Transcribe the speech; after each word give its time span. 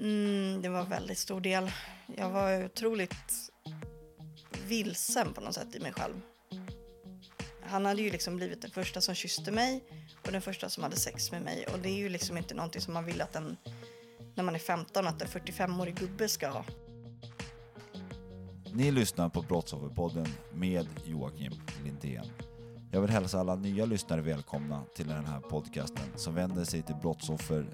Mm, 0.00 0.62
det 0.62 0.68
var 0.68 0.80
en 0.80 0.90
väldigt 0.90 1.18
stor 1.18 1.40
del. 1.40 1.70
Jag 2.16 2.30
var 2.30 2.64
otroligt 2.64 3.50
vilsen 4.66 5.32
på 5.32 5.40
något 5.40 5.54
sätt 5.54 5.74
i 5.74 5.80
mig 5.80 5.92
själv. 5.92 6.14
Han 7.62 7.86
hade 7.86 8.02
ju 8.02 8.10
liksom 8.10 8.36
blivit 8.36 8.62
den 8.62 8.70
första 8.70 9.00
som 9.00 9.14
kysste 9.14 9.52
mig 9.52 9.84
och 10.26 10.32
den 10.32 10.42
första 10.42 10.68
som 10.68 10.82
hade 10.82 10.96
sex 10.96 11.32
med 11.32 11.42
mig. 11.42 11.66
Och 11.72 11.78
det 11.78 11.88
är 11.88 11.96
ju 11.96 12.08
liksom 12.08 12.36
inte 12.36 12.54
någonting 12.54 12.80
som 12.80 12.94
man 12.94 13.04
vill 13.04 13.22
att 13.22 13.36
en, 13.36 13.56
när 14.34 14.44
man 14.44 14.54
är 14.54 14.58
15, 14.58 15.06
att 15.06 15.22
en 15.22 15.28
45-årig 15.28 15.94
gubbe 15.94 16.28
ska 16.28 16.48
ha. 16.48 16.64
Ni 18.72 18.90
lyssnar 18.90 19.28
på 19.28 19.42
Brottsofferpodden 19.42 20.26
med 20.52 20.86
Joakim 21.04 21.52
Lindén. 21.84 22.26
Jag 22.92 23.00
vill 23.00 23.10
hälsa 23.10 23.40
alla 23.40 23.54
nya 23.54 23.84
lyssnare 23.84 24.20
välkomna 24.20 24.84
till 24.94 25.08
den 25.08 25.26
här 25.26 25.40
podcasten 25.40 26.06
som 26.16 26.34
vänder 26.34 26.64
sig 26.64 26.82
till 26.82 26.94
brottsoffer 26.94 27.66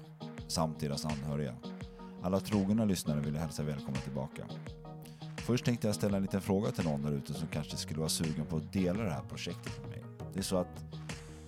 samt 0.47 0.79
deras 0.79 1.05
anhöriga. 1.05 1.55
Alla 2.23 2.39
trogna 2.39 2.85
lyssnare 2.85 3.19
vill 3.19 3.33
jag 3.33 3.41
hälsa 3.41 3.63
välkomna 3.63 3.99
tillbaka. 3.99 4.45
Först 5.37 5.65
tänkte 5.65 5.87
jag 5.87 5.95
ställa 5.95 6.17
en 6.17 6.23
liten 6.23 6.41
fråga 6.41 6.71
till 6.71 6.83
någon 6.83 7.01
där 7.01 7.11
ute 7.11 7.33
som 7.33 7.47
kanske 7.47 7.77
skulle 7.77 7.99
vara 7.99 8.09
sugen 8.09 8.45
på 8.45 8.57
att 8.57 8.73
dela 8.73 9.03
det 9.03 9.11
här 9.11 9.23
projektet 9.29 9.81
med 9.81 9.89
mig. 9.89 10.03
Det 10.33 10.39
är 10.39 10.43
så 10.43 10.57
att 10.57 10.83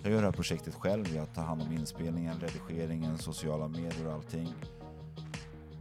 jag 0.02 0.12
gör 0.12 0.20
det 0.20 0.26
här 0.26 0.32
projektet 0.32 0.74
själv, 0.74 1.14
jag 1.14 1.34
tar 1.34 1.42
hand 1.42 1.62
om 1.62 1.72
inspelningen, 1.72 2.40
redigeringen, 2.40 3.18
sociala 3.18 3.68
medier 3.68 4.06
och 4.06 4.12
allting. 4.12 4.54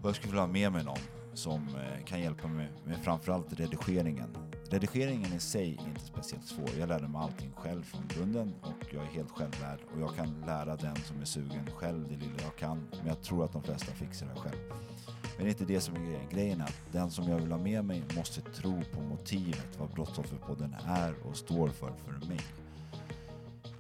Och 0.02 0.10
jag 0.10 0.16
skulle 0.16 0.32
vilja 0.32 0.42
ha 0.42 0.48
med 0.48 0.72
mig 0.72 0.84
någon 0.84 0.98
som 1.34 1.68
eh, 1.68 2.06
kan 2.06 2.22
hjälpa 2.22 2.48
mig 2.48 2.70
med 2.86 2.98
framförallt 2.98 3.60
redigeringen. 3.60 4.38
Redigeringen 4.74 5.34
i 5.34 5.40
sig 5.40 5.78
är 5.84 5.88
inte 5.88 6.06
speciellt 6.06 6.46
svår. 6.46 6.70
Jag 6.80 6.90
lärde 6.90 7.08
mig 7.08 7.22
allting 7.22 7.52
själv 7.56 7.84
från 7.84 8.08
grunden 8.08 8.54
och 8.62 8.94
jag 8.94 9.04
är 9.04 9.08
helt 9.08 9.32
självlärd 9.32 9.80
och 9.94 10.02
jag 10.02 10.16
kan 10.16 10.44
lära 10.46 10.76
den 10.76 10.96
som 10.96 11.22
är 11.22 11.26
sugen 11.26 11.70
själv 11.76 12.08
det 12.10 12.16
lilla 12.16 12.42
jag 12.42 12.56
kan. 12.56 12.88
Men 12.98 13.08
jag 13.08 13.22
tror 13.22 13.46
att 13.46 13.54
de 13.54 13.64
flesta 13.64 13.92
fixar 13.92 14.28
det 14.28 14.42
själv. 14.42 14.60
Men 15.38 15.38
det 15.38 15.44
är 15.44 15.48
inte 15.50 15.66
det 15.66 15.82
som 15.82 15.96
är 15.96 16.00
grejen. 16.00 16.30
Grejen 16.32 16.62
är 16.62 16.66
att 16.66 16.82
den 16.92 17.12
som 17.12 17.30
jag 17.30 17.40
vill 17.40 17.52
ha 17.52 17.60
med 17.60 17.86
mig 17.86 18.04
måste 18.16 18.42
tro 18.42 18.82
på 18.94 19.02
motivet, 19.02 19.78
vad 19.80 19.90
Brottsofferpodden 19.90 20.76
är 20.86 21.14
och 21.24 21.38
står 21.38 21.70
för 21.70 21.94
för 22.06 22.28
mig. 22.28 22.42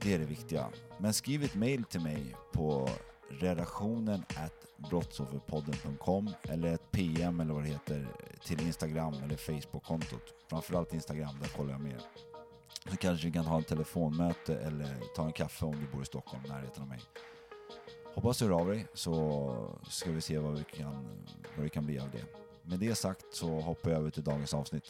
Det 0.01 0.13
är 0.13 0.19
det 0.19 0.25
viktiga. 0.25 0.65
Men 0.97 1.13
skriv 1.13 1.43
ett 1.43 1.55
mail 1.55 1.83
till 1.83 2.01
mig 2.01 2.35
på 2.51 2.89
redaktionen 3.29 4.25
at 4.35 4.53
brottsofferpodden.com 4.89 6.29
eller 6.43 6.73
ett 6.73 6.91
PM 6.91 7.39
eller 7.39 7.53
vad 7.53 7.63
det 7.63 7.69
heter 7.69 8.07
till 8.43 8.61
Instagram 8.61 9.13
eller 9.13 9.37
Facebook-kontot. 9.37 10.33
Framförallt 10.49 10.93
Instagram, 10.93 11.39
där 11.41 11.49
kollar 11.49 11.71
jag 11.71 11.81
mer. 11.81 12.01
Så 12.89 12.97
kanske 12.97 13.27
vi 13.27 13.33
kan 13.33 13.45
ha 13.45 13.57
en 13.57 13.63
telefonmöte 13.63 14.55
eller 14.55 14.97
ta 15.15 15.25
en 15.25 15.31
kaffe 15.31 15.65
om 15.65 15.79
du 15.79 15.87
bor 15.87 16.01
i 16.01 16.05
Stockholm, 16.05 16.43
närheten 16.47 16.83
av 16.83 16.89
mig. 16.89 16.99
Hoppas 18.15 18.37
du 18.37 18.45
hör 18.45 18.59
av 18.59 18.67
dig 18.67 18.87
så 18.93 19.79
ska 19.89 20.11
vi 20.11 20.21
se 20.21 20.37
vad, 20.37 20.57
vi 20.57 20.63
kan, 20.63 21.05
vad 21.55 21.65
det 21.65 21.69
kan 21.69 21.85
bli 21.85 21.99
av 21.99 22.09
det. 22.11 22.23
Med 22.69 22.79
det 22.79 22.95
sagt 22.95 23.25
så 23.31 23.59
hoppar 23.59 23.91
jag 23.91 23.99
över 23.99 24.09
till 24.09 24.23
dagens 24.23 24.53
avsnitt. 24.53 24.83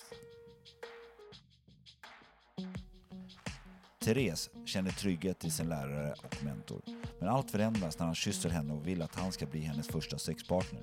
Therese 4.03 4.49
känner 4.65 4.91
trygghet 4.91 5.45
i 5.45 5.49
sin 5.49 5.69
lärare 5.69 6.13
och 6.13 6.43
mentor. 6.43 6.81
Men 7.19 7.29
allt 7.29 7.51
förändras 7.51 7.99
när 7.99 8.05
han 8.05 8.15
kysser 8.15 8.49
henne 8.49 8.73
och 8.73 8.87
vill 8.87 9.01
att 9.01 9.15
han 9.15 9.31
ska 9.31 9.45
bli 9.45 9.59
hennes 9.59 9.87
första 9.87 10.17
sexpartner. 10.17 10.81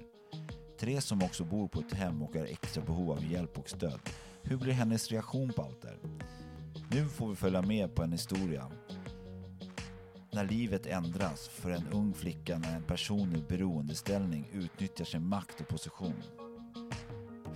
Therese 0.79 1.05
som 1.05 1.23
också 1.23 1.45
bor 1.45 1.69
på 1.69 1.81
ett 1.81 1.93
hem 1.93 2.23
och 2.23 2.37
har 2.37 2.45
extra 2.45 2.83
behov 2.83 3.11
av 3.11 3.25
hjälp 3.25 3.59
och 3.59 3.71
stöd. 3.71 4.01
Hur 4.43 4.57
blir 4.57 4.73
hennes 4.73 5.11
reaktion 5.11 5.53
på 5.53 5.63
allt 5.63 5.83
det 5.83 5.97
Nu 6.91 7.09
får 7.09 7.29
vi 7.29 7.37
följa 7.37 7.63
med 7.63 7.95
på 7.95 8.03
en 8.03 8.13
historia 8.13 8.71
när 10.33 10.45
livet 10.45 10.87
ändras 10.87 11.49
för 11.49 11.71
en 11.71 11.89
ung 11.93 12.15
flicka 12.15 12.59
när 12.59 12.77
en 12.77 12.83
person 12.83 13.37
i 13.37 13.43
beroendeställning 13.49 14.49
utnyttjar 14.53 15.05
sin 15.05 15.27
makt 15.27 15.61
och 15.61 15.69
position. 15.69 16.23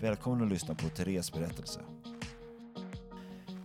Välkommen 0.00 0.42
att 0.42 0.52
lyssna 0.52 0.75
på 0.75 0.88
Therese 0.88 1.32
berättelse. 1.32 1.81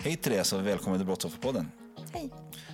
Hej 0.01 0.15
Therese 0.15 0.53
och 0.53 0.67
välkommen 0.67 0.99
till 0.99 1.05
Brottsofferpodden. 1.05 1.71
Hej. 2.13 2.29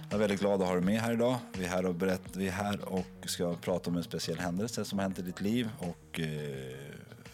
Jag 0.09 0.13
är 0.13 0.17
väldigt 0.17 0.39
glad 0.39 0.61
att 0.61 0.67
ha 0.67 0.75
dig 0.75 0.83
med 0.83 1.01
här 1.01 1.13
idag. 1.13 1.37
Vi 1.53 1.65
är 1.65 1.69
här 1.69 1.85
och, 1.85 1.95
berätt, 1.95 2.35
vi 2.35 2.47
är 2.47 2.51
här 2.51 2.89
och 2.89 3.29
ska 3.29 3.55
prata 3.55 3.89
om 3.89 3.97
en 3.97 4.03
speciell 4.03 4.39
händelse 4.39 4.85
som 4.85 4.99
hänt 4.99 5.19
i 5.19 5.21
ditt 5.21 5.41
liv 5.41 5.69
och 5.79 6.19
eh, 6.19 6.75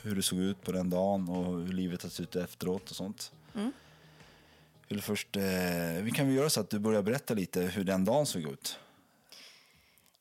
hur 0.01 0.15
det 0.15 0.23
såg 0.23 0.39
ut 0.39 0.61
på 0.61 0.71
den 0.71 0.89
dagen 0.89 1.29
och 1.29 1.45
hur 1.45 1.73
livet 1.73 2.03
har 2.03 2.09
sett 2.09 2.21
ut 2.21 2.35
efteråt 2.35 2.89
och 2.89 2.95
sånt. 2.95 3.31
Mm. 3.55 3.71
Vill 4.87 5.01
först, 5.01 5.35
eh, 5.35 5.43
vi 6.01 6.11
kan 6.15 6.27
väl 6.27 6.35
göra 6.35 6.49
så 6.49 6.61
att 6.61 6.69
du 6.69 6.79
börjar 6.79 7.01
berätta 7.01 7.33
lite 7.33 7.61
hur 7.61 7.83
den 7.83 8.05
dagen 8.05 8.25
såg 8.25 8.41
ut. 8.41 8.79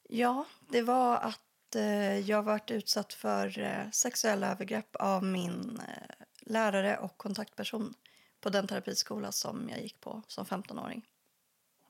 Ja, 0.08 0.44
det 0.68 0.82
var 0.82 1.16
att 1.16 1.76
eh, 1.76 2.18
jag 2.18 2.42
varit 2.42 2.70
utsatt 2.70 3.12
för 3.12 3.58
eh, 3.58 3.90
sexuella 3.92 4.52
övergrepp 4.52 4.96
av 4.96 5.24
min 5.24 5.80
eh, 5.88 6.24
lärare 6.40 6.98
och 6.98 7.16
kontaktperson 7.16 7.94
på 8.40 8.50
den 8.50 8.66
terapiskola 8.66 9.32
som 9.32 9.68
jag 9.68 9.82
gick 9.82 10.00
på 10.00 10.22
som 10.26 10.44
15-åring. 10.44 11.06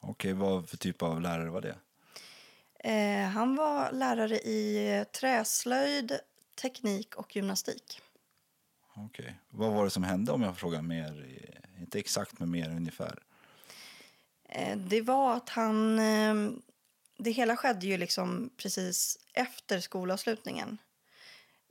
Okej, 0.00 0.33
vad 0.33 0.69
för 0.69 0.77
typ 0.77 1.03
av 1.03 1.21
lärare 1.21 1.50
var 1.50 1.61
det? 1.61 1.77
Eh, 2.91 3.28
han 3.28 3.56
var 3.56 3.93
lärare 3.93 4.38
i 4.38 5.05
träslöjd, 5.12 6.19
teknik 6.62 7.16
och 7.16 7.37
gymnastik. 7.37 8.00
Okej. 8.94 9.34
Vad 9.50 9.72
var 9.72 9.84
det 9.84 9.91
som 9.91 10.03
hände 10.03 10.33
om 10.33 10.43
jag 10.43 10.56
frågar 10.56 10.83
mer? 10.83 11.27
Inte 11.81 11.99
exakt, 11.99 12.39
men 12.39 12.50
mer 12.50 12.71
ungefär. 12.71 13.19
Eh, 14.49 14.77
det 14.77 15.03
var 15.03 15.37
att 15.37 15.49
han... 15.49 15.99
Eh, 15.99 16.34
det 17.16 17.31
hela 17.31 17.56
skedde 17.56 17.87
ju 17.87 17.97
liksom 17.97 18.50
precis 18.56 19.19
efter 19.33 19.81
skolavslutningen. 19.81 20.78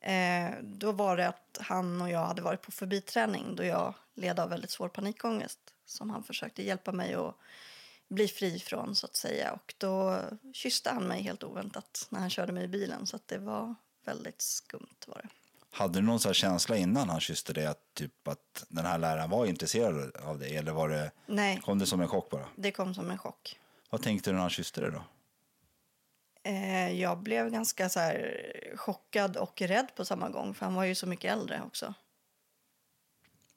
Eh, 0.02 0.52
då 0.62 0.92
var 0.92 1.18
det 1.18 1.28
att 1.28 1.58
han 1.62 2.02
och 2.02 2.10
jag 2.10 2.26
hade 2.26 2.42
varit 2.42 2.62
på 2.62 2.72
förbiträning 2.72 3.56
då 3.56 3.64
jag 3.64 3.94
led 4.16 4.40
av 4.40 4.50
väldigt 4.50 4.72
svår 4.72 4.90
panikångest 4.90 5.60
som 5.86 6.10
han 6.10 6.24
försökte 6.24 6.64
hjälpa 6.64 6.92
mig 6.92 7.14
att 7.14 7.36
bli 8.10 8.28
fri 8.28 8.60
från 8.60 8.96
så 8.96 9.06
att 9.06 9.16
säga. 9.16 9.52
Och 9.52 9.74
då 9.78 10.22
kysste 10.54 10.90
han 10.90 11.04
mig 11.08 11.22
helt 11.22 11.44
oväntat 11.44 12.08
när 12.10 12.20
han 12.20 12.30
körde 12.30 12.52
mig 12.52 12.64
i 12.64 12.68
bilen 12.68 13.08
så 13.08 13.16
att 13.16 13.28
det 13.28 13.38
var 13.38 13.76
väldigt 14.06 14.42
skumt 14.42 14.98
var 15.08 15.22
det. 15.24 15.30
Hade 15.72 16.00
du 16.00 16.06
någon 16.06 16.20
sån 16.20 16.34
känsla 16.34 16.78
innan 16.78 17.10
han 17.10 17.20
kysste 17.20 17.54
dig 17.54 17.66
att, 17.66 17.94
typ, 17.94 18.28
att 18.28 18.66
den 18.70 18.86
här 18.86 18.98
läraren 18.98 19.30
var 19.30 19.46
intresserad 19.46 20.16
av 20.16 20.40
dig? 20.40 20.56
Eller 20.58 20.72
var 20.72 20.90
det, 20.90 21.12
Nej, 21.26 21.60
kom 21.62 21.80
det 21.80 21.86
som 21.86 22.02
en 22.02 22.08
chock 22.08 22.30
bara? 22.30 22.46
det 22.56 22.72
kom 22.72 22.94
som 22.94 23.12
en 23.12 23.18
chock. 23.18 23.60
Vad 23.90 24.02
tänkte 24.02 24.30
du 24.30 24.34
när 24.34 24.42
han 24.42 24.50
kysste 24.50 24.82
dig 24.82 24.92
då? 24.92 25.04
Eh, 26.44 26.92
jag 27.02 27.18
blev 27.20 27.50
ganska 27.50 27.90
så 27.90 28.00
chockad 28.76 29.38
och 29.38 29.62
rädd 29.62 29.88
på 29.96 30.06
samma 30.06 30.30
gång 30.30 30.54
för 30.54 30.66
han 30.66 30.76
var 30.76 30.84
ju 30.84 30.96
så 30.96 31.08
mycket 31.08 31.32
äldre 31.32 31.62
också. 31.66 31.94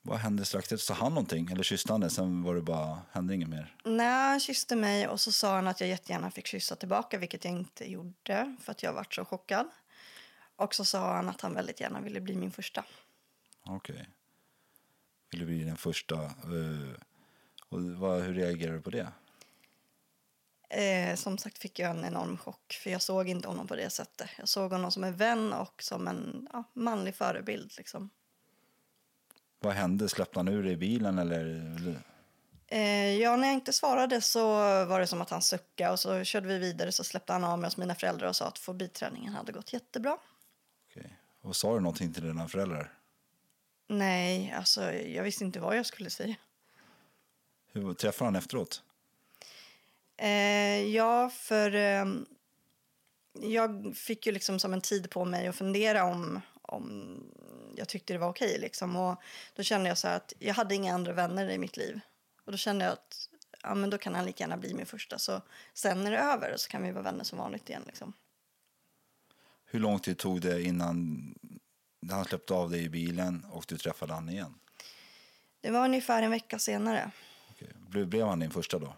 Vad 0.02 0.18
hände 0.18 0.44
strax 0.44 0.64
efter? 0.72 0.76
Sa 0.76 0.94
han 0.94 1.14
någonting? 1.14 1.50
Eller 1.52 1.62
kysste 1.62 1.92
han 1.92 2.00
dig? 2.00 2.10
Sen 2.10 2.42
var 2.42 2.54
det 2.54 2.62
bara, 2.62 3.02
hände 3.12 3.34
inget 3.34 3.48
mer? 3.48 3.76
Nej, 3.84 4.28
han 4.30 4.40
kysste 4.40 4.76
mig 4.76 5.08
och 5.08 5.20
så 5.20 5.32
sa 5.32 5.54
han 5.54 5.66
att 5.66 5.80
jag 5.80 5.88
jättegärna 5.88 6.30
fick 6.30 6.46
kyssa 6.46 6.76
tillbaka, 6.76 7.18
vilket 7.18 7.44
jag 7.44 7.54
inte 7.54 7.90
gjorde 7.90 8.56
för 8.60 8.72
att 8.72 8.82
jag 8.82 8.92
varit 8.92 9.14
så 9.14 9.24
chockad. 9.24 9.66
Och 10.56 10.74
så 10.74 10.84
sa 10.84 11.14
han 11.16 11.28
att 11.28 11.40
han 11.40 11.54
väldigt 11.54 11.80
gärna 11.80 12.00
ville 12.00 12.20
bli 12.20 12.36
min 12.36 12.50
första. 12.50 12.84
Okej. 13.64 14.08
Ville 15.30 15.44
bli 15.44 15.64
den 15.64 15.76
första. 15.76 16.14
eh, 16.24 17.00
och 17.68 17.80
hur 18.22 18.34
reagerade 18.34 18.76
du 18.76 18.82
på 18.82 18.90
det? 18.90 19.12
Eh, 20.68 21.14
som 21.16 21.38
sagt 21.38 21.58
fick 21.58 21.78
jag 21.78 21.90
en 21.90 22.04
enorm 22.04 22.38
chock 22.38 22.78
för 22.82 22.90
jag 22.90 23.02
såg 23.02 23.28
inte 23.28 23.48
honom 23.48 23.66
på 23.66 23.76
det 23.76 23.90
sättet. 23.90 24.30
Jag 24.38 24.48
såg 24.48 24.72
honom 24.72 24.92
som 24.92 25.04
en 25.04 25.16
vän 25.16 25.52
och 25.52 25.82
som 25.82 26.08
en 26.08 26.48
ja, 26.52 26.64
manlig 26.72 27.14
förebild. 27.14 27.72
Liksom. 27.76 28.10
Vad 29.62 29.74
hände? 29.74 30.08
Släppte 30.08 30.38
han 30.38 30.48
ur 30.48 30.62
dig 30.62 30.72
i 30.72 30.76
bilen 30.76 31.18
eller? 31.18 31.44
Eh, 32.66 33.14
ja, 33.14 33.36
när 33.36 33.48
jag 33.48 33.54
inte 33.54 33.72
svarade 33.72 34.20
så 34.20 34.44
var 34.84 35.00
det 35.00 35.06
som 35.06 35.20
att 35.20 35.30
han 35.30 35.42
suckade 35.42 35.90
och 35.90 36.00
så 36.00 36.24
körde 36.24 36.48
vi 36.48 36.58
vidare 36.58 36.92
så 36.92 37.04
släppte 37.04 37.32
han 37.32 37.44
av 37.44 37.58
mig 37.58 37.66
hos 37.66 37.76
mina 37.76 37.94
föräldrar 37.94 38.28
och 38.28 38.36
sa 38.36 38.46
att 38.46 38.58
forbiträningen 38.58 39.32
hade 39.32 39.52
gått 39.52 39.72
jättebra. 39.72 40.18
Okej. 40.90 41.18
Och 41.40 41.56
sa 41.56 41.74
du 41.74 41.80
någonting 41.80 42.12
till 42.12 42.22
dina 42.22 42.48
föräldrar? 42.48 42.92
Nej, 43.86 44.54
alltså 44.56 44.92
jag 44.92 45.22
visste 45.22 45.44
inte 45.44 45.60
vad 45.60 45.76
jag 45.76 45.86
skulle 45.86 46.10
säga. 46.10 46.36
Hur 47.72 47.94
träffade 47.94 48.26
han 48.26 48.36
efteråt? 48.36 48.82
Eh, 50.16 50.82
ja, 50.82 51.30
för 51.30 51.74
eh, 51.74 52.04
jag 53.32 53.96
fick 53.96 54.26
ju 54.26 54.32
liksom 54.32 54.58
som 54.58 54.72
en 54.72 54.80
tid 54.80 55.10
på 55.10 55.24
mig 55.24 55.46
att 55.46 55.56
fundera 55.56 56.04
om, 56.04 56.40
om 56.62 57.20
jag 57.76 57.88
tyckte 57.88 58.12
det 58.12 58.18
var 58.18 58.28
okej. 58.28 58.58
Liksom. 58.58 58.96
Och 58.96 59.22
då 59.54 59.62
kände 59.62 59.88
jag 59.88 59.98
så 59.98 60.08
att 60.08 60.32
jag 60.38 60.54
hade 60.54 60.74
inga 60.74 60.94
andra 60.94 61.12
vänner 61.12 61.50
i 61.50 61.58
mitt 61.58 61.76
liv. 61.76 62.00
Och 62.44 62.52
då 62.52 62.58
kände 62.58 62.84
jag 62.84 62.92
att 62.92 63.28
ja, 63.62 63.74
men 63.74 63.90
då 63.90 63.98
kan 63.98 64.14
han 64.14 64.24
lika 64.24 64.44
gärna 64.44 64.56
bli 64.56 64.74
min 64.74 64.86
första. 64.86 65.18
Så 65.18 65.40
sen 65.74 66.06
är 66.06 66.10
det 66.10 66.18
över 66.18 66.56
så 66.56 66.68
kan 66.68 66.82
vi 66.82 66.92
vara 66.92 67.02
vänner 67.02 67.24
som 67.24 67.38
vanligt 67.38 67.68
igen. 67.68 67.82
Liksom. 67.86 68.12
Hur 69.64 69.80
lång 69.80 69.98
tid 69.98 70.18
tog 70.18 70.40
det 70.40 70.62
innan 70.62 71.34
han 72.10 72.24
släppte 72.24 72.54
av 72.54 72.70
dig 72.70 72.84
i 72.84 72.88
bilen 72.88 73.46
och 73.50 73.64
du 73.68 73.78
träffade 73.78 74.12
han 74.12 74.28
igen? 74.28 74.54
Det 75.60 75.70
var 75.70 75.84
ungefär 75.84 76.22
en 76.22 76.30
vecka 76.30 76.58
senare. 76.58 77.10
Okej. 77.50 77.68
Blev, 77.88 78.06
blev 78.06 78.26
han 78.26 78.40
din 78.40 78.50
första 78.50 78.78
då? 78.78 78.94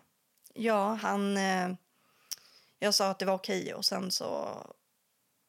Ja, 0.55 0.95
han... 0.95 1.37
Eh, 1.37 1.75
jag 2.79 2.95
sa 2.95 3.11
att 3.11 3.19
det 3.19 3.25
var 3.25 3.35
okej 3.35 3.75
och 3.75 3.85
sen 3.85 4.11
så, 4.11 4.59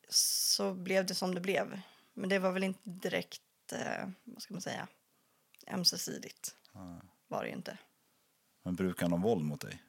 så 0.10 0.74
blev 0.74 1.06
det 1.06 1.16
som 1.16 1.36
det 1.36 1.42
blev. 1.42 1.82
Men 2.18 2.30
det 2.30 2.40
var 2.40 2.52
väl 2.52 2.64
inte 2.64 2.90
direkt, 2.90 3.42
eh, 3.72 4.10
vad 4.24 4.42
ska 4.42 4.54
man 4.54 4.62
säga, 4.62 4.88
ömsesidigt. 5.68 6.56
Var 7.28 7.44
det 7.44 7.50
ju 7.50 7.56
inte. 7.56 7.78
Men 8.64 8.76
brukar 8.76 9.02
han 9.02 9.12
ha 9.12 9.20
våld 9.20 9.46
mot 9.46 9.62
dig? 9.62 9.84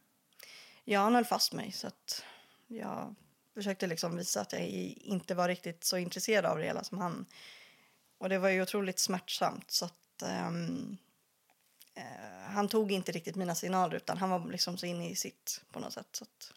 Ja, 0.84 1.00
han 1.00 1.14
höll 1.14 1.24
fast 1.24 1.52
mig 1.52 1.72
så 1.72 1.86
att 1.86 2.24
jag 2.66 3.14
försökte 3.54 3.86
liksom 3.86 4.16
visa 4.16 4.40
att 4.40 4.52
jag 4.52 4.62
inte 4.62 5.34
var 5.34 5.48
riktigt 5.48 5.84
så 5.84 5.98
intresserad 5.98 6.44
av 6.44 6.58
det 6.58 6.64
hela 6.64 6.84
som 6.84 6.98
han. 6.98 7.26
Och 8.18 8.28
det 8.28 8.38
var 8.38 8.48
ju 8.48 8.62
otroligt 8.62 8.98
smärtsamt 8.98 9.70
så 9.70 9.84
att 9.84 10.22
ehm, 10.22 10.96
eh, 11.94 12.42
han 12.46 12.68
tog 12.68 12.92
inte 12.92 13.12
riktigt 13.12 13.36
mina 13.36 13.54
signaler 13.54 13.96
utan 13.96 14.18
han 14.18 14.30
var 14.30 14.50
liksom 14.50 14.78
så 14.78 14.86
inne 14.86 15.10
i 15.10 15.16
sitt 15.16 15.64
på 15.72 15.80
något 15.80 15.92
sätt. 15.92 16.18
Att, 16.22 16.52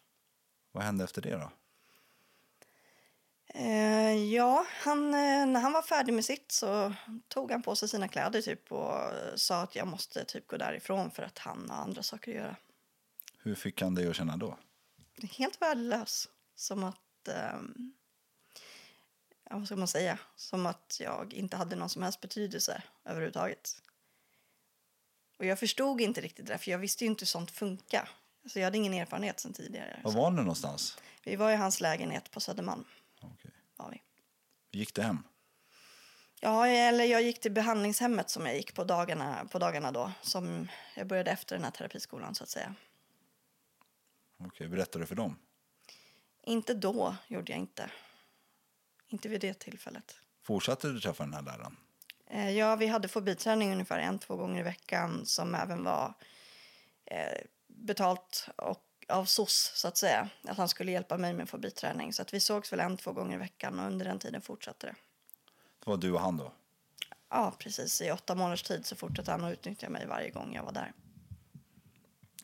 Vad 0.72 0.84
hände 0.84 1.04
efter 1.04 1.22
det 1.22 1.36
då? 1.36 1.50
Eh, 3.54 4.14
ja, 4.14 4.66
han, 4.68 5.14
eh, 5.14 5.46
när 5.46 5.60
han 5.60 5.72
var 5.72 5.82
färdig 5.82 6.14
med 6.14 6.24
sitt 6.24 6.52
så 6.52 6.94
tog 7.28 7.50
han 7.50 7.62
på 7.62 7.76
sig 7.76 7.88
sina 7.88 8.08
kläder 8.08 8.42
typ 8.42 8.72
och 8.72 8.94
sa 9.34 9.62
att 9.62 9.76
jag 9.76 9.88
måste 9.88 10.24
typ 10.24 10.46
gå 10.46 10.56
därifrån 10.56 11.10
för 11.10 11.22
att 11.22 11.38
han 11.38 11.70
har 11.70 11.76
andra 11.76 12.02
saker 12.02 12.30
att 12.30 12.36
göra. 12.36 12.56
Hur 13.38 13.54
fick 13.54 13.82
han 13.82 13.94
dig 13.94 14.08
att 14.08 14.16
känna 14.16 14.36
då? 14.36 14.58
Helt 15.38 15.62
värdelös. 15.62 16.28
Som 16.54 16.84
att... 16.84 17.28
ja, 19.50 19.56
vad 19.56 19.66
ska 19.66 19.76
man 19.76 19.88
säga? 19.88 20.18
Som 20.36 20.66
att 20.66 20.96
jag 21.00 21.34
inte 21.34 21.56
hade 21.56 21.76
någon 21.76 21.88
som 21.88 22.02
helst 22.02 22.20
betydelse 22.20 22.82
överhuvudtaget. 23.04 23.82
Och 25.38 25.46
jag 25.46 25.58
förstod 25.58 26.00
inte 26.00 26.20
riktigt 26.20 26.46
det 26.46 26.52
där, 26.52 26.58
för 26.58 26.70
jag 26.70 26.78
visste 26.78 27.04
ju 27.04 27.10
inte 27.10 27.22
hur 27.22 27.26
sånt 27.26 27.50
funkar. 27.50 28.10
Alltså 28.42 28.58
jag 28.58 28.66
hade 28.66 28.78
ingen 28.78 28.94
erfarenhet 28.94 29.40
sen 29.40 29.52
tidigare. 29.52 30.00
Var 30.04 30.12
var 30.12 30.30
ni 30.30 30.36
någonstans? 30.36 30.98
Vi 31.24 31.36
var 31.36 31.50
i 31.50 31.56
hans 31.56 31.80
lägenhet 31.80 32.30
på 32.30 32.40
Södermalm. 32.40 32.84
Okej. 33.20 33.50
Var 33.76 33.90
vi. 33.90 34.02
Gick 34.78 34.94
det 34.94 35.02
hem? 35.02 35.22
Ja, 36.40 36.66
eller 36.66 37.04
jag 37.04 37.22
gick 37.22 37.40
till 37.40 37.52
behandlingshemmet 37.52 38.30
som 38.30 38.46
jag 38.46 38.56
gick 38.56 38.74
på 38.74 38.84
dagarna, 38.84 39.48
på 39.52 39.58
dagarna 39.58 39.92
då. 39.92 40.12
Som 40.22 40.68
jag 40.96 41.06
började 41.06 41.30
efter 41.30 41.56
den 41.56 41.64
här 41.64 41.70
terapiskolan 41.70 42.34
så 42.34 42.42
att 42.44 42.48
säga. 42.50 42.74
Okej, 44.38 44.68
berättade 44.68 45.02
du 45.02 45.06
för 45.06 45.14
dem? 45.14 45.38
Inte 46.42 46.74
då 46.74 47.16
gjorde 47.28 47.52
jag 47.52 47.58
inte. 47.58 47.90
Inte 49.08 49.28
vid 49.28 49.40
det 49.40 49.54
tillfället. 49.54 50.20
Fortsatte 50.42 50.88
du 50.88 51.00
träffa 51.00 51.24
den 51.24 51.34
här 51.34 51.42
läraren? 51.42 51.76
Eh, 52.26 52.50
Ja, 52.50 52.76
vi 52.76 52.86
hade 52.86 53.08
fobiträning 53.08 53.72
ungefär 53.72 53.98
en, 53.98 54.18
två 54.18 54.36
gånger 54.36 54.60
i 54.60 54.62
veckan 54.62 55.26
som 55.26 55.54
även 55.54 55.84
var 55.84 56.14
eh, 57.04 57.40
betalt 57.66 58.48
och 58.56 58.84
av 59.10 59.24
SOS 59.24 59.72
så 59.74 59.88
att 59.88 59.96
säga. 59.96 60.28
Att 60.44 60.56
han 60.56 60.68
skulle 60.68 60.92
hjälpa 60.92 61.16
mig 61.16 61.32
med 61.32 61.48
fobiträning. 61.48 62.12
Så 62.12 62.22
att 62.22 62.34
vi 62.34 62.40
sågs 62.40 62.72
väl 62.72 62.80
en, 62.80 62.96
två 62.96 63.12
gånger 63.12 63.36
i 63.36 63.38
veckan 63.38 63.78
och 63.78 63.86
under 63.86 64.04
den 64.04 64.18
tiden 64.18 64.40
fortsatte 64.40 64.86
det. 64.86 64.94
Det 65.84 65.90
var 65.90 65.96
du 65.96 66.12
och 66.12 66.20
han 66.20 66.36
då? 66.36 66.52
Ja, 67.30 67.54
precis. 67.58 68.00
I 68.02 68.10
åtta 68.10 68.34
månaders 68.34 68.62
tid 68.62 68.86
så 68.86 68.96
fortsatte 68.96 69.30
han 69.30 69.44
att 69.44 69.52
utnyttja 69.52 69.88
mig 69.88 70.06
varje 70.06 70.30
gång 70.30 70.54
jag 70.54 70.62
var 70.62 70.72
där. 70.72 70.92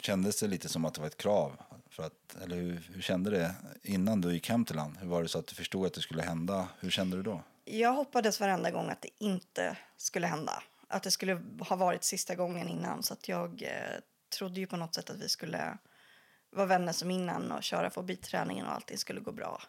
Kändes 0.01 0.41
det 0.41 0.47
lite 0.47 0.69
som 0.69 0.85
att 0.85 0.95
det 0.95 1.01
var 1.01 1.09
ett 1.09 1.17
krav? 1.17 1.57
För 1.91 2.03
att, 2.03 2.37
eller 2.43 2.57
hur, 2.57 2.91
hur 2.95 3.03
kände 3.03 3.31
det 3.31 3.55
innan 3.83 4.21
du 4.21 4.33
gick 4.33 4.49
hem 4.49 4.65
till 4.65 4.79
han? 4.79 4.97
Hur 5.01 5.09
var 5.09 5.23
det 5.23 5.29
så 5.29 5.39
att 5.39 5.47
du 5.47 5.55
förstod 5.55 5.87
att 5.87 5.95
det 5.95 6.01
skulle 6.01 6.23
hända? 6.23 6.69
Hur 6.79 6.91
kände 6.91 7.17
du 7.17 7.23
då? 7.23 7.43
Jag 7.65 7.93
hoppades 7.93 8.41
varenda 8.41 8.71
gång 8.71 8.91
att 8.91 9.03
det 9.03 9.09
inte 9.19 9.77
skulle 9.97 10.27
hända. 10.27 10.63
Att 10.89 11.03
det 11.03 11.11
skulle 11.11 11.43
ha 11.61 11.77
varit 11.77 12.05
sista 12.05 12.35
gången 12.35 12.69
innan. 12.69 13.03
Så 13.03 13.13
att 13.13 13.29
jag 13.29 13.63
eh, 13.63 14.01
trodde 14.39 14.61
ju 14.61 14.67
på 14.67 14.77
något 14.77 14.95
sätt 14.95 15.11
att 15.11 15.17
vi 15.17 15.29
skulle 15.29 15.79
vara 16.57 16.67
vänner 16.67 16.93
som 16.93 17.11
innan 17.11 17.53
och 17.53 17.63
köra 17.63 17.91
forbiträningen 17.91 18.67
och 18.67 18.73
allting 18.73 18.99
skulle 18.99 19.21
gå 19.21 19.33
bra. 19.33 19.63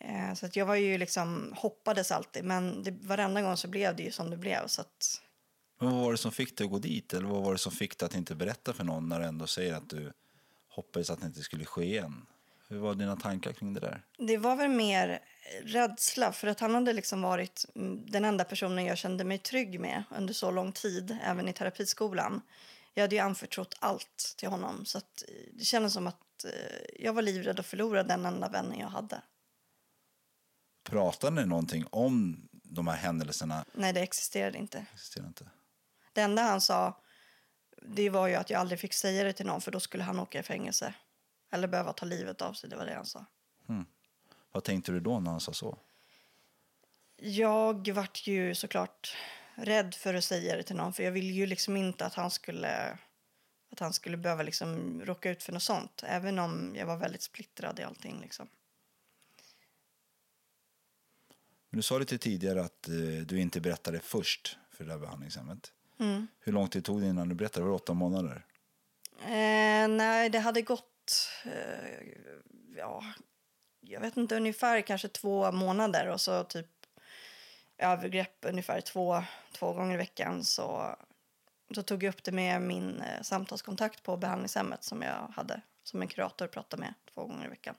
Eh, 0.00 0.34
så 0.34 0.46
att 0.46 0.56
jag 0.56 0.66
var 0.66 0.74
ju 0.74 0.98
liksom, 0.98 1.54
hoppades 1.56 2.12
alltid. 2.12 2.44
Men 2.44 2.82
det, 2.82 2.90
varenda 2.90 3.42
gång 3.42 3.56
så 3.56 3.68
blev 3.68 3.96
det 3.96 4.02
ju 4.02 4.10
som 4.10 4.30
det 4.30 4.36
blev. 4.36 4.66
Så 4.66 4.80
att, 4.80 5.20
Men 5.80 5.90
vad 5.90 6.02
var 6.02 6.12
det 6.12 6.18
som 6.18 6.32
fick 6.32 6.58
dig 6.58 6.64
att 6.64 6.70
gå 6.70 6.78
dit? 6.78 7.14
Eller 7.14 7.28
vad 7.28 7.42
var 7.42 7.52
det 7.52 7.58
som 7.58 7.72
fick 7.72 7.98
dig 7.98 8.06
att 8.06 8.14
inte 8.14 8.34
berätta 8.34 8.72
för 8.72 8.84
någon 8.84 9.08
när 9.08 9.20
du 9.20 9.26
ändå 9.26 9.46
säger 9.46 9.74
att 9.74 9.90
du 9.90 10.12
hoppades 10.68 11.10
att 11.10 11.20
det 11.20 11.26
inte 11.26 11.42
skulle 11.42 11.64
ske 11.64 11.84
igen? 11.84 12.26
Hur 12.68 12.78
var 12.78 12.94
dina 12.94 13.16
tankar 13.16 13.52
kring 13.52 13.74
det 13.74 13.80
där? 13.80 14.02
det 14.18 14.36
var 14.36 14.56
väl 14.56 14.68
mer 14.68 15.20
rädsla. 15.62 16.32
För 16.32 16.48
att 16.48 16.60
han 16.60 16.74
hade 16.74 16.92
liksom 16.92 17.22
varit 17.22 17.66
den 18.06 18.24
enda 18.24 18.44
personen 18.44 18.84
jag 18.84 18.98
kände 18.98 19.24
mig 19.24 19.38
trygg 19.38 19.80
med 19.80 20.02
under 20.10 20.34
så 20.34 20.50
lång 20.50 20.72
tid. 20.72 21.18
Även 21.22 21.48
i 21.48 21.52
terapiskolan. 21.52 22.40
Jag 22.96 23.02
hade 23.02 23.14
ju 23.14 23.20
anförtrott 23.20 23.74
allt 23.78 24.34
till 24.36 24.48
honom. 24.48 24.84
Så 24.84 24.98
eh, 24.98 25.04
det 25.52 25.64
kändes 25.64 25.92
som 25.92 26.06
att 26.06 26.44
eh, 26.44 26.50
jag 26.98 27.12
var 27.12 27.22
livrädd 27.22 27.60
att 27.60 27.66
förlora 27.66 28.02
den 28.02 28.26
enda 28.26 28.48
vännen 28.48 28.78
jag 28.78 28.88
hade. 28.88 29.22
Pratade 30.82 31.36
ni 31.36 31.46
någonting 31.46 31.86
om 31.90 32.48
de 32.52 32.88
här 32.88 32.96
händelserna? 32.96 33.64
Nej, 33.72 33.92
det 33.92 34.00
existerade 34.00 34.58
inte. 34.58 34.86
Existerar 34.94 35.26
inte. 35.26 35.50
Det 36.12 36.20
enda 36.20 36.42
han 36.42 36.60
sa 36.60 37.02
det 37.82 38.10
var 38.10 38.26
ju 38.26 38.34
att 38.34 38.50
jag 38.50 38.60
aldrig 38.60 38.80
fick 38.80 38.92
säga 38.92 39.24
det 39.24 39.32
till 39.32 39.46
någon 39.46 39.60
för 39.60 39.70
då 39.70 39.80
skulle 39.80 40.04
han 40.04 40.20
åka 40.20 40.40
i 40.40 40.42
fängelse. 40.42 40.94
Eller 41.50 41.68
behöva 41.68 41.92
ta 41.92 42.06
livet 42.06 42.42
av 42.42 42.52
sig, 42.52 42.70
det 42.70 42.76
var 42.76 42.86
det 42.86 42.94
han 42.94 43.06
sa. 43.06 43.26
Vad 44.52 44.64
tänkte 44.64 44.92
du 44.92 45.00
då 45.00 45.20
när 45.20 45.30
han 45.30 45.40
sa 45.40 45.52
så? 45.52 45.78
Jag 47.16 47.88
vart 47.88 48.26
ju 48.26 48.54
såklart 48.54 49.16
rädd 49.56 49.94
för 49.94 50.14
att 50.14 50.24
säga 50.24 50.56
det 50.56 50.62
till 50.62 50.76
någon 50.76 50.92
för 50.92 51.02
jag 51.02 51.12
ville 51.12 51.32
ju 51.32 51.46
liksom 51.46 51.76
inte 51.76 52.06
att 52.06 52.14
han 52.14 52.30
skulle 52.30 52.98
att 53.72 53.80
han 53.80 53.92
skulle 53.92 54.16
behöva 54.16 54.42
liksom 54.42 55.00
råka 55.04 55.30
ut 55.30 55.42
för 55.42 55.52
något 55.52 55.62
sånt. 55.62 56.02
Även 56.06 56.38
om 56.38 56.74
jag 56.78 56.86
var 56.86 56.96
väldigt 56.96 57.22
splittrad 57.22 57.78
i 57.78 57.82
allting 57.82 58.20
liksom. 58.20 58.48
Men 61.70 61.78
du 61.78 61.82
sa 61.82 61.98
lite 61.98 62.18
tidigare 62.18 62.64
att 62.64 62.88
eh, 62.88 62.94
du 63.26 63.40
inte 63.40 63.60
berättade 63.60 64.00
först 64.00 64.58
för 64.70 64.84
det 64.84 64.90
där 64.90 64.98
behandlingshemmet. 64.98 65.72
Mm. 66.00 66.26
Hur 66.40 66.52
lång 66.52 66.68
tid 66.68 66.84
tog 66.84 67.00
det 67.00 67.06
innan 67.06 67.28
du 67.28 67.34
berättade? 67.34 67.64
Var 67.64 67.70
det 67.70 67.76
åtta 67.76 67.94
månader? 67.94 68.46
Eh, 69.20 69.88
nej, 69.88 70.30
det 70.30 70.38
hade 70.38 70.62
gått... 70.62 71.30
Eh, 71.44 72.06
ja, 72.76 73.04
jag 73.80 74.00
vet 74.00 74.16
inte, 74.16 74.36
ungefär 74.36 74.80
kanske 74.80 75.08
två 75.08 75.52
månader. 75.52 76.08
Och 76.08 76.20
så 76.20 76.44
typ 76.44 76.66
övergrepp 77.78 78.36
ungefär 78.40 78.80
två, 78.80 79.22
två 79.52 79.72
gånger 79.72 79.94
i 79.94 79.96
veckan. 79.96 80.44
Så, 80.44 80.96
så 81.74 81.82
tog 81.82 82.02
jag 82.02 82.08
upp 82.08 82.24
det 82.24 82.32
med 82.32 82.62
min 82.62 83.00
eh, 83.00 83.22
samtalskontakt 83.22 84.02
på 84.02 84.16
behandlingshemmet 84.16 84.84
som 84.84 85.02
jag 85.02 85.32
hade 85.36 85.60
som 85.82 86.02
en 86.02 86.08
kurator 86.08 86.46
pratade 86.46 86.80
med 86.80 86.94
två 87.14 87.24
gånger 87.24 87.46
i 87.46 87.50
veckan. 87.50 87.74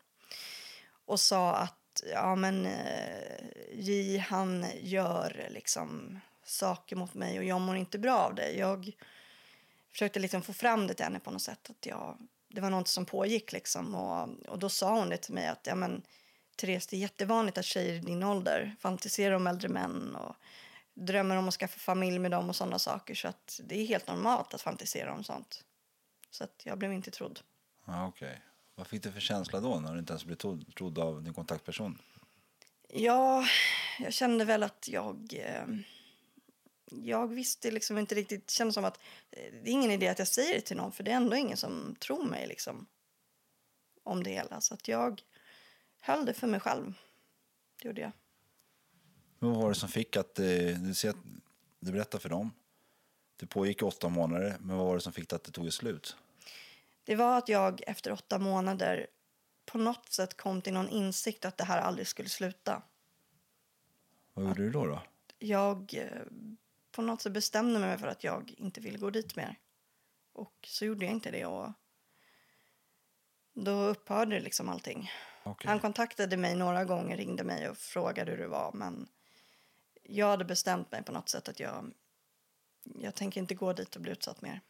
Och 1.06 1.20
sa 1.20 1.56
att 1.56 2.04
ja, 2.14 2.36
men 2.36 2.66
eh, 2.66 3.46
J, 3.74 4.18
han 4.18 4.66
gör 4.82 5.48
liksom 5.50 6.20
saker 6.44 6.96
mot 6.96 7.14
mig 7.14 7.38
och 7.38 7.44
jag 7.44 7.62
mår 7.62 7.76
inte 7.76 8.00
bra 8.00 8.18
av 8.18 8.36
det. 8.36 8.52
Jag 8.52 8.92
försökte 9.92 10.20
liksom 10.20 10.42
få 10.42 10.54
fram 10.54 10.88
det 10.88 10.94
till 10.94 11.06
henne 11.06 11.20
på 11.20 11.32
något 11.32 11.42
sätt. 11.42 11.70
Att 11.70 11.86
jag, 11.86 12.18
det 12.48 12.62
var 12.62 12.70
något 12.70 12.88
som 12.88 13.06
pågick 13.06 13.52
liksom. 13.52 13.96
Och, 13.96 14.30
och 14.48 14.60
då 14.60 14.70
sa 14.70 15.00
hon 15.00 15.10
det 15.10 15.18
till 15.18 15.34
mig 15.34 15.48
att 15.48 15.68
ja, 15.68 15.76
men, 15.76 16.02
Therese, 16.58 16.88
det 16.88 16.96
är 16.96 17.00
jättevanligt 17.00 17.58
att 17.58 17.66
tjejer 17.66 17.94
i 17.94 18.00
din 18.00 18.24
ålder 18.24 18.76
fantiserar 18.80 19.36
om 19.36 19.48
äldre 19.48 19.70
män 19.70 20.16
och 20.16 20.36
drömmer 20.94 21.36
om 21.36 21.48
att 21.48 21.54
skaffa 21.54 21.80
familj 21.80 22.20
med 22.20 22.32
dem 22.32 22.50
och 22.50 22.56
sådana 22.56 22.80
saker. 22.80 23.16
Så 23.16 23.28
att 23.28 23.60
det 23.64 23.76
är 23.82 23.86
helt 23.86 24.08
normalt 24.08 24.54
att 24.54 24.62
fantisera 24.62 25.14
om 25.14 25.24
sånt. 25.24 25.64
Så 26.32 26.44
att 26.44 26.62
jag 26.64 26.78
blev 26.78 26.94
inte 26.94 27.12
trodd. 27.12 27.40
Ja, 27.86 28.08
okej. 28.08 28.42
Vad 28.76 28.88
fick 28.88 29.04
du 29.04 29.12
för 29.12 29.20
känsla 29.20 29.60
då 29.60 29.80
när 29.80 29.94
du 29.94 30.00
inte 30.00 30.14
ens 30.14 30.26
blev 30.26 30.36
tro- 30.36 30.64
trodd 30.78 31.00
av 31.00 31.24
din 31.24 31.34
kontaktperson? 31.34 32.02
Ja, 32.90 33.46
jag 34.00 34.14
kände 34.14 34.46
väl 34.46 34.64
att 34.64 34.88
jag... 34.88 35.34
Eh, 35.34 35.66
jag 36.92 37.28
visste 37.28 37.72
liksom 37.72 37.98
inte 37.98 38.16
riktigt... 38.16 38.48
Det 38.48 38.54
kändes 38.54 38.74
som 38.76 38.86
att 38.86 39.00
eh, 39.32 39.54
det 39.64 39.70
är 39.70 39.74
ingen 39.74 39.92
idé 39.92 40.08
att 40.08 40.20
jag 40.20 40.28
säger 40.28 40.56
det 40.56 40.62
till 40.62 40.78
någon 40.78 40.92
för 40.92 41.04
det 41.04 41.12
är 41.12 41.16
ändå 41.16 41.36
ingen 41.36 41.58
som 41.58 41.96
tror 42.00 42.24
mig 42.24 42.48
liksom 42.48 42.88
om 44.04 44.24
det 44.24 44.30
hela. 44.30 44.62
Så 44.62 44.74
att 44.74 44.88
jag 44.88 45.22
höll 46.00 46.26
det 46.26 46.34
för 46.34 46.48
mig 46.48 46.60
själv. 46.60 46.94
Det 47.82 47.88
gjorde 47.88 48.02
jag. 48.02 48.12
Men 49.40 49.50
vad 49.50 49.62
var 49.62 49.70
det 49.70 49.76
som 49.76 49.90
fick 49.90 50.16
att, 50.16 50.40
eh, 50.40 50.46
du, 50.86 50.94
ser 50.94 51.10
att 51.10 51.18
du 51.80 51.92
berättar 51.92 52.20
för 52.20 52.30
dem, 52.30 52.52
det 53.38 53.46
pågick 53.46 53.82
i 53.82 53.86
åtta 53.86 54.10
månader, 54.10 54.58
men 54.60 54.78
vad 54.78 54.88
var 54.88 54.96
det 54.96 55.02
som 55.02 55.14
fick 55.14 55.30
det 55.30 55.36
att 55.36 55.44
det 55.44 55.52
tog 55.52 55.74
slut? 55.74 56.18
Det 57.04 57.16
var 57.16 57.38
att 57.38 57.50
jag 57.50 57.82
efter 57.88 58.12
åtta 58.12 58.40
månader 58.40 59.08
på 59.66 59.78
något 59.78 60.12
sätt 60.12 60.38
kom 60.38 60.62
till 60.62 60.74
någon 60.74 60.90
insikt 60.90 61.46
att 61.46 61.58
det 61.58 61.64
här 61.64 61.82
aldrig 61.82 62.08
skulle 62.08 62.30
sluta. 62.30 62.82
Vad 64.34 64.46
gjorde 64.46 64.64
du 64.64 64.72
då? 64.72 64.86
då? 64.86 65.02
Jag 65.40 65.94
eh, 65.94 66.22
på 66.92 67.02
något 67.02 67.22
sätt 67.22 67.34
bestämde 67.34 67.80
mig 67.80 67.98
för 67.98 68.08
att 68.08 68.24
jag 68.24 68.54
inte 68.58 68.82
ville 68.82 68.98
gå 68.98 69.10
dit 69.10 69.36
mer. 69.36 69.56
Och 70.34 70.54
så 70.68 70.86
gjorde 70.86 71.06
jag 71.06 71.14
inte 71.14 71.32
det 71.32 71.46
och 71.46 71.72
då 73.54 73.72
upphörde 73.72 74.40
liksom 74.40 74.70
allting. 74.70 75.12
Okej. 75.52 75.70
Han 75.70 75.80
kontaktade 75.80 76.38
mig 76.38 76.56
några 76.56 76.86
gånger, 76.86 77.18
ringde 77.18 77.44
mig 77.44 77.70
och 77.70 77.78
frågade 77.78 78.32
hur 78.32 78.38
det 78.38 78.48
var 78.48 78.72
men 78.74 79.08
jag 80.04 80.28
hade 80.28 80.46
bestämt 80.46 80.92
mig 80.92 81.04
på 81.04 81.12
något 81.12 81.30
sätt 81.30 81.50
att 81.50 81.60
jag, 81.60 81.92
jag 82.84 83.16
tänker 83.16 83.42
inte 83.42 83.56
gå 83.56 83.74
dit 83.74 83.96
och 83.96 84.02
bli 84.02 84.12
utsatt 84.12 84.42
mer. 84.42 84.62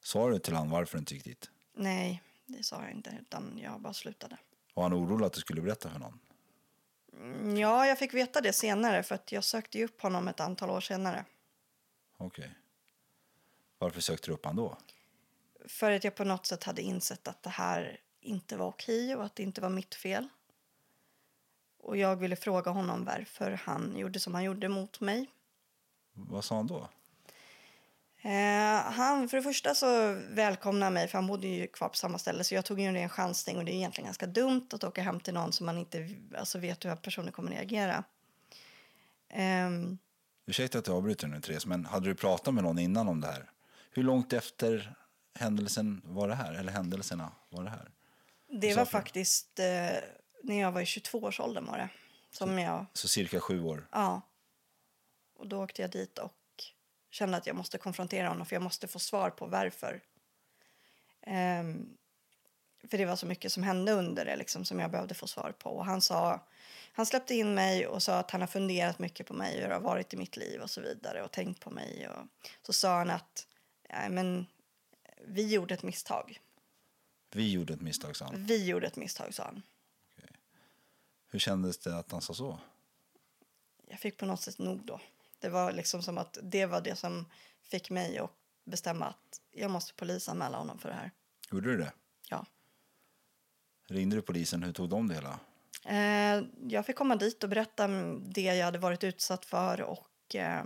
Sa 0.00 0.28
du 0.28 0.38
till 0.38 0.54
honom 0.54 0.70
varför 0.70 0.96
du 0.96 0.98
inte 0.98 1.14
gick 1.14 1.24
dit? 1.24 1.50
Nej, 1.74 2.22
det 2.46 2.62
sa 2.62 2.82
jag 2.82 2.90
inte 2.90 3.18
utan 3.20 3.58
jag 3.62 3.80
bara 3.80 3.94
slutade. 3.94 4.36
Var 4.74 4.82
han 4.82 4.94
orolig 4.94 5.26
att 5.26 5.32
du 5.32 5.40
skulle 5.40 5.62
berätta 5.62 5.90
för 5.90 5.98
någon? 5.98 6.20
Mm, 7.12 7.56
Ja, 7.56 7.86
jag 7.86 7.98
fick 7.98 8.14
veta 8.14 8.40
det 8.40 8.52
senare 8.52 9.02
för 9.02 9.14
att 9.14 9.32
jag 9.32 9.44
sökte 9.44 9.78
ju 9.78 9.84
upp 9.84 10.00
honom 10.02 10.28
ett 10.28 10.40
antal 10.40 10.70
år 10.70 10.80
senare. 10.80 11.24
Okej. 12.16 12.54
Varför 13.78 14.00
sökte 14.00 14.26
du 14.26 14.34
upp 14.34 14.44
han 14.44 14.56
då? 14.56 14.76
För 15.66 15.90
att 15.90 16.04
jag 16.04 16.14
på 16.14 16.24
något 16.24 16.46
sätt 16.46 16.64
hade 16.64 16.82
insett 16.82 17.28
att 17.28 17.42
det 17.42 17.50
här 17.50 18.00
inte 18.20 18.56
var 18.56 18.66
okej 18.66 19.16
och 19.16 19.24
att 19.24 19.36
det 19.36 19.42
inte 19.42 19.60
var 19.60 19.70
mitt 19.70 19.94
fel. 19.94 20.28
Och 21.78 21.96
jag 21.96 22.16
ville 22.16 22.36
fråga 22.36 22.70
honom 22.70 23.04
varför 23.04 23.50
han 23.50 23.96
gjorde 23.96 24.20
som 24.20 24.34
han 24.34 24.44
gjorde 24.44 24.68
mot 24.68 25.00
mig. 25.00 25.30
Vad 26.12 26.44
sa 26.44 26.56
han 26.56 26.66
då? 26.66 26.88
Eh, 28.22 28.82
han, 28.92 29.28
för 29.28 29.36
det 29.36 29.42
första 29.42 29.74
så 29.74 30.14
välkomnade 30.30 30.90
mig, 30.90 31.08
för 31.08 31.18
han 31.18 31.26
bodde 31.26 31.48
ju 31.48 31.66
kvar 31.66 31.88
på 31.88 31.96
samma 31.96 32.18
ställe, 32.18 32.44
så 32.44 32.54
jag 32.54 32.64
tog 32.64 32.80
ju 32.80 32.86
en 32.86 32.94
ren 32.94 33.08
chansning 33.08 33.56
och 33.56 33.64
det 33.64 33.72
är 33.72 33.74
egentligen 33.74 34.06
ganska 34.06 34.26
dumt 34.26 34.68
att 34.72 34.84
åka 34.84 35.02
hem 35.02 35.20
till 35.20 35.34
någon 35.34 35.52
som 35.52 35.66
man 35.66 35.78
inte 35.78 36.08
alltså, 36.38 36.58
vet 36.58 36.84
hur 36.84 36.96
personen 36.96 37.32
kommer 37.32 37.50
reagera. 37.50 38.04
Ehm, 39.28 39.98
Ursäkta 40.46 40.78
att 40.78 40.86
jag 40.86 40.96
avbryter 40.96 41.26
nu 41.26 41.40
Therese, 41.40 41.66
men 41.66 41.84
hade 41.84 42.08
du 42.08 42.14
pratat 42.14 42.54
med 42.54 42.64
någon 42.64 42.78
innan 42.78 43.08
om 43.08 43.20
det 43.20 43.26
här? 43.26 43.50
Hur 43.90 44.02
långt 44.02 44.32
efter 44.32 44.94
händelsen 45.34 46.02
var 46.04 46.28
det 46.28 46.34
här? 46.34 46.52
Eller 46.52 46.72
händelserna 46.72 47.32
var 47.48 47.64
det 47.64 47.70
här? 47.70 47.88
Det 48.50 48.74
var 48.74 48.84
faktiskt 48.84 49.58
eh, 49.58 49.64
när 50.42 50.60
jag 50.60 50.72
var 50.72 50.80
i 50.80 50.84
22-årsåldern 50.84 51.66
var 51.66 51.78
det. 51.78 51.88
Som 52.30 52.58
jag 52.58 52.86
Så 52.92 53.08
cirka 53.08 53.40
sju 53.40 53.62
år? 53.62 53.88
Ja. 53.92 54.20
Och 55.36 55.46
då 55.46 55.62
åkte 55.62 55.82
jag 55.82 55.90
dit 55.90 56.18
och 56.18 56.34
kände 57.10 57.36
att 57.36 57.46
jag 57.46 57.56
måste 57.56 57.78
konfrontera 57.78 58.28
honom 58.28 58.46
för 58.46 58.56
jag 58.56 58.62
måste 58.62 58.88
få 58.88 58.98
svar 58.98 59.30
på 59.30 59.46
varför. 59.46 60.00
Ehm, 61.22 61.96
för 62.90 62.98
det 62.98 63.06
var 63.06 63.16
så 63.16 63.26
mycket 63.26 63.52
som 63.52 63.62
hände 63.62 63.92
under 63.92 64.24
det 64.24 64.36
liksom, 64.36 64.64
som 64.64 64.80
jag 64.80 64.90
behövde 64.90 65.14
få 65.14 65.26
svar 65.26 65.54
på. 65.58 65.70
Och 65.70 65.84
han, 65.84 66.00
sa, 66.00 66.46
han 66.92 67.06
släppte 67.06 67.34
in 67.34 67.54
mig 67.54 67.86
och 67.86 68.02
sa 68.02 68.18
att 68.18 68.30
han 68.30 68.40
har 68.40 68.48
funderat 68.48 68.98
mycket 68.98 69.26
på 69.26 69.34
mig 69.34 69.54
och 69.54 69.60
hur 69.60 69.68
det 69.68 69.74
har 69.74 69.80
varit 69.80 70.14
i 70.14 70.16
mitt 70.16 70.36
liv 70.36 70.60
och 70.60 70.70
så 70.70 70.80
vidare 70.80 71.22
och 71.22 71.30
tänkt 71.30 71.60
på 71.60 71.70
mig. 71.70 72.08
Och 72.08 72.26
så 72.62 72.72
sa 72.72 72.98
han 72.98 73.10
att 73.10 73.46
men, 74.10 74.46
vi 75.26 75.52
gjorde 75.52 75.74
ett 75.74 75.82
misstag. 75.82 76.40
Vi 77.32 77.52
gjorde 77.52 77.74
ett 77.74 77.80
misstag, 77.80 78.16
sa 78.16 78.24
han. 78.24 78.44
Vi 78.44 78.66
gjorde 78.66 78.86
ett 78.86 78.96
misstag, 78.96 79.34
sa 79.34 79.44
han. 79.44 79.62
Hur 81.32 81.38
kändes 81.38 81.78
det 81.78 81.98
att 81.98 82.12
han 82.12 82.20
sa 82.20 82.34
så? 82.34 82.58
jag 83.90 84.00
fick 84.00 84.16
på 84.16 84.26
något 84.26 84.40
sätt 84.40 84.58
nog 84.58 84.84
då. 84.84 85.00
Det 85.38 85.48
var 85.48 85.72
liksom 85.72 86.02
som 86.02 86.18
att 86.18 86.38
det 86.42 86.66
var 86.66 86.80
det 86.80 86.96
som 86.96 87.26
fick 87.62 87.90
mig 87.90 88.18
att 88.18 88.30
bestämma 88.64 89.06
att 89.06 89.40
jag 89.50 89.70
måste 89.70 89.94
polisanmäla 89.94 90.58
honom 90.58 90.78
för 90.78 90.88
det 90.88 90.94
här. 90.94 91.10
Gjorde 91.50 91.70
du 91.70 91.76
det? 91.76 91.92
Ja. 92.28 92.46
Ringde 93.86 94.16
du 94.16 94.22
polisen? 94.22 94.62
Hur 94.62 94.72
tog 94.72 94.88
de 94.88 95.08
det 95.08 95.14
hela? 95.14 95.40
Eh, 95.84 96.44
jag 96.68 96.86
fick 96.86 96.96
komma 96.96 97.16
dit 97.16 97.44
och 97.44 97.50
berätta 97.50 97.88
det 98.18 98.42
jag 98.42 98.64
hade 98.64 98.78
varit 98.78 99.04
utsatt 99.04 99.44
för 99.44 99.80
och 99.80 100.34
eh, 100.34 100.64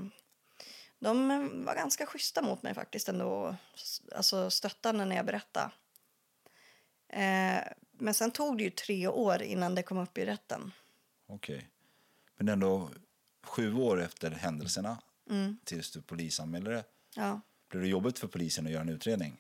de 0.99 1.28
var 1.64 1.75
ganska 1.75 2.06
schyssta 2.06 2.42
mot 2.42 2.62
mig 2.62 2.75
faktiskt 2.75 3.09
ändå. 3.09 3.56
Alltså 4.16 4.50
stöttande 4.50 5.04
när 5.04 5.16
jag 5.16 5.26
berättade. 5.26 5.71
Eh, 7.14 7.62
men 7.99 8.14
sen 8.14 8.30
tog 8.30 8.59
det 8.59 8.64
ju 8.64 8.71
tre 8.71 9.09
år 9.09 9.42
innan 9.42 9.75
det 9.75 9.83
kom 9.83 9.99
upp 9.99 10.18
i 10.18 10.25
rätten. 10.26 10.73
Okej. 11.26 11.68
Men 12.37 12.49
ändå 12.49 12.90
sju 13.47 13.75
år 13.75 14.02
efter 14.02 14.30
händelserna, 14.30 15.02
Mm. 15.30 15.56
tills 15.64 15.90
du 15.92 16.02
polisanmälde 16.02 16.71
det, 16.71 16.85
Ja. 17.14 17.40
blev 17.68 17.83
det 17.83 17.88
jobbigt 17.88 18.18
för 18.18 18.28
polisen 18.28 18.66
att 18.66 18.73
göra 18.73 18.83
en 18.83 18.88
utredning? 18.88 19.37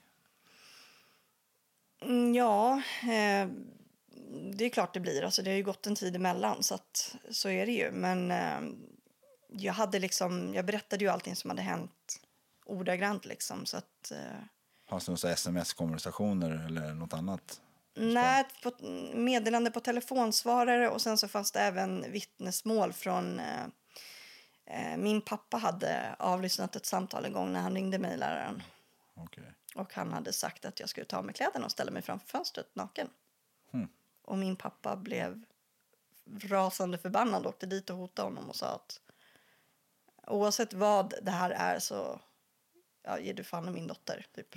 Mm, 2.02 2.34
Ja, 2.34 2.82
eh, 3.02 3.48
det 4.52 4.64
är 4.64 4.68
klart 4.68 4.94
det 4.94 5.00
blir. 5.00 5.22
Alltså, 5.24 5.42
det 5.42 5.50
har 5.50 5.56
ju 5.56 5.62
gått 5.62 5.86
en 5.86 5.94
tid 5.94 6.16
emellan, 6.16 6.62
så, 6.62 6.74
att, 6.74 7.16
så 7.30 7.48
är 7.48 7.66
det 7.66 7.72
ju. 7.72 7.90
Men 7.92 8.30
eh, 8.30 8.60
jag, 9.48 9.72
hade 9.72 9.98
liksom, 9.98 10.54
jag 10.54 10.66
berättade 10.66 11.04
ju 11.04 11.10
allting 11.10 11.36
som 11.36 11.50
hade 11.50 11.62
hänt 11.62 12.20
ordagrant. 12.66 13.24
Liksom, 13.24 13.66
så 13.66 13.76
att, 13.76 14.10
eh, 14.10 14.18
Fanns 14.88 15.04
det 15.06 15.10
några 15.12 15.32
sms-konversationer 15.34 16.66
eller 16.66 16.94
något 16.94 17.12
annat? 17.12 17.60
Nej, 17.94 18.44
på, 18.62 18.72
meddelande 19.14 19.70
på 19.70 19.80
telefonsvarare 19.80 20.88
och 20.88 21.02
sen 21.02 21.18
så 21.18 21.28
fanns 21.28 21.52
det 21.52 21.60
även 21.60 22.12
vittnesmål 22.12 22.92
från... 22.92 23.40
Eh, 23.40 23.64
eh, 24.66 24.96
min 24.96 25.20
pappa 25.20 25.56
hade 25.56 26.16
avlyssnat 26.18 26.76
ett 26.76 26.86
samtal 26.86 27.24
en 27.24 27.32
gång 27.32 27.52
när 27.52 27.60
han 27.60 27.74
ringde 27.74 27.98
mejläraren. 27.98 28.62
Okej. 29.14 29.52
Och 29.74 29.94
han 29.94 30.12
hade 30.12 30.32
sagt 30.32 30.64
att 30.64 30.80
jag 30.80 30.88
skulle 30.88 31.06
ta 31.06 31.16
av 31.16 31.24
mig 31.24 31.34
kläderna 31.34 31.64
och 31.64 31.72
ställa 31.72 31.90
mig 31.90 32.02
framför 32.02 32.26
fönstret 32.26 32.74
naken. 32.74 33.08
Hmm. 33.72 33.88
Och 34.22 34.38
min 34.38 34.56
pappa 34.56 34.96
blev 34.96 35.44
rasande 36.40 36.98
förbannad 36.98 37.46
och 37.46 37.48
åkte 37.48 37.66
dit 37.66 37.90
och 37.90 37.96
hotade 37.96 38.28
honom 38.28 38.48
och 38.48 38.56
sa 38.56 38.66
att 38.66 39.00
oavsett 40.26 40.72
vad 40.72 41.14
det 41.22 41.30
här 41.30 41.50
är 41.50 41.78
så 41.78 42.20
ja, 43.02 43.18
ger 43.18 43.34
du 43.34 43.44
fan 43.44 43.68
i 43.68 43.70
min 43.70 43.86
dotter. 43.86 44.26
Typ. 44.34 44.56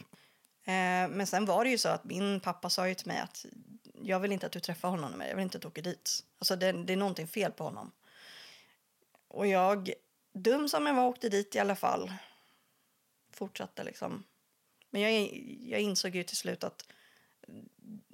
Eh, 0.68 1.10
men 1.10 1.28
sen 1.28 1.46
var 1.46 1.64
det 1.64 1.70
ju 1.70 1.78
så 1.78 1.90
att 1.90 2.04
min 2.04 2.40
pappa 2.40 2.70
sa 2.70 2.88
ju 2.88 2.96
till 2.96 3.08
mig 3.08 3.20
att 3.20 3.46
jag 4.02 4.20
vill 4.20 4.32
inte 4.32 4.46
att 4.46 4.52
du 4.52 4.60
träffar 4.60 4.90
honom 4.90 5.18
mer, 5.18 5.28
jag 5.28 5.36
vill 5.36 5.44
inte 5.44 5.58
att 5.58 5.62
du 5.62 5.68
åker 5.68 5.82
dit. 5.82 6.24
Alltså 6.40 6.56
det, 6.56 6.72
det 6.72 6.94
är 6.94 6.98
någonting 6.98 7.28
fel 7.28 7.52
på 7.52 7.64
honom. 7.64 7.92
Och 9.28 9.48
jag, 9.48 9.94
dum 10.34 10.70
som 10.70 10.86
jag 10.86 10.94
var, 10.94 11.08
åkte 11.08 11.30
dit 11.30 11.56
i 11.56 11.60
alla 11.60 11.76
fall. 11.76 12.14
Fortsatte 13.32 13.84
liksom. 13.84 14.24
Men 14.90 15.02
jag, 15.02 15.12
jag 15.62 15.82
insåg 15.82 16.16
ju 16.16 16.24
till 16.24 16.38
slut 16.38 16.64
att 16.64 16.86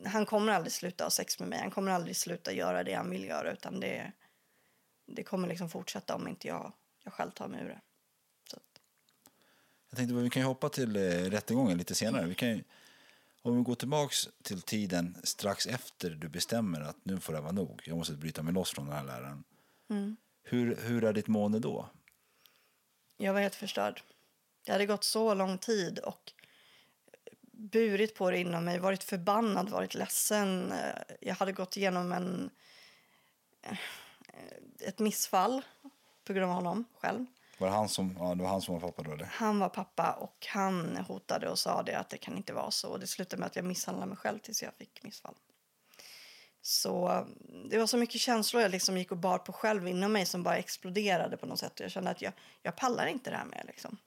han 0.06 0.26
kommer 0.26 0.54
aldrig 0.54 0.74
sluta 0.74 1.04
ha 1.04 1.12
sex 1.12 1.40
med 1.40 1.50
mig. 1.50 1.60
Han 1.60 1.72
kommer 1.72 1.92
aldrig 1.92 2.16
sluta 2.16 2.54
göra 2.54 2.84
det 2.84 2.94
han 2.94 3.10
vill 3.10 3.24
göra. 3.24 3.52
Utan 3.52 3.80
det, 3.80 4.12
det 5.06 5.24
kommer 5.24 5.48
liksom 5.48 5.70
fortsätta 5.70 6.16
om 6.16 6.28
inte 6.28 6.48
jag, 6.48 6.74
jag 7.04 7.14
själv 7.14 7.32
tar 7.32 7.48
mig 7.48 7.64
ur 7.64 7.70
det. 7.70 7.82
Jag 9.94 9.98
tänkte 9.98 10.16
vi 10.16 10.30
kan 10.30 10.42
ju 10.42 10.48
hoppa 10.48 10.70
till 10.70 10.96
eh, 10.96 11.02
rättegången 11.02 11.78
lite 11.78 11.96
senare. 11.96 12.26
Vi 12.26 12.36
kan 12.36 12.50
ju, 12.50 12.64
om 13.42 13.58
vi 13.58 13.64
går 13.64 13.76
tillbaks 13.76 14.30
till 14.42 14.62
tiden 14.62 15.18
strax 15.24 15.66
efter 15.68 16.10
du 16.10 16.28
bestämmer 16.30 16.82
att 16.82 16.96
nu 17.04 17.20
får 17.20 17.34
det 17.34 17.42
vara 17.42 17.52
nog. 17.52 17.82
Jag 17.86 17.98
måste 17.98 18.14
bryta 18.14 18.44
mig 18.44 18.54
loss 18.54 18.72
från 18.72 18.86
den 18.86 18.96
här 18.96 19.04
läraren. 19.04 19.44
Hur, 20.44 20.76
hur 20.76 21.04
är 21.04 21.14
ditt 21.14 21.28
mående 21.28 21.60
då? 21.60 21.90
jag 23.18 23.34
var 23.34 23.42
helt 23.42 23.56
förstörd. 23.56 24.02
Det 24.66 24.72
hade 24.72 24.86
gått 24.86 25.04
så 25.04 25.34
lång 25.34 25.58
tid 25.58 26.00
och 26.00 26.34
burit 27.52 28.16
på 28.16 28.32
det 28.32 28.38
inom 28.38 28.66
mig, 28.66 28.80
varit 28.80 29.04
förbannad, 29.04 29.70
varit 29.70 29.96
ledsen. 29.96 30.72
Eh, 30.72 31.16
Jag 31.22 31.36
hade 31.36 31.52
gått 31.52 31.78
igenom 31.78 32.12
en, 32.12 32.50
eh, 33.62 33.78
ett 34.80 35.00
missfall 35.00 35.62
på 36.24 36.34
grund 36.34 36.52
av 36.52 36.56
honom 36.56 36.86
själv. 37.00 37.26
Var 37.58 37.68
det 37.68 37.74
han 37.74 37.90
som, 37.90 38.16
ja, 38.20 38.36
det 38.36 38.44
var 38.44 38.50
han 38.50 38.62
som 38.62 38.74
var 38.74 38.82
pappa 38.82 39.04
då 39.04 39.12
eller? 39.12 39.26
Han 39.26 39.60
var 39.60 39.70
pappa 39.70 40.14
och 40.14 40.48
han 40.50 40.98
hotade 40.98 41.50
och 41.50 41.60
sa 41.60 41.84
det 41.84 42.00
att 42.00 42.10
det 42.10 42.18
kan 42.18 42.38
inte 42.38 42.54
vara 42.54 42.72
så. 42.72 42.90
Och 42.90 43.00
det 43.00 43.08
slutade 43.08 43.40
med 43.40 43.48
att 43.48 43.56
jag 43.56 43.66
misshandlade 43.66 44.10
mig 44.10 44.18
själv 44.18 44.40
tills 44.40 44.64
jag 44.64 44.74
fick 44.74 45.04
missfall. 45.04 45.36
Så 46.62 47.08
mm, 47.08 47.70
det 47.70 47.78
var 47.78 47.88
så 47.88 47.98
mycket 47.98 48.22
känslor 48.22 48.62
jag 48.62 48.72
liksom 48.72 48.98
gick 48.98 49.12
och 49.12 49.18
bar 49.18 49.38
på 49.38 49.54
själv 49.54 49.88
inom 49.88 50.12
mig 50.12 50.26
som 50.26 50.44
bara 50.44 50.58
exploderade 50.58 51.38
på 51.38 51.46
något 51.46 51.60
sätt. 51.60 51.80
Och 51.80 51.84
jag 51.84 51.92
kände 51.92 52.10
att 52.10 52.22
jag, 52.22 52.34
jag 52.62 52.76
pallar 52.76 53.06
inte 53.06 53.30
det 53.30 53.38
här 53.38 53.46
med 53.46 53.64
liksom. 53.68 53.98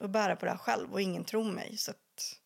Och 0.00 0.10
bära 0.10 0.36
på 0.36 0.44
det 0.44 0.50
här 0.50 0.58
själv 0.58 0.92
och 0.92 1.00
ingen 1.00 1.24
tror 1.24 1.52
mig. 1.52 1.76
Så 1.76 1.90
att 1.90 2.36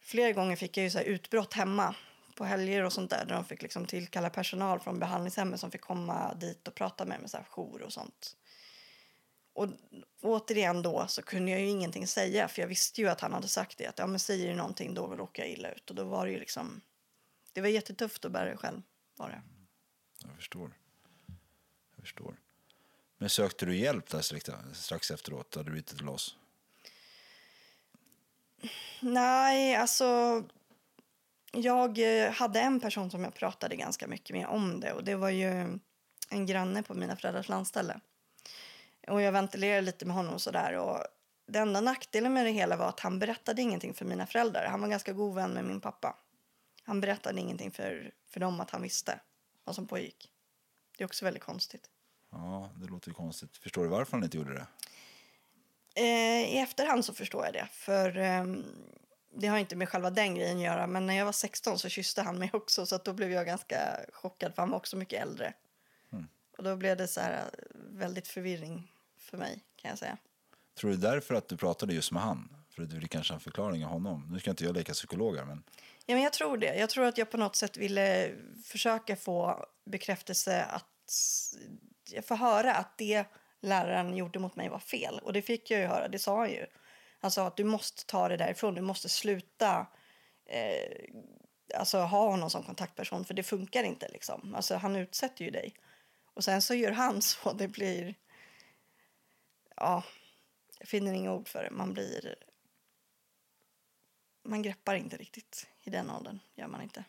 flera 0.00 0.32
gånger 0.32 0.56
fick 0.56 0.76
jag 0.76 0.84
ju 0.84 0.90
så 0.90 0.98
här 0.98 1.04
utbrott 1.04 1.54
hemma 1.54 1.94
på 2.34 2.44
helger 2.44 2.84
och 2.84 2.92
sånt 2.92 3.10
där. 3.10 3.24
Där 3.24 3.34
de 3.34 3.44
fick 3.44 3.62
liksom 3.62 3.86
tillkalla 3.86 4.30
personal 4.30 4.80
från 4.80 4.98
behandlingshemmet 4.98 5.60
som 5.60 5.70
fick 5.70 5.80
komma 5.80 6.34
dit 6.34 6.68
och 6.68 6.74
prata 6.74 7.04
med 7.04 7.20
mig, 7.20 7.28
så 7.28 7.36
här 7.36 7.44
jour 7.44 7.82
och 7.82 7.92
sånt. 7.92 8.36
Och 9.54 9.68
återigen 10.20 10.82
då 10.82 11.06
så 11.06 11.22
kunde 11.22 11.50
jag 11.50 11.60
ju 11.60 11.66
ingenting 11.66 12.06
säga 12.06 12.48
för 12.48 12.62
jag 12.62 12.68
visste 12.68 13.00
ju 13.00 13.08
att 13.08 13.20
han 13.20 13.32
hade 13.32 13.48
sagt 13.48 13.78
det. 13.78 13.86
Att 13.86 13.98
ja 13.98 14.06
men 14.06 14.18
säger 14.18 14.48
du 14.48 14.54
någonting 14.54 14.94
då 14.94 15.16
råkar 15.16 15.42
jag 15.42 15.52
illa 15.52 15.70
ut. 15.70 15.90
Och 15.90 15.96
då 15.96 16.04
var 16.04 16.26
det 16.26 16.32
ju 16.32 16.38
liksom, 16.38 16.80
det 17.52 17.60
var 17.60 17.68
jättetufft 17.68 18.24
att 18.24 18.32
bära 18.32 18.50
det 18.50 18.56
själv. 18.56 18.82
Var 19.16 19.28
det. 19.28 19.42
Jag 20.22 20.36
förstår. 20.36 20.72
Jag 21.96 22.04
förstår. 22.04 22.36
Men 23.18 23.30
sökte 23.30 23.66
du 23.66 23.76
hjälp 23.76 24.08
där 24.08 24.74
strax, 24.74 25.10
efteråt? 25.10 25.54
Hade 25.54 25.68
du 25.68 25.72
brutit 25.72 26.00
loss? 26.00 26.36
Nej, 29.00 29.76
alltså 29.76 30.42
jag 31.52 31.98
eh, 31.98 32.32
hade 32.32 32.60
en 32.60 32.80
person 32.80 33.10
som 33.10 33.24
jag 33.24 33.34
pratade 33.34 33.76
ganska 33.76 34.06
mycket 34.06 34.36
med 34.36 34.46
om 34.46 34.80
det 34.80 34.92
och 34.92 35.04
det 35.04 35.14
var 35.14 35.30
ju 35.30 35.78
en 36.28 36.46
granne 36.46 36.82
på 36.82 36.94
mina 36.94 37.16
föräldrars 37.16 37.48
landställe. 37.48 38.00
Och 39.08 39.22
jag 39.22 39.32
ventilerade 39.32 39.80
lite 39.80 40.06
med 40.06 40.16
honom 40.16 40.34
och 40.34 40.40
sådär 40.40 40.72
och 40.72 40.98
det 41.46 41.58
enda 41.58 41.80
nackdelen 41.80 42.32
med 42.32 42.46
det 42.46 42.50
hela 42.50 42.76
var 42.76 42.88
att 42.88 43.00
han 43.00 43.18
berättade 43.18 43.62
ingenting 43.62 43.94
för 43.94 44.04
mina 44.04 44.26
föräldrar. 44.26 44.66
Han 44.66 44.80
var 44.80 44.88
ganska 44.88 45.12
god 45.12 45.34
vän 45.34 45.50
med 45.50 45.64
min 45.64 45.80
pappa. 45.80 46.16
Han 46.84 47.00
berättade 47.00 47.40
ingenting 47.40 47.70
för, 47.70 48.14
för 48.26 48.40
dem 48.40 48.60
att 48.60 48.70
han 48.70 48.82
visste 48.82 49.20
vad 49.64 49.74
som 49.74 49.86
pågick. 49.86 50.30
Det 50.98 51.04
är 51.04 51.06
också 51.06 51.24
väldigt 51.24 51.42
konstigt. 51.42 51.90
Ja, 52.30 52.70
det 52.76 52.86
låter 52.86 53.08
ju 53.08 53.14
konstigt. 53.14 53.56
Förstår 53.56 53.82
du 53.82 53.88
varför 53.88 54.12
han 54.12 54.24
inte 54.24 54.36
gjorde 54.36 54.54
det? 54.54 54.66
Eh, 55.94 56.54
I 56.54 56.58
efterhand 56.58 57.04
så 57.04 57.14
förstår 57.14 57.44
jag 57.44 57.54
det. 57.54 57.68
För 57.72 58.18
eh, 58.18 58.44
det 59.34 59.46
har 59.46 59.58
inte 59.58 59.76
med 59.76 59.88
själva 59.88 60.10
den 60.10 60.34
grejen 60.34 60.56
att 60.56 60.62
göra. 60.62 60.86
Men 60.86 61.06
när 61.06 61.14
jag 61.14 61.24
var 61.24 61.32
16 61.32 61.78
så 61.78 61.88
kysste 61.88 62.22
han 62.22 62.38
mig 62.38 62.50
också. 62.52 62.86
Så 62.86 62.98
då 62.98 63.12
blev 63.12 63.32
jag 63.32 63.46
ganska 63.46 64.00
chockad 64.12 64.54
för 64.54 64.62
han 64.62 64.70
var 64.70 64.76
också 64.76 64.96
mycket 64.96 65.22
äldre. 65.22 65.54
Mm. 66.12 66.28
Och 66.58 66.64
då 66.64 66.76
blev 66.76 66.96
det 66.96 67.08
så 67.08 67.20
här 67.20 67.50
väldigt 67.74 68.28
förvirring 68.28 68.92
för 69.18 69.36
mig 69.36 69.60
kan 69.76 69.88
jag 69.88 69.98
säga. 69.98 70.16
Tror 70.74 70.90
du 70.90 70.96
därför 70.96 71.34
att 71.34 71.48
du 71.48 71.56
pratade 71.56 71.94
just 71.94 72.12
med 72.12 72.22
han? 72.22 72.56
För 72.70 72.82
att 72.82 72.90
du 72.90 72.94
ville 72.94 73.08
kanske 73.08 73.32
ha 73.32 73.36
en 73.36 73.40
förklaring 73.40 73.84
av 73.84 73.90
honom? 73.90 74.28
Nu 74.32 74.40
ska 74.40 74.50
inte 74.50 74.64
jag 74.64 74.74
leka 74.74 74.92
psykolog 74.92 75.36
här, 75.36 75.44
men... 75.44 75.62
Ja, 76.06 76.14
men 76.14 76.22
jag 76.22 76.32
tror 76.32 76.56
det. 76.56 76.74
Jag 76.74 76.90
tror 76.90 77.04
att 77.04 77.18
jag 77.18 77.30
på 77.30 77.36
något 77.36 77.56
sätt 77.56 77.76
ville 77.76 78.34
försöka 78.64 79.16
få 79.16 79.66
bekräftelse 79.84 80.64
att 80.64 80.86
jag 82.10 82.24
får 82.24 82.36
höra 82.36 82.74
att 82.74 82.98
det 82.98 83.24
läraren 83.60 84.16
gjorde 84.16 84.38
mot 84.38 84.56
mig 84.56 84.68
var 84.68 84.78
fel. 84.78 85.20
Och 85.22 85.32
det 85.32 85.42
fick 85.42 85.70
jag 85.70 85.80
ju 85.80 85.86
höra, 85.86 86.08
det 86.08 86.18
sa 86.18 86.38
han 86.38 86.50
ju. 86.50 86.66
Han 87.22 87.30
sa 87.30 87.46
att 87.46 87.56
du 87.56 87.64
måste 87.64 88.06
ta 88.06 88.28
det 88.28 88.36
därifrån, 88.36 88.74
du 88.74 88.80
måste 88.80 89.08
sluta 89.08 89.86
eh, 90.46 91.14
alltså, 91.74 91.98
ha 91.98 92.30
honom 92.30 92.50
som 92.50 92.62
kontaktperson 92.62 93.24
för 93.24 93.34
det 93.34 93.42
funkar 93.42 93.84
inte 93.84 94.08
liksom. 94.08 94.54
Alltså 94.54 94.76
han 94.76 94.96
utsätter 94.96 95.44
ju 95.44 95.50
dig. 95.50 95.74
Och 96.34 96.44
sen 96.44 96.62
så 96.62 96.74
gör 96.74 96.90
han 96.90 97.22
så, 97.22 97.52
det 97.52 97.68
blir... 97.68 98.14
Ja, 99.76 100.04
jag 100.78 100.88
finner 100.88 101.12
inga 101.12 101.32
ord 101.32 101.48
för 101.48 101.64
det. 101.64 101.70
Man 101.70 101.92
blir... 101.92 102.34
Man 104.42 104.62
greppar 104.62 104.94
inte 104.94 105.16
riktigt 105.16 105.66
i 105.82 105.90
den 105.90 106.10
åldern, 106.10 106.38
gör 106.54 106.66
man 106.66 106.82
inte. 106.82 107.04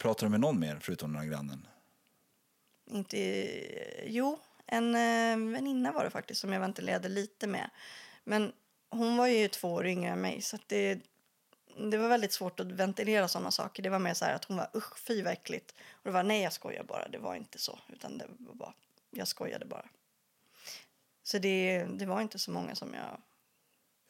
Pratar 0.00 0.26
du 0.26 0.30
med 0.30 0.40
någon 0.40 0.60
mer 0.60 0.78
förutom 0.82 1.12
den 1.12 1.22
här 1.22 1.28
grannen? 1.28 1.66
Inte... 2.86 3.18
Jo, 4.06 4.38
en 4.66 4.94
eh, 4.94 5.52
väninna 5.52 5.92
var 5.92 6.04
det 6.04 6.10
faktiskt 6.10 6.40
som 6.40 6.52
jag 6.52 6.60
ventilerade 6.60 7.08
lite 7.08 7.46
med. 7.46 7.70
Men 8.24 8.52
hon 8.96 9.16
var 9.16 9.26
ju 9.26 9.48
två 9.48 9.72
år 9.72 9.86
yngre 9.86 10.10
än 10.10 10.20
mig 10.20 10.42
så 10.42 10.58
det, 10.66 11.00
det 11.90 11.98
var 11.98 12.08
väldigt 12.08 12.32
svårt 12.32 12.60
att 12.60 12.72
ventilera 12.72 13.28
sådana 13.28 13.50
saker. 13.50 13.82
Det 13.82 13.90
var 13.90 13.98
mer 13.98 14.14
så 14.14 14.24
att 14.24 14.44
hon 14.44 14.56
var 14.56 14.70
usch 14.74 14.98
fy 14.98 15.22
vad 15.22 15.32
äckligt. 15.32 15.74
Och 15.90 16.04
det 16.04 16.10
var 16.10 16.22
nej 16.22 16.42
jag 16.42 16.52
skojar 16.52 16.84
bara, 16.84 17.08
det 17.08 17.18
var 17.18 17.34
inte 17.34 17.58
så. 17.58 17.78
Utan 17.88 18.18
det 18.18 18.26
var 18.38 18.54
bara, 18.54 18.74
jag 19.10 19.28
skojade 19.28 19.64
bara. 19.64 19.88
Så 21.22 21.38
det, 21.38 21.84
det 21.84 22.06
var 22.06 22.20
inte 22.20 22.38
så 22.38 22.50
många 22.50 22.74
som 22.74 22.94
jag... 22.94 23.20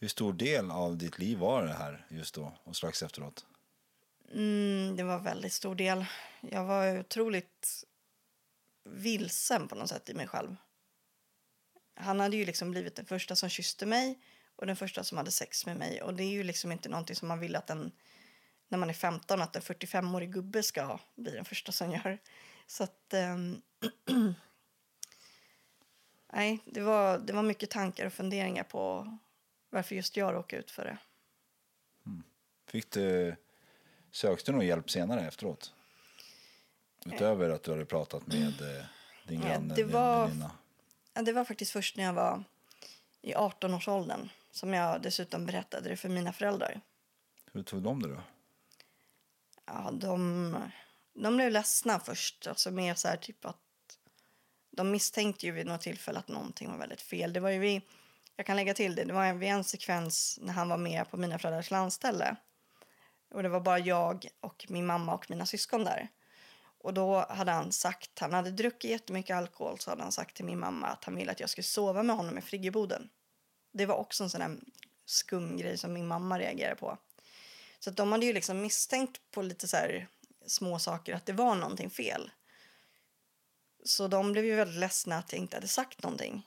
Hur 0.00 0.08
stor 0.08 0.32
del 0.32 0.70
av 0.70 0.96
ditt 0.96 1.18
liv 1.18 1.38
var 1.38 1.62
det 1.62 1.72
här 1.72 2.06
just 2.08 2.34
då 2.34 2.52
och 2.64 2.76
strax 2.76 3.02
efteråt? 3.02 3.46
Mm, 4.32 4.96
det 4.96 5.02
var 5.02 5.18
väldigt 5.18 5.52
stor 5.52 5.74
del. 5.74 6.04
Jag 6.40 6.64
var 6.64 6.98
otroligt 6.98 7.84
vilsen 8.84 9.68
på 9.68 9.74
något 9.74 9.88
sätt 9.88 10.10
i 10.10 10.14
mig 10.14 10.26
själv. 10.26 10.56
Han 11.94 12.20
hade 12.20 12.36
ju 12.36 12.44
liksom 12.44 12.70
blivit 12.70 12.96
den 12.96 13.06
första 13.06 13.36
som 13.36 13.48
kysste 13.48 13.86
mig 13.86 14.18
och 14.56 14.66
den 14.66 14.76
första 14.76 15.04
som 15.04 15.18
hade 15.18 15.30
sex 15.30 15.66
med 15.66 15.76
mig. 15.76 16.02
Och 16.02 16.14
det 16.14 16.24
är 16.24 16.30
ju 16.30 16.42
liksom 16.42 16.72
inte 16.72 16.88
någonting 16.88 17.16
som 17.16 17.28
man 17.28 17.40
vill 17.40 17.56
att 17.56 17.70
en, 17.70 17.92
när 18.68 18.78
man 18.78 18.90
är 18.90 18.94
15, 18.94 19.42
att 19.42 19.56
en 19.56 19.62
45-årig 19.62 20.32
gubbe 20.32 20.62
ska 20.62 20.98
bli 21.14 21.30
den 21.30 21.44
första 21.44 21.72
som 21.72 21.90
gör. 21.90 22.18
Så 22.66 22.84
att... 22.84 23.14
Ähm, 23.14 23.62
nej, 26.32 26.58
det 26.64 26.80
var, 26.80 27.18
det 27.18 27.32
var 27.32 27.42
mycket 27.42 27.70
tankar 27.70 28.06
och 28.06 28.12
funderingar 28.12 28.64
på 28.64 29.18
varför 29.70 29.94
just 29.94 30.16
jag 30.16 30.34
råkade 30.34 30.62
ut 30.62 30.70
för 30.70 30.84
det. 30.84 30.98
Mm. 32.06 32.22
Fick 32.66 32.90
du, 32.90 33.36
sökte 34.10 34.52
du 34.52 34.56
någon 34.56 34.66
hjälp 34.66 34.90
senare 34.90 35.26
efteråt? 35.26 35.74
Utöver 37.06 37.50
att 37.50 37.62
du 37.62 37.70
hade 37.70 37.84
pratat 37.84 38.26
med 38.26 38.60
eh, 38.60 38.84
din 39.26 39.40
granne, 39.40 39.68
ja, 39.68 39.74
det 39.74 39.84
var, 39.84 40.30
Ja, 41.14 41.22
det 41.22 41.32
var 41.32 41.44
faktiskt 41.44 41.72
först 41.72 41.96
när 41.96 42.04
jag 42.04 42.12
var 42.12 42.44
i 43.22 43.34
18-årsåldern 43.34 44.28
som 44.54 44.74
jag 44.74 45.02
dessutom 45.02 45.46
berättade 45.46 45.88
det 45.88 45.96
för 45.96 46.08
mina 46.08 46.32
föräldrar. 46.32 46.80
Hur 47.52 47.62
tog 47.62 47.82
de 47.82 48.02
det 48.02 48.08
då? 48.08 48.20
Ja, 49.66 49.90
de, 49.92 50.56
de 51.14 51.36
blev 51.36 51.50
ledsna 51.50 52.00
först. 52.00 52.46
Alltså 52.46 52.70
mer 52.70 52.94
så 52.94 53.08
här 53.08 53.16
typ 53.16 53.44
att 53.44 53.58
de 54.70 54.90
misstänkte 54.90 55.46
ju 55.46 55.52
vid 55.52 55.66
något 55.66 55.80
tillfälle 55.80 56.18
att 56.18 56.28
någonting 56.28 56.70
var 56.70 56.78
väldigt 56.78 57.00
fel. 57.00 57.32
Det 57.32 57.40
var 57.40 57.50
ju 57.50 57.58
vi, 57.58 57.82
jag 58.36 58.46
kan 58.46 58.56
lägga 58.56 58.74
till 58.74 58.94
det, 58.94 59.04
det 59.04 59.12
var 59.12 59.32
vid 59.32 59.48
en 59.48 59.64
sekvens 59.64 60.38
när 60.42 60.52
han 60.52 60.68
var 60.68 60.76
med 60.76 61.10
på 61.10 61.16
mina 61.16 61.38
föräldrars 61.38 61.70
landställe. 61.70 62.36
Och 63.30 63.42
det 63.42 63.48
var 63.48 63.60
bara 63.60 63.78
jag 63.78 64.28
och 64.40 64.66
min 64.68 64.86
mamma 64.86 65.14
och 65.14 65.30
mina 65.30 65.46
syskon 65.46 65.84
där. 65.84 66.08
Och 66.78 66.94
då 66.94 67.26
hade 67.28 67.52
han 67.52 67.72
sagt, 67.72 68.18
han 68.18 68.32
hade 68.32 68.50
druckit 68.50 68.90
jättemycket 68.90 69.36
alkohol, 69.36 69.78
så 69.78 69.90
hade 69.90 70.02
han 70.02 70.12
sagt 70.12 70.36
till 70.36 70.44
min 70.44 70.58
mamma 70.58 70.86
att 70.86 71.04
han 71.04 71.16
ville 71.16 71.32
att 71.32 71.40
jag 71.40 71.50
skulle 71.50 71.64
sova 71.64 72.02
med 72.02 72.16
honom 72.16 72.38
i 72.38 72.42
friggeboden. 72.42 73.10
Det 73.74 73.86
var 73.86 73.96
också 73.96 74.24
en 74.24 74.30
sån 74.30 74.40
där 74.40 74.56
skum 75.04 75.56
grej 75.56 75.78
som 75.78 75.92
min 75.92 76.06
mamma 76.06 76.38
reagerade 76.38 76.76
på. 76.76 76.98
Så 77.78 77.90
de 77.90 78.12
hade 78.12 78.26
ju 78.26 78.32
liksom 78.32 78.60
misstänkt 78.60 79.20
på 79.30 79.42
lite 79.42 79.68
så 79.68 79.76
här 79.76 80.08
små 80.46 80.78
saker 80.78 81.14
att 81.14 81.26
det 81.26 81.32
var 81.32 81.54
någonting 81.54 81.90
fel. 81.90 82.30
Så 83.84 84.08
de 84.08 84.32
blev 84.32 84.44
ju 84.44 84.54
väldigt 84.54 84.80
ledsna 84.80 85.18
att 85.18 85.32
jag 85.32 85.40
inte 85.40 85.56
hade 85.56 85.68
sagt 85.68 86.02
någonting. 86.02 86.46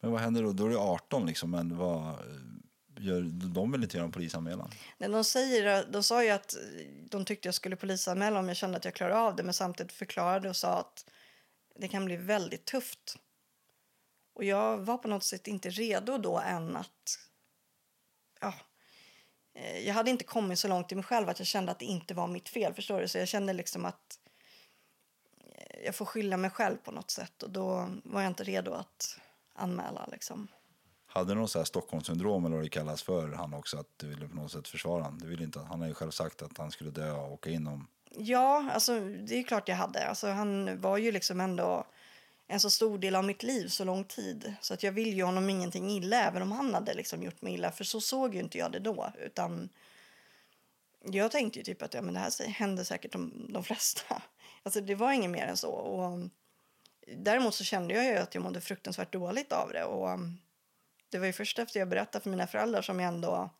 Men 0.00 0.12
vad 0.12 0.20
händer 0.20 0.42
då? 0.42 0.52
Då 0.52 0.66
är 0.66 0.70
du 0.70 0.78
18 0.78 1.26
liksom, 1.26 1.50
men 1.50 1.76
vad 1.76 2.18
gör 2.98 3.22
de 3.54 3.72
vill 3.72 3.82
inte 3.82 3.96
göra 3.96 4.04
en 4.04 4.12
polisanmälan? 4.12 4.70
Nej, 4.98 5.08
de, 5.08 5.24
säger, 5.24 5.86
de 5.90 6.02
sa 6.02 6.24
ju 6.24 6.30
att 6.30 6.56
de 7.10 7.24
tyckte 7.24 7.48
jag 7.48 7.54
skulle 7.54 7.76
polisanmäla 7.76 8.38
om 8.38 8.48
jag 8.48 8.56
kände 8.56 8.76
att 8.76 8.84
jag 8.84 8.94
klarade 8.94 9.18
av 9.18 9.36
det 9.36 9.42
men 9.42 9.54
samtidigt 9.54 9.92
förklarade 9.92 10.48
och 10.48 10.56
sa 10.56 10.78
att 10.78 11.10
det 11.76 11.88
kan 11.88 12.04
bli 12.04 12.16
väldigt 12.16 12.64
tufft. 12.64 13.16
Och 14.34 14.44
jag 14.44 14.78
var 14.78 14.98
på 14.98 15.08
något 15.08 15.24
sätt 15.24 15.48
inte 15.48 15.70
redo 15.70 16.18
då 16.18 16.38
än 16.38 16.76
att... 16.76 17.18
Ja, 18.40 18.54
eh, 19.54 19.78
jag 19.78 19.94
hade 19.94 20.10
inte 20.10 20.24
kommit 20.24 20.58
så 20.58 20.68
långt 20.68 20.92
i 20.92 20.94
mig 20.94 21.04
själv 21.04 21.28
att 21.28 21.38
jag 21.38 21.46
kände 21.46 21.72
att 21.72 21.78
det 21.78 21.84
inte 21.84 22.14
var 22.14 22.26
mitt 22.26 22.48
fel. 22.48 22.74
förstår 22.74 23.00
du? 23.00 23.08
Så 23.08 23.18
jag 23.18 23.28
kände 23.28 23.52
liksom 23.52 23.84
att 23.84 24.18
eh, 25.40 25.84
jag 25.84 25.94
får 25.94 26.04
skylla 26.04 26.36
mig 26.36 26.50
själv 26.50 26.76
på 26.76 26.90
något 26.90 27.10
sätt 27.10 27.42
och 27.42 27.50
då 27.50 27.88
var 28.04 28.22
jag 28.22 28.30
inte 28.30 28.44
redo 28.44 28.72
att 28.72 29.18
anmäla 29.54 30.08
liksom. 30.12 30.48
Hade 31.06 31.34
någon 31.34 31.48
så 31.48 31.58
här 31.58 31.64
Stockholmssyndrom 31.64 32.44
eller 32.46 32.56
vad 32.56 32.64
det 32.64 32.68
kallas 32.68 33.02
för 33.02 33.32
han 33.32 33.54
också 33.54 33.78
att 33.78 33.98
du 33.98 34.06
ville 34.06 34.28
på 34.28 34.36
något 34.36 34.52
sätt 34.52 34.68
försvara 34.68 35.02
han? 35.02 35.18
Du 35.18 35.26
ville 35.26 35.44
inte, 35.44 35.60
han 35.60 35.80
har 35.80 35.88
ju 35.88 35.94
själv 35.94 36.10
sagt 36.10 36.42
att 36.42 36.58
han 36.58 36.70
skulle 36.70 36.90
dö 36.90 37.12
och 37.12 37.32
åka 37.32 37.50
in 37.50 37.66
om... 37.66 37.88
Ja, 38.10 38.70
alltså 38.72 39.00
det 39.00 39.38
är 39.38 39.42
klart 39.42 39.68
jag 39.68 39.76
hade. 39.76 40.08
Alltså, 40.08 40.28
han 40.28 40.80
var 40.80 40.98
ju 40.98 41.12
liksom 41.12 41.40
ändå 41.40 41.86
en 42.52 42.60
så 42.60 42.70
stor 42.70 42.98
del 42.98 43.14
av 43.14 43.24
mitt 43.24 43.42
liv 43.42 43.68
så 43.68 43.84
lång 43.84 44.04
tid. 44.04 44.54
Så 44.60 44.74
att 44.74 44.82
jag 44.82 44.92
vill 44.92 45.16
ju 45.16 45.22
honom 45.22 45.50
ingenting 45.50 45.90
illa 45.90 46.22
även 46.22 46.42
om 46.42 46.52
han 46.52 46.74
hade 46.74 46.94
liksom 46.94 47.22
gjort 47.22 47.42
mig 47.42 47.54
illa. 47.54 47.72
För 47.72 47.84
så 47.84 48.00
såg 48.00 48.34
ju 48.34 48.40
inte 48.40 48.58
jag 48.58 48.72
det 48.72 48.78
då. 48.78 49.12
Utan 49.18 49.68
jag 51.04 51.30
tänkte 51.30 51.58
ju 51.58 51.64
typ 51.64 51.82
att 51.82 51.94
ja, 51.94 52.02
men 52.02 52.14
det 52.14 52.20
här 52.20 52.48
hände 52.48 52.84
säkert 52.84 53.12
de, 53.12 53.46
de 53.48 53.64
flesta. 53.64 54.22
Alltså 54.62 54.80
det 54.80 54.94
var 54.94 55.12
inget 55.12 55.30
mer 55.30 55.46
än 55.46 55.56
så. 55.56 55.70
Och, 55.70 56.04
um, 56.04 56.30
däremot 57.16 57.54
så 57.54 57.64
kände 57.64 57.94
jag 57.94 58.04
ju 58.04 58.16
att 58.16 58.34
jag 58.34 58.44
mådde 58.44 58.60
fruktansvärt 58.60 59.12
dåligt 59.12 59.52
av 59.52 59.72
det. 59.72 59.84
Och 59.84 60.08
um, 60.08 60.38
det 61.08 61.18
var 61.18 61.26
ju 61.26 61.32
först 61.32 61.58
efter 61.58 61.80
jag 61.80 61.88
berättade 61.88 62.22
för 62.22 62.30
mina 62.30 62.46
föräldrar 62.46 62.82
som 62.82 63.00
jag 63.00 63.08
ändå 63.08 63.50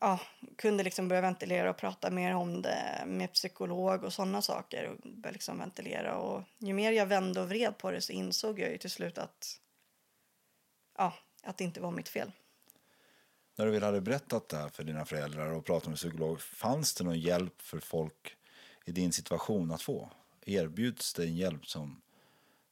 ja, 0.00 0.20
kunde 0.56 0.84
liksom 0.84 1.08
börja 1.08 1.22
ventilera 1.22 1.70
och 1.70 1.76
prata 1.76 2.10
mer 2.10 2.34
om 2.34 2.62
det 2.62 3.04
med 3.06 3.32
psykolog 3.32 4.04
och 4.04 4.12
sådana 4.12 4.42
saker. 4.42 4.88
Och 4.88 5.10
börja 5.10 5.32
liksom 5.32 5.58
ventilera. 5.58 6.16
Och 6.16 6.42
ju 6.58 6.72
mer 6.72 6.92
jag 6.92 7.06
vände 7.06 7.40
och 7.40 7.48
vred 7.48 7.78
på 7.78 7.90
det 7.90 8.00
så 8.00 8.12
insåg 8.12 8.60
jag 8.60 8.70
ju 8.70 8.78
till 8.78 8.90
slut 8.90 9.18
att, 9.18 9.60
ja, 10.98 11.14
att 11.42 11.56
det 11.56 11.64
inte 11.64 11.80
var 11.80 11.90
mitt 11.90 12.08
fel. 12.08 12.32
När 13.56 13.66
du 13.66 13.72
väl 13.72 13.82
hade 13.82 14.00
berättat 14.00 14.48
det 14.48 14.56
här 14.56 14.68
för 14.68 14.84
dina 14.84 15.04
föräldrar 15.04 15.52
och 15.52 15.64
pratat 15.64 15.88
med 15.88 15.96
psykolog, 15.96 16.40
fanns 16.40 16.94
det 16.94 17.04
någon 17.04 17.20
hjälp 17.20 17.62
för 17.62 17.80
folk 17.80 18.36
i 18.84 18.92
din 18.92 19.12
situation 19.12 19.70
att 19.70 19.82
få? 19.82 20.10
Erbjuds 20.46 21.14
det 21.14 21.24
en 21.24 21.36
hjälp 21.36 21.66
som, 21.66 22.02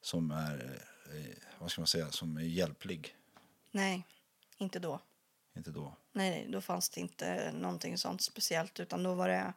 som 0.01 0.31
är, 0.31 0.81
eh, 1.13 1.37
vad 1.59 1.71
ska 1.71 1.81
man 1.81 1.87
säga, 1.87 2.11
som 2.11 2.37
är 2.37 2.43
hjälplig? 2.43 3.17
Nej, 3.71 4.07
inte 4.59 4.79
då. 4.79 5.01
Inte 5.57 5.71
då? 5.71 5.97
Nej, 6.13 6.31
nej, 6.31 6.47
då 6.49 6.61
fanns 6.61 6.91
det 6.91 7.01
inte 7.01 7.53
någonting 7.53 7.99
sånt 7.99 8.23
speciellt 8.23 8.81
utan 8.81 9.03
då 9.03 9.15
var 9.15 9.29
det 9.29 9.53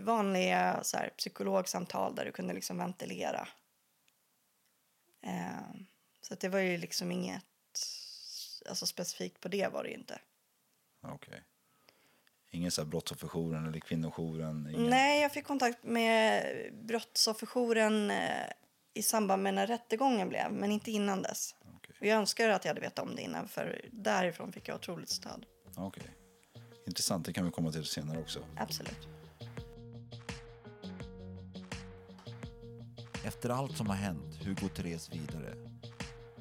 vanliga 0.00 0.80
så 0.82 0.96
här, 0.96 1.08
psykologsamtal 1.08 2.14
där 2.14 2.24
du 2.24 2.32
kunde 2.32 2.54
liksom 2.54 2.78
ventilera. 2.78 3.48
Eh, 5.20 5.80
så 6.20 6.34
det 6.34 6.48
var 6.48 6.58
ju 6.58 6.78
liksom 6.78 7.12
inget 7.12 7.44
alltså 8.68 8.86
specifikt 8.86 9.40
på 9.40 9.48
det 9.48 9.72
var 9.72 9.82
det 9.82 9.88
ju 9.88 9.94
inte. 9.94 10.20
Okej. 11.02 11.42
Ingen 12.50 12.70
så 12.70 12.82
här 12.82 12.88
brottsofferjouren 12.88 13.66
eller 13.66 13.80
kvinnojouren? 13.80 14.68
Ingen... 14.70 14.90
Nej, 14.90 15.22
jag 15.22 15.32
fick 15.32 15.44
kontakt 15.44 15.84
med 15.84 16.44
brottsofferjouren 16.72 18.10
eh, 18.10 18.46
i 18.94 19.02
samband 19.02 19.42
med 19.42 19.54
när 19.54 19.66
rättegången 19.66 20.28
blev, 20.28 20.52
men 20.52 20.70
inte 20.70 20.90
innan 20.90 21.22
dess. 21.22 21.54
Okej. 21.84 21.96
Och 22.00 22.06
jag 22.06 22.18
önskar 22.18 22.48
att 22.48 22.64
jag 22.64 22.70
hade 22.70 22.80
vetat 22.80 22.98
om 23.06 23.16
det 23.16 23.22
innan, 23.22 23.48
för 23.48 23.80
därifrån 23.92 24.52
fick 24.52 24.68
jag 24.68 24.76
otroligt 24.76 25.08
stöd. 25.08 25.46
Okej. 25.76 26.10
Intressant, 26.86 27.26
det 27.26 27.32
kan 27.32 27.44
vi 27.44 27.50
komma 27.50 27.72
till 27.72 27.84
senare 27.84 28.18
också. 28.20 28.40
Absolut. 28.56 29.08
Efter 33.24 33.50
allt 33.50 33.76
som 33.76 33.86
har 33.86 33.96
hänt, 33.96 34.38
hur 34.42 34.54
går 34.54 34.68
Therese 34.68 35.12
vidare? 35.12 35.54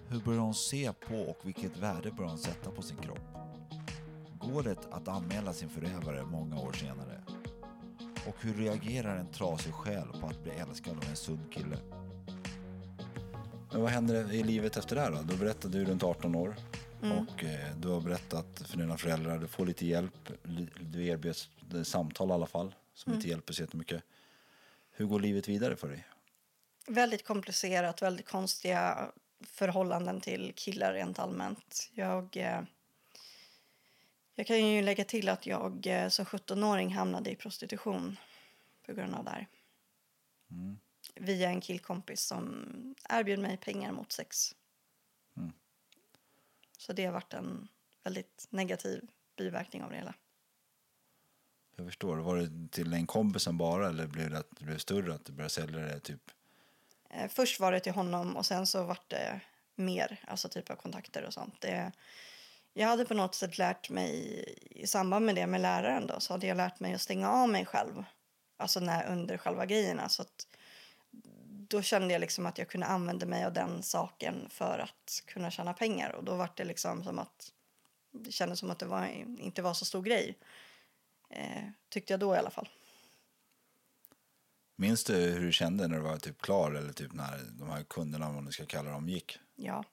Hur 0.08 0.20
börjar 0.20 0.40
hon 0.40 0.56
se 0.56 0.94
på 0.94 1.16
och 1.16 1.40
vilket 1.44 1.78
värde 1.78 2.12
börjar 2.12 2.30
hon 2.30 2.40
sätta 2.40 2.72
på 2.72 2.82
sin 2.82 2.98
kropp? 2.98 3.20
Går 4.40 4.64
det 4.64 4.78
att 4.92 5.08
anmäla 5.08 5.54
sin 5.54 5.70
förövare 5.70 6.26
många 6.26 6.60
år 6.60 6.74
senare? 6.74 7.24
Och 8.28 8.36
hur 8.40 8.54
reagerar 8.54 9.18
en 9.18 9.32
trasig 9.32 9.74
själ 9.74 10.08
på 10.22 10.28
att 10.28 10.44
bli 10.44 10.52
älskad 10.52 10.98
av 10.98 11.04
en 11.10 11.16
sund 11.16 11.54
kille? 11.54 11.78
Men 13.74 13.82
vad 13.82 13.92
händer 13.92 14.34
i 14.34 14.44
livet 14.44 14.78
efter 14.78 14.96
det 14.96 15.02
här 15.02 15.12
då? 15.12 15.22
Då 15.22 15.36
berättade 15.36 15.78
du 15.78 15.86
runt 15.86 16.04
18 16.04 16.36
år 16.36 16.56
och 17.02 17.44
eh, 17.44 17.76
du 17.78 17.88
har 17.88 18.02
berättat 18.02 18.62
för 18.66 18.78
dina 18.78 18.98
föräldrar, 18.98 19.38
du 19.38 19.48
får 19.48 19.66
lite 19.66 19.86
hjälp, 19.86 20.30
du 20.80 21.06
erbjuds 21.06 21.50
samtal 21.84 22.30
i 22.30 22.34
alla 22.34 22.46
fall 22.46 22.76
som 22.94 23.14
inte 23.14 23.28
hjälper 23.28 23.54
så 23.54 23.62
jättemycket. 23.62 24.04
Hur 24.92 25.06
går 25.06 25.20
livet 25.20 25.48
vidare 25.48 25.76
för 25.76 25.88
dig? 25.88 26.08
Väldigt 26.88 27.26
komplicerat, 27.26 28.02
väldigt 28.02 28.28
konstiga 28.28 29.12
förhållanden 29.42 30.22
till 30.22 30.54
killar 30.56 30.94
rent 30.94 31.20
allmänt. 31.20 31.90
Jag, 31.94 32.38
eh, 32.38 32.62
jag 34.36 34.48
kan 34.48 34.68
ju 34.68 34.82
lägga 34.82 35.04
till 35.04 35.30
att 35.30 35.46
jag 35.46 35.88
eh, 35.88 36.10
som 36.10 36.26
17-åring 36.26 36.94
hamnade 36.94 37.32
i 37.32 37.36
prostitution 37.36 38.18
på 38.86 38.94
grund 38.94 39.16
av 39.16 39.24
det 39.24 39.32
här. 39.32 39.48
Via 41.16 41.50
en 41.50 41.62
killkompis 41.62 42.22
som 42.22 42.66
erbjöd 43.10 43.40
mig 43.40 43.58
pengar 43.58 43.92
mot 43.92 44.12
sex. 44.12 44.56
Så 46.78 46.94
det 46.94 47.06
har 47.06 47.14
varit 47.14 47.34
en 47.34 47.68
väldigt 48.04 48.48
negativ 48.50 49.08
biverkning 49.38 49.84
av 49.84 49.90
det 49.90 49.96
hela. 49.96 50.14
Jag 51.76 51.86
förstår. 51.86 52.18
Var 52.18 52.38
det 52.38 52.72
till 52.72 52.94
en 52.94 53.08
kompisen 53.08 53.58
bara 53.58 53.90
eller 53.90 54.08
blev 54.08 54.30
det 54.30 54.38
att 54.38 54.52
det 54.52 54.66
blev 54.66 54.78
större, 54.78 55.14
att 55.14 55.26
du 55.26 55.34
började 55.34 55.50
sälja 55.50 55.80
det 55.80 56.00
typ? 56.00 56.32
Eh, 57.10 57.30
Först 57.30 57.60
var 57.60 57.72
det 57.72 57.80
till 57.80 57.94
honom 57.94 58.38
och 58.38 58.46
sen 58.46 58.68
så 58.68 58.84
vart 58.84 59.10
det 59.10 59.42
mer, 59.76 60.20
alltså 60.28 60.50
typ 60.50 60.70
av 60.70 60.76
kontakter 60.76 61.24
och 61.24 61.34
sånt. 61.34 61.62
Det, 61.62 61.92
jag 62.74 62.88
hade 62.88 63.06
på 63.06 63.14
något 63.14 63.36
sätt 63.36 63.58
lärt 63.58 63.90
mig 63.90 64.44
i 64.72 64.88
samband 64.88 65.26
med 65.26 65.36
det 65.36 65.48
med 65.48 65.62
läraren 65.62 66.08
då, 66.08 66.20
så 66.20 66.34
hade 66.34 66.48
jag 66.48 66.58
lärt 66.58 66.80
mig 66.80 66.94
att 66.94 67.02
stänga 67.02 67.30
av 67.30 67.50
mig 67.50 67.66
själv. 67.66 68.04
Alltså 68.58 68.80
när, 68.80 69.08
under 69.12 69.38
själva 69.38 69.66
grejerna. 69.66 70.10
Så 70.10 70.22
att 70.22 70.48
då 71.74 71.82
kände 71.82 72.14
jag 72.14 72.20
liksom 72.20 72.46
att 72.46 72.58
jag 72.58 72.70
kunde 72.70 72.88
använda 72.88 73.26
mig 73.26 73.46
av 73.46 73.54
den 73.54 73.84
saken 73.84 74.50
för 74.50 74.80
att 74.80 75.24
kunna 75.26 75.52
tjäna 75.52 75.74
pengar. 75.74 76.10
Och 76.10 76.24
då 76.24 76.36
var 76.36 76.50
det 76.56 76.64
liksom 76.64 77.04
som 77.04 77.20
att 77.20 77.52
det 78.12 78.32
kändes 78.32 78.60
som 78.60 78.72
att 78.72 78.80
det 78.80 78.86
var, 78.86 79.06
inte 79.40 79.62
var 79.62 79.74
så 79.74 79.86
stor 79.86 80.02
grej. 80.02 80.38
Eh, 81.30 81.64
tyckte 81.90 82.14
jag 82.14 82.20
då 82.20 82.36
i 82.36 82.38
alla 82.38 82.50
fall. 82.50 82.70
Minns 84.76 85.04
du 85.04 85.14
hur 85.14 85.46
du 85.46 85.52
kände 85.52 85.88
när 85.88 85.98
du 85.98 86.04
var 86.04 86.18
typ 86.18 86.42
klar 86.42 86.72
eller 86.72 86.94
typ 86.94 87.14
när 87.14 87.40
de 87.60 87.70
här 87.70 87.84
kunderna, 87.84 88.32
vad 88.32 88.44
man 88.44 88.54
ska 88.54 88.66
kalla 88.66 88.92
dem, 88.92 89.10
gick? 89.10 89.40
Ja. 89.56 89.84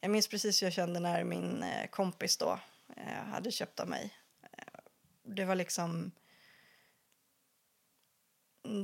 Jag 0.00 0.10
minns 0.10 0.28
precis 0.28 0.62
hur 0.62 0.66
jag 0.66 0.74
kände 0.74 1.00
när 1.00 1.24
min 1.24 1.62
eh, 1.62 1.86
kompis 1.90 2.36
då 2.36 2.58
eh, 2.96 3.24
hade 3.24 3.52
köpt 3.52 3.80
av 3.80 3.88
mig. 3.88 4.14
Eh, 4.42 4.80
det 5.22 5.44
var 5.44 5.54
liksom... 5.54 6.10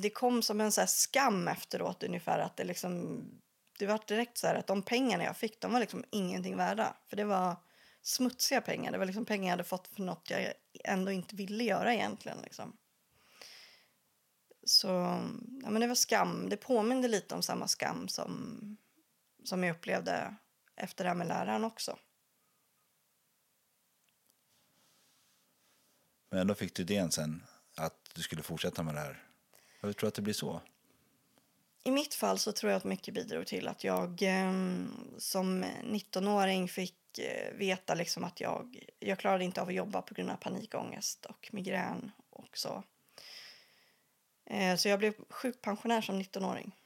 Det 0.02 0.10
kom 0.10 0.42
som 0.42 0.60
en 0.60 0.72
så 0.72 0.80
här 0.80 0.88
skam 0.88 1.48
efteråt 1.48 2.02
ungefär. 2.02 2.38
Att 2.38 2.56
det 2.56 2.64
liksom... 2.64 3.24
Det 3.78 3.86
var 3.86 4.00
direkt 4.06 4.38
så 4.38 4.46
här 4.46 4.54
att 4.54 4.66
de 4.66 4.82
pengarna 4.82 5.24
jag 5.24 5.36
fick, 5.36 5.60
de 5.60 5.72
var 5.72 5.80
liksom 5.80 6.04
ingenting 6.10 6.56
värda. 6.56 6.96
För 7.06 7.16
det 7.16 7.24
var 7.24 7.56
smutsiga 8.02 8.60
pengar. 8.60 8.92
Det 8.92 8.98
var 8.98 9.06
liksom 9.06 9.24
pengar 9.24 9.44
jag 9.44 9.50
hade 9.50 9.64
fått 9.64 9.88
för 9.88 10.02
något 10.02 10.30
jag 10.30 10.52
ändå 10.84 11.10
inte 11.10 11.36
ville 11.36 11.64
göra 11.64 11.94
egentligen. 11.94 12.38
Liksom. 12.42 12.76
Så 14.64 14.88
ja, 15.62 15.70
men 15.70 15.80
det 15.80 15.86
var 15.86 15.94
skam. 15.94 16.48
Det 16.48 16.56
påminde 16.56 17.08
lite 17.08 17.34
om 17.34 17.42
samma 17.42 17.68
skam 17.68 18.08
som, 18.08 18.58
som 19.44 19.64
jag 19.64 19.76
upplevde 19.76 20.36
efter 20.76 21.04
det 21.04 21.10
här 21.10 21.16
med 21.16 21.26
läraren 21.26 21.64
också. 21.64 21.98
Men 26.30 26.40
ändå 26.40 26.54
fick 26.54 26.74
du 26.74 26.82
idén 26.82 27.10
sen 27.10 27.42
att 27.76 28.10
du 28.14 28.22
skulle 28.22 28.42
fortsätta 28.42 28.82
med 28.82 28.94
det 28.94 29.00
här. 29.00 29.31
Jag 29.82 29.96
tror 29.96 30.08
att 30.08 30.14
det 30.14 30.22
blir 30.22 30.34
så. 30.34 30.60
I 31.84 31.90
mitt 31.90 32.14
fall 32.14 32.38
så 32.38 32.52
tror 32.52 32.72
jag 32.72 32.76
att 32.76 32.84
mycket 32.84 33.14
bidrog 33.14 33.46
till 33.46 33.68
att 33.68 33.84
jag 33.84 34.22
eh, 34.22 34.52
som 35.18 35.64
19-åring 35.64 36.68
fick 36.68 37.18
eh, 37.18 37.54
veta 37.54 37.94
liksom 37.94 38.24
att 38.24 38.40
jag, 38.40 38.86
jag 38.98 39.18
klarade 39.18 39.44
inte 39.44 39.62
av 39.62 39.68
att 39.68 39.74
jobba 39.74 40.02
på 40.02 40.14
grund 40.14 40.30
av 40.30 40.36
panikångest 40.36 41.26
och 41.26 41.48
migrän 41.52 42.12
och 42.30 42.58
så. 42.58 42.84
Eh, 44.44 44.76
så 44.76 44.88
jag 44.88 44.98
blev 44.98 45.14
sjukpensionär 45.28 46.00
som 46.00 46.22
19-åring. 46.22 46.76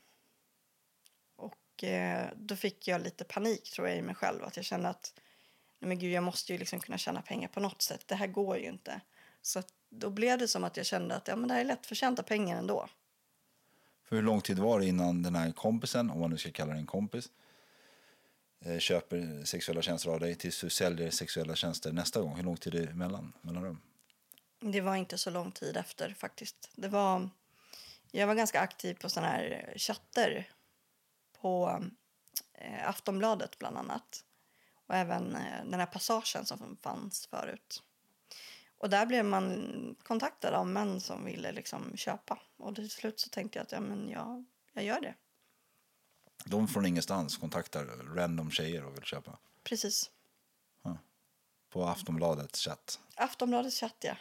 Och 1.36 1.84
eh, 1.84 2.28
då 2.36 2.56
fick 2.56 2.88
jag 2.88 3.00
lite 3.00 3.24
panik 3.24 3.72
tror 3.72 3.88
jag 3.88 3.98
i 3.98 4.02
mig 4.02 4.14
själv. 4.14 4.44
Att 4.44 4.56
jag 4.56 4.64
kände 4.64 4.88
att 4.88 5.12
nej 5.78 5.88
men 5.88 5.98
gud, 5.98 6.12
jag 6.12 6.24
måste 6.24 6.52
ju 6.52 6.58
liksom 6.58 6.80
kunna 6.80 6.98
tjäna 6.98 7.22
pengar 7.22 7.48
på 7.48 7.60
något 7.60 7.82
sätt. 7.82 8.08
Det 8.08 8.14
här 8.14 8.26
går 8.26 8.58
ju 8.58 8.66
inte. 8.66 9.00
Så 9.42 9.58
att 9.58 9.72
då 9.98 10.10
blev 10.10 10.38
det 10.38 10.48
som 10.48 10.64
att 10.64 10.76
jag 10.76 10.86
kände 10.86 11.16
att 11.16 11.28
ja, 11.28 11.36
men 11.36 11.48
det 11.48 11.54
här 11.54 11.60
är 11.60 11.64
lättförtjänta 11.64 12.22
pengar 12.22 12.58
ändå. 12.58 12.88
För 14.04 14.16
hur 14.16 14.22
lång 14.22 14.40
tid 14.40 14.58
var 14.58 14.80
det 14.80 14.86
innan 14.86 15.22
den 15.22 15.34
här 15.34 15.52
kompisen, 15.52 16.10
om 16.10 16.20
man 16.20 16.30
nu 16.30 16.38
ska 16.38 16.50
kalla 16.50 16.72
det 16.72 16.78
en 16.78 16.86
kompis, 16.86 17.30
eh, 18.60 18.78
köper 18.78 19.44
sexuella 19.44 19.82
tjänster 19.82 20.10
av 20.10 20.20
dig 20.20 20.34
tills 20.34 20.60
du 20.60 20.70
säljer 20.70 21.10
sexuella 21.10 21.54
tjänster 21.54 21.92
nästa 21.92 22.20
gång? 22.20 22.36
Hur 22.36 22.42
lång 22.42 22.56
tid 22.56 22.74
är 22.74 22.86
det 22.86 22.92
emellan, 22.92 23.32
mellan 23.42 23.62
dem? 23.62 23.80
Det 24.60 24.80
var 24.80 24.96
inte 24.96 25.18
så 25.18 25.30
lång 25.30 25.52
tid 25.52 25.76
efter 25.76 26.14
faktiskt. 26.14 26.70
Det 26.74 26.88
var, 26.88 27.30
jag 28.10 28.26
var 28.26 28.34
ganska 28.34 28.60
aktiv 28.60 28.94
på 28.94 29.08
sådana 29.10 29.32
här 29.32 29.74
chatter 29.76 30.48
på 31.40 31.82
eh, 32.54 32.88
Aftonbladet 32.88 33.58
bland 33.58 33.78
annat. 33.78 34.24
Och 34.86 34.94
även 34.94 35.36
eh, 35.36 35.64
den 35.64 35.80
här 35.80 35.86
passagen 35.86 36.46
som 36.46 36.76
fanns 36.82 37.26
förut. 37.26 37.82
Och 38.78 38.90
där 38.90 39.06
blev 39.06 39.24
man 39.24 39.96
kontaktad 40.02 40.54
av 40.54 40.66
män 40.66 41.00
som 41.00 41.24
ville 41.24 41.52
liksom 41.52 41.96
köpa. 41.96 42.38
Och 42.56 42.74
till 42.74 42.90
slut 42.90 43.20
så 43.20 43.28
tänkte 43.28 43.58
jag 43.58 43.64
att 43.64 43.72
ja, 43.72 43.80
men 43.80 44.08
jag, 44.08 44.44
jag 44.72 44.84
gör 44.84 45.00
det. 45.00 45.14
De 46.44 46.68
från 46.68 46.86
ingenstans 46.86 47.36
kontaktar 47.36 47.84
random 48.14 48.50
tjejer 48.50 48.84
och 48.84 48.94
vill 48.94 49.02
köpa. 49.02 49.38
Precis. 49.64 50.10
På 51.72 51.84
Aftonbladets 51.84 52.60
chatt. 52.60 53.00
Aftonbladets 53.16 53.80
chatt, 53.80 53.96
ja. 54.00 54.16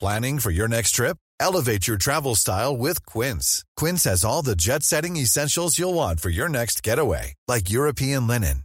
Planning 0.00 0.40
for 0.40 0.50
your 0.50 0.68
next 0.68 0.94
trip? 0.96 1.16
Elevate 1.40 1.86
your 1.86 1.98
travel 1.98 2.34
style 2.34 2.76
with 2.76 3.04
Quince. 3.04 3.64
Quince 3.76 4.04
has 4.04 4.24
all 4.24 4.42
the 4.42 4.54
jet 4.56 4.82
setting 4.82 5.16
essentials 5.16 5.78
you'll 5.78 5.94
want 5.94 6.20
for 6.20 6.30
your 6.30 6.48
next 6.48 6.82
getaway, 6.82 7.34
like 7.46 7.70
European 7.70 8.26
linen, 8.26 8.64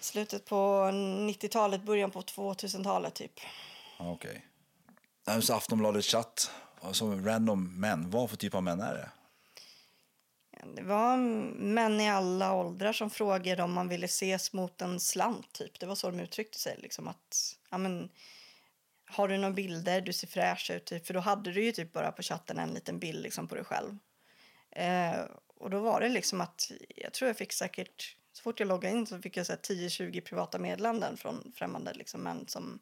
Slutet 0.00 0.44
på 0.44 0.56
90-talet, 0.56 1.82
början 1.82 2.10
på 2.10 2.22
2000-talet 2.22 3.14
typ. 3.14 3.40
Okej. 3.98 4.44
Okay. 5.26 5.42
Så 5.42 5.54
Aftonbladet 5.54 6.04
chatt, 6.04 6.50
alltså 6.80 7.06
random 7.06 7.80
män. 7.80 8.10
Vad 8.10 8.30
för 8.30 8.36
typ 8.36 8.54
av 8.54 8.62
män 8.62 8.80
är 8.80 8.94
det? 8.94 9.10
Det 10.76 10.82
var 10.82 11.16
män 11.56 12.00
i 12.00 12.10
alla 12.10 12.54
åldrar 12.54 12.92
som 12.92 13.10
frågade 13.10 13.62
om 13.62 13.72
man 13.72 13.88
ville 13.88 14.04
ses 14.04 14.52
mot 14.52 14.82
en 14.82 15.00
slant. 15.00 15.52
Typ. 15.52 15.80
Det 15.80 15.86
var 15.86 15.94
så 15.94 16.10
de 16.10 16.20
uttryckte 16.20 16.58
sig. 16.58 16.76
Liksom 16.78 17.08
att, 17.08 17.56
ja, 17.70 17.78
men, 17.78 18.10
har 19.06 19.28
du 19.28 19.36
några 19.36 19.54
bilder? 19.54 20.00
Du 20.00 20.12
ser 20.12 20.26
fräsch 20.26 20.70
ut. 20.70 20.84
Typ. 20.84 21.06
För 21.06 21.14
då 21.14 21.20
hade 21.20 21.52
du 21.52 21.64
ju 21.64 21.72
typ 21.72 21.92
bara 21.92 22.12
på 22.12 22.22
chatten 22.22 22.58
en 22.58 22.70
liten 22.70 22.98
bild 22.98 23.22
liksom, 23.22 23.48
på 23.48 23.54
dig 23.54 23.64
själv. 23.64 23.98
Eh, 24.70 25.20
och 25.56 25.70
då 25.70 25.80
var 25.80 26.00
det 26.00 26.08
liksom 26.08 26.40
att 26.40 26.72
jag 26.96 27.12
tror 27.12 27.28
jag 27.28 27.36
fick 27.36 27.52
säkert 27.52 28.16
så 28.32 28.42
fort 28.42 28.60
jag 28.60 28.68
loggade 28.68 28.96
in 28.96 29.06
så 29.06 29.18
fick 29.22 29.36
jag 29.36 29.44
10-20 29.46 30.20
privata 30.20 30.58
meddelanden 30.58 31.16
från 31.16 31.52
främmande 31.56 31.92
liksom, 31.94 32.20
män 32.22 32.44
som 32.48 32.78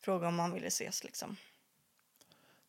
frågade 0.00 0.26
om 0.28 0.34
man 0.34 0.52
ville 0.52 0.66
ses. 0.66 1.04
Liksom. 1.04 1.36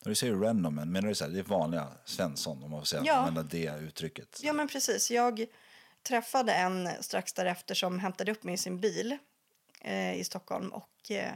När 0.04 0.10
du 0.10 0.16
säger 0.16 0.34
random 0.36 0.76
men 0.76 0.92
menar 0.92 1.08
du 1.08 1.16
så 1.16 1.26
här, 1.26 1.32
det 1.32 1.40
är 1.40 1.44
vanliga 1.44 1.88
Svensson 2.06 2.64
om 2.64 2.72
man 2.72 2.82
får 2.82 2.86
säga, 2.86 3.04
Ja. 3.06 3.14
använda 3.14 3.44
det 3.44 3.80
uttrycket? 3.80 4.40
Ja, 4.44 4.54
men 4.54 4.68
precis. 4.68 5.12
Jag 5.12 5.46
träffade 6.04 6.54
en 6.54 6.90
strax 7.04 7.34
därefter 7.34 7.76
som 7.76 8.00
hämtade 8.00 8.32
upp 8.32 8.44
mig 8.44 8.54
i 8.54 8.58
sin 8.58 8.80
bil 8.80 9.18
eh, 9.82 10.14
i 10.14 10.24
Stockholm. 10.24 10.70
Och 10.70 11.12
eh, 11.12 11.34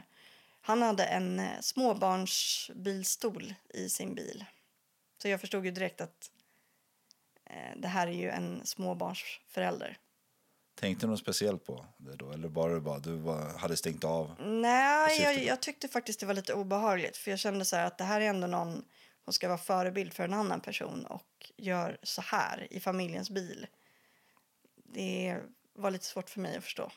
Han 0.61 0.81
hade 0.81 1.03
en 1.05 1.39
eh, 1.39 1.59
småbarnsbilstol 1.61 3.53
i 3.73 3.89
sin 3.89 4.15
bil. 4.15 4.45
Så 5.21 5.27
jag 5.27 5.41
förstod 5.41 5.65
ju 5.65 5.71
direkt 5.71 6.01
att 6.01 6.31
eh, 7.45 7.77
det 7.77 7.87
här 7.87 8.07
är 8.07 8.11
ju 8.11 8.29
en 8.29 8.61
småbarnsförälder. 8.65 9.97
Tänkte 10.75 11.05
du 11.05 11.09
något 11.09 11.19
speciellt 11.19 11.65
på 11.65 11.85
det 11.97 12.15
då? 12.15 12.31
Eller 12.31 12.49
bara, 12.49 12.79
bara 12.79 12.99
du 12.99 13.17
bara 13.17 13.57
hade 13.57 13.77
stängt 13.77 14.03
av? 14.03 14.35
Nej, 14.39 15.21
jag, 15.21 15.43
jag 15.43 15.61
tyckte 15.61 15.87
faktiskt 15.87 16.19
det 16.19 16.25
var 16.25 16.33
lite 16.33 16.53
obehagligt. 16.53 17.17
För 17.17 17.31
jag 17.31 17.39
kände 17.39 17.65
så 17.65 17.75
här 17.75 17.85
att 17.85 17.97
det 17.97 18.03
här 18.03 18.21
är 18.21 18.25
ändå 18.25 18.47
någon 18.47 18.85
som 19.23 19.33
ska 19.33 19.47
vara 19.47 19.57
förebild 19.57 20.13
för 20.13 20.23
en 20.23 20.33
annan 20.33 20.61
person 20.61 21.05
och 21.05 21.51
gör 21.57 21.97
så 22.03 22.21
här 22.21 22.67
i 22.69 22.79
familjens 22.79 23.29
bil. 23.29 23.67
Det 24.83 25.39
var 25.73 25.91
lite 25.91 26.05
svårt 26.05 26.29
för 26.29 26.39
mig 26.39 26.57
att 26.57 26.63
förstå. 26.63 26.91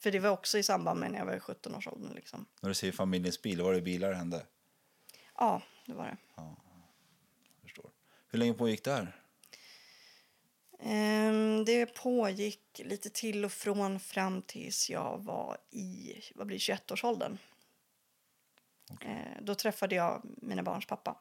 För 0.00 0.10
det 0.10 0.18
var 0.18 0.30
också 0.30 0.58
i 0.58 0.62
samband 0.62 1.00
med 1.00 1.10
när 1.10 1.18
jag 1.18 1.26
var 1.26 1.36
i 1.36 1.38
17-årsåldern 1.38 2.14
liksom. 2.14 2.46
När 2.60 2.68
du 2.68 2.74
säger 2.74 2.92
familjens 2.92 3.42
bil, 3.42 3.62
var 3.62 3.72
det 3.72 3.80
bilar 3.80 4.10
det 4.10 4.16
hände? 4.16 4.46
Ja, 5.34 5.62
det 5.86 5.92
var 5.94 6.04
det. 6.04 6.16
Förstår. 7.62 7.90
Hur 8.28 8.38
länge 8.38 8.54
pågick 8.54 8.84
det 8.84 8.92
här? 8.92 9.16
Ehm, 10.78 11.64
det 11.64 11.86
pågick 11.86 12.80
lite 12.84 13.10
till 13.10 13.44
och 13.44 13.52
från 13.52 14.00
fram 14.00 14.42
tills 14.42 14.90
jag 14.90 15.18
var 15.18 15.58
i 15.70 16.14
vad 16.34 16.46
blir 16.46 16.58
21-årsåldern. 16.58 17.38
Eh, 19.00 19.42
då 19.42 19.54
träffade 19.54 19.94
jag 19.94 20.22
mina 20.24 20.62
barns 20.62 20.86
pappa. 20.86 21.16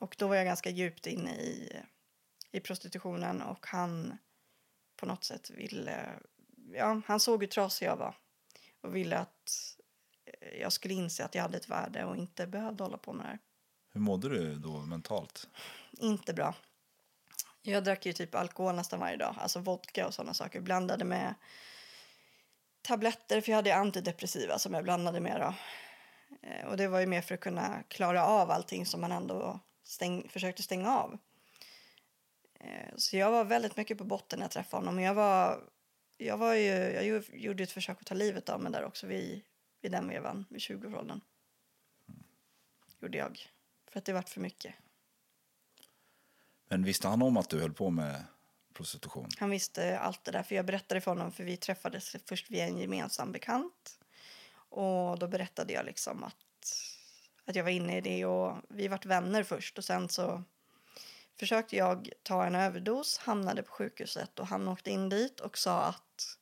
Och 0.00 0.16
då 0.18 0.28
var 0.28 0.36
jag 0.36 0.44
ganska 0.44 0.70
djupt 0.70 1.06
inne 1.06 1.34
i, 1.34 1.82
i 2.50 2.60
prostitutionen 2.60 3.42
och 3.42 3.66
han 3.66 4.18
på 4.96 5.06
något 5.06 5.24
sätt 5.24 5.50
ville... 5.50 6.12
Ja, 6.72 7.00
han 7.06 7.20
såg 7.20 7.42
hur 7.42 7.48
trasig 7.48 7.86
jag 7.86 7.96
var 7.96 8.14
och 8.80 8.96
ville 8.96 9.18
att 9.18 9.76
eh, 10.24 10.60
jag 10.60 10.72
skulle 10.72 10.94
inse 10.94 11.24
att 11.24 11.34
jag 11.34 11.42
hade 11.42 11.56
ett 11.56 11.68
värde 11.68 12.04
och 12.04 12.16
inte 12.16 12.46
behövde 12.46 12.84
hålla 12.84 12.98
på 12.98 13.12
med 13.12 13.26
det 13.26 13.28
här. 13.28 13.38
Hur 13.92 14.00
mådde 14.00 14.28
du 14.28 14.54
då 14.54 14.80
mentalt? 14.80 15.48
Inte 15.92 16.34
bra. 16.34 16.54
Jag 17.62 17.84
drack 17.84 18.06
ju 18.06 18.12
typ 18.12 18.34
alkohol 18.34 18.74
nästan 18.74 19.00
varje 19.00 19.16
dag, 19.16 19.34
alltså 19.38 19.58
vodka 19.60 20.06
och 20.06 20.14
sådana 20.14 20.34
saker. 20.34 20.60
Blandade 20.60 21.04
med 21.04 21.34
tabletter, 22.82 23.40
för 23.40 23.52
jag 23.52 23.56
hade 23.56 23.74
antidepressiva 23.74 24.58
som 24.58 24.74
jag 24.74 24.84
blandade 24.84 25.20
med 25.20 25.40
då. 25.40 25.54
Eh, 26.48 26.66
Och 26.66 26.76
det 26.76 26.88
var 26.88 27.00
ju 27.00 27.06
mer 27.06 27.22
för 27.22 27.34
att 27.34 27.40
kunna 27.40 27.82
klara 27.88 28.26
av 28.26 28.50
allting 28.50 28.86
som 28.86 29.00
man 29.00 29.12
ändå 29.12 29.60
stäng, 29.84 30.28
försökte 30.28 30.62
stänga 30.62 30.96
av. 30.96 31.18
Eh, 32.60 32.94
Så 32.96 33.16
jag 33.16 33.30
var 33.30 33.44
väldigt 33.44 33.76
mycket 33.76 33.98
på 33.98 34.04
botten 34.04 34.38
när 34.38 34.44
jag 34.44 34.50
träffade 34.50 34.86
honom. 34.86 35.02
Jag 35.02 35.14
var, 35.14 35.64
jag 36.16 36.36
var 36.36 36.54
ju, 36.54 36.68
jag 36.70 37.24
gjorde 37.32 37.62
ett 37.62 37.72
försök 37.72 38.00
att 38.00 38.06
ta 38.06 38.14
livet 38.14 38.48
av 38.48 38.60
mig 38.60 38.72
där 38.72 38.84
också 38.84 39.06
vid, 39.06 39.42
vid 39.80 39.92
den 39.92 40.08
vevan, 40.08 40.46
vid 40.50 40.60
20-årsåldern. 40.60 41.20
Gjorde 43.00 43.18
jag. 43.18 43.38
För 43.90 43.98
att 43.98 44.04
det 44.04 44.12
vart 44.12 44.28
för 44.28 44.40
mycket. 44.40 44.74
Men 46.70 46.84
visste 46.84 47.08
han 47.08 47.22
om 47.22 47.36
att 47.36 47.50
du 47.50 47.60
höll 47.60 47.72
på 47.72 47.90
med 47.90 48.24
prostitution? 48.74 49.28
Han 49.38 49.50
visste 49.50 49.98
allt 49.98 50.24
det 50.24 50.30
där, 50.30 50.42
för 50.42 50.54
jag 50.54 50.66
berättade 50.66 51.00
för 51.00 51.10
honom, 51.10 51.32
för 51.32 51.44
vi 51.44 51.56
träffades 51.56 52.16
först 52.26 52.50
via 52.50 52.64
en 52.64 52.78
gemensam 52.78 53.32
bekant. 53.32 53.98
Och 54.52 55.18
då 55.18 55.28
berättade 55.28 55.72
jag 55.72 55.84
liksom 55.84 56.24
att, 56.24 56.34
att 57.44 57.56
jag 57.56 57.64
var 57.64 57.70
inne 57.70 57.96
i 57.96 58.00
det 58.00 58.24
och 58.24 58.56
vi 58.68 58.88
vart 58.88 59.06
vänner 59.06 59.42
först 59.42 59.78
och 59.78 59.84
sen 59.84 60.08
så 60.08 60.44
försökte 61.38 61.76
jag 61.76 62.10
ta 62.22 62.46
en 62.46 62.54
överdos, 62.54 63.18
hamnade 63.18 63.62
på 63.62 63.72
sjukhuset 63.72 64.38
och 64.38 64.46
han 64.46 64.68
åkte 64.68 64.90
in 64.90 65.08
dit 65.08 65.40
och 65.40 65.58
sa 65.58 65.82
att 65.82 66.38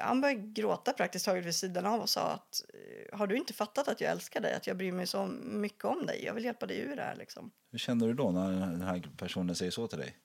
han 0.00 0.20
började 0.20 0.40
gråta 0.40 0.92
praktiskt 0.92 1.24
taget 1.24 1.44
vid 1.44 1.54
sidan 1.54 1.86
av 1.86 2.00
och 2.00 2.08
sa 2.08 2.30
att 2.30 2.64
har 3.12 3.26
du 3.26 3.36
inte 3.36 3.52
fattat 3.52 3.88
att 3.88 4.00
jag 4.00 4.10
älskar 4.10 4.40
dig, 4.40 4.54
att 4.54 4.66
jag 4.66 4.76
bryr 4.76 4.92
mig 4.92 5.06
så 5.06 5.26
mycket 5.42 5.84
om 5.84 6.06
dig, 6.06 6.24
jag 6.24 6.34
vill 6.34 6.44
hjälpa 6.44 6.66
dig 6.66 6.78
ur 6.78 6.96
det 6.96 7.02
här 7.02 7.16
liksom. 7.16 7.50
Hur 7.70 7.78
kände 7.78 8.06
du 8.06 8.14
då 8.14 8.30
när 8.30 8.50
den 8.50 8.82
här 8.82 9.10
personen 9.16 9.56
säger 9.56 9.70
så 9.70 9.88
till 9.88 9.98
dig? 9.98 10.16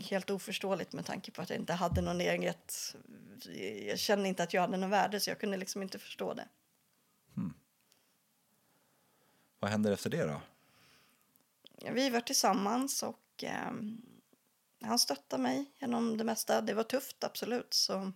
helt 0.00 0.30
oförståeligt 0.30 0.92
med 0.92 1.06
tanke 1.06 1.30
på 1.30 1.42
att 1.42 1.50
jag 1.50 1.58
inte 1.58 1.72
hade 1.72 2.00
någon 2.00 2.20
eget... 2.20 2.96
Jag 3.86 3.98
kände 3.98 4.28
inte 4.28 4.42
att 4.42 4.54
jag 4.54 4.60
hade 4.60 4.76
något 4.76 4.90
värde 4.90 5.20
så 5.20 5.30
jag 5.30 5.40
kunde 5.40 5.56
liksom 5.56 5.82
inte 5.82 5.98
förstå 5.98 6.34
det. 6.34 6.48
Vad 9.58 9.70
hände 9.70 9.92
efter 9.92 10.10
det 10.10 10.24
då? 10.24 10.40
Vi 11.92 12.10
var 12.10 12.20
tillsammans 12.20 13.02
och 13.02 13.44
ehm, 13.44 14.02
han 14.82 14.98
stöttade 14.98 15.42
mig 15.42 15.70
genom 15.78 16.16
det 16.16 16.24
mesta. 16.24 16.60
Det 16.60 16.74
var 16.74 16.82
tufft, 16.82 17.24
absolut. 17.24 17.74
Så... 17.74 18.12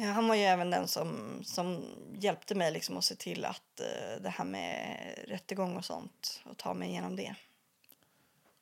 Han 0.00 0.28
var 0.28 0.34
ju 0.34 0.42
även 0.42 0.70
den 0.70 0.88
som, 0.88 1.40
som 1.44 1.84
hjälpte 2.12 2.54
mig 2.54 2.72
liksom 2.72 2.96
att 2.96 3.04
se 3.04 3.14
till 3.14 3.44
att 3.44 3.80
eh, 3.80 4.22
det 4.22 4.28
här 4.28 4.44
med 4.44 4.98
rättegång 5.28 5.76
och 5.76 5.84
sånt 5.84 6.40
och 6.44 6.56
ta 6.56 6.74
mig 6.74 6.88
igenom 6.88 7.16
det. 7.16 7.34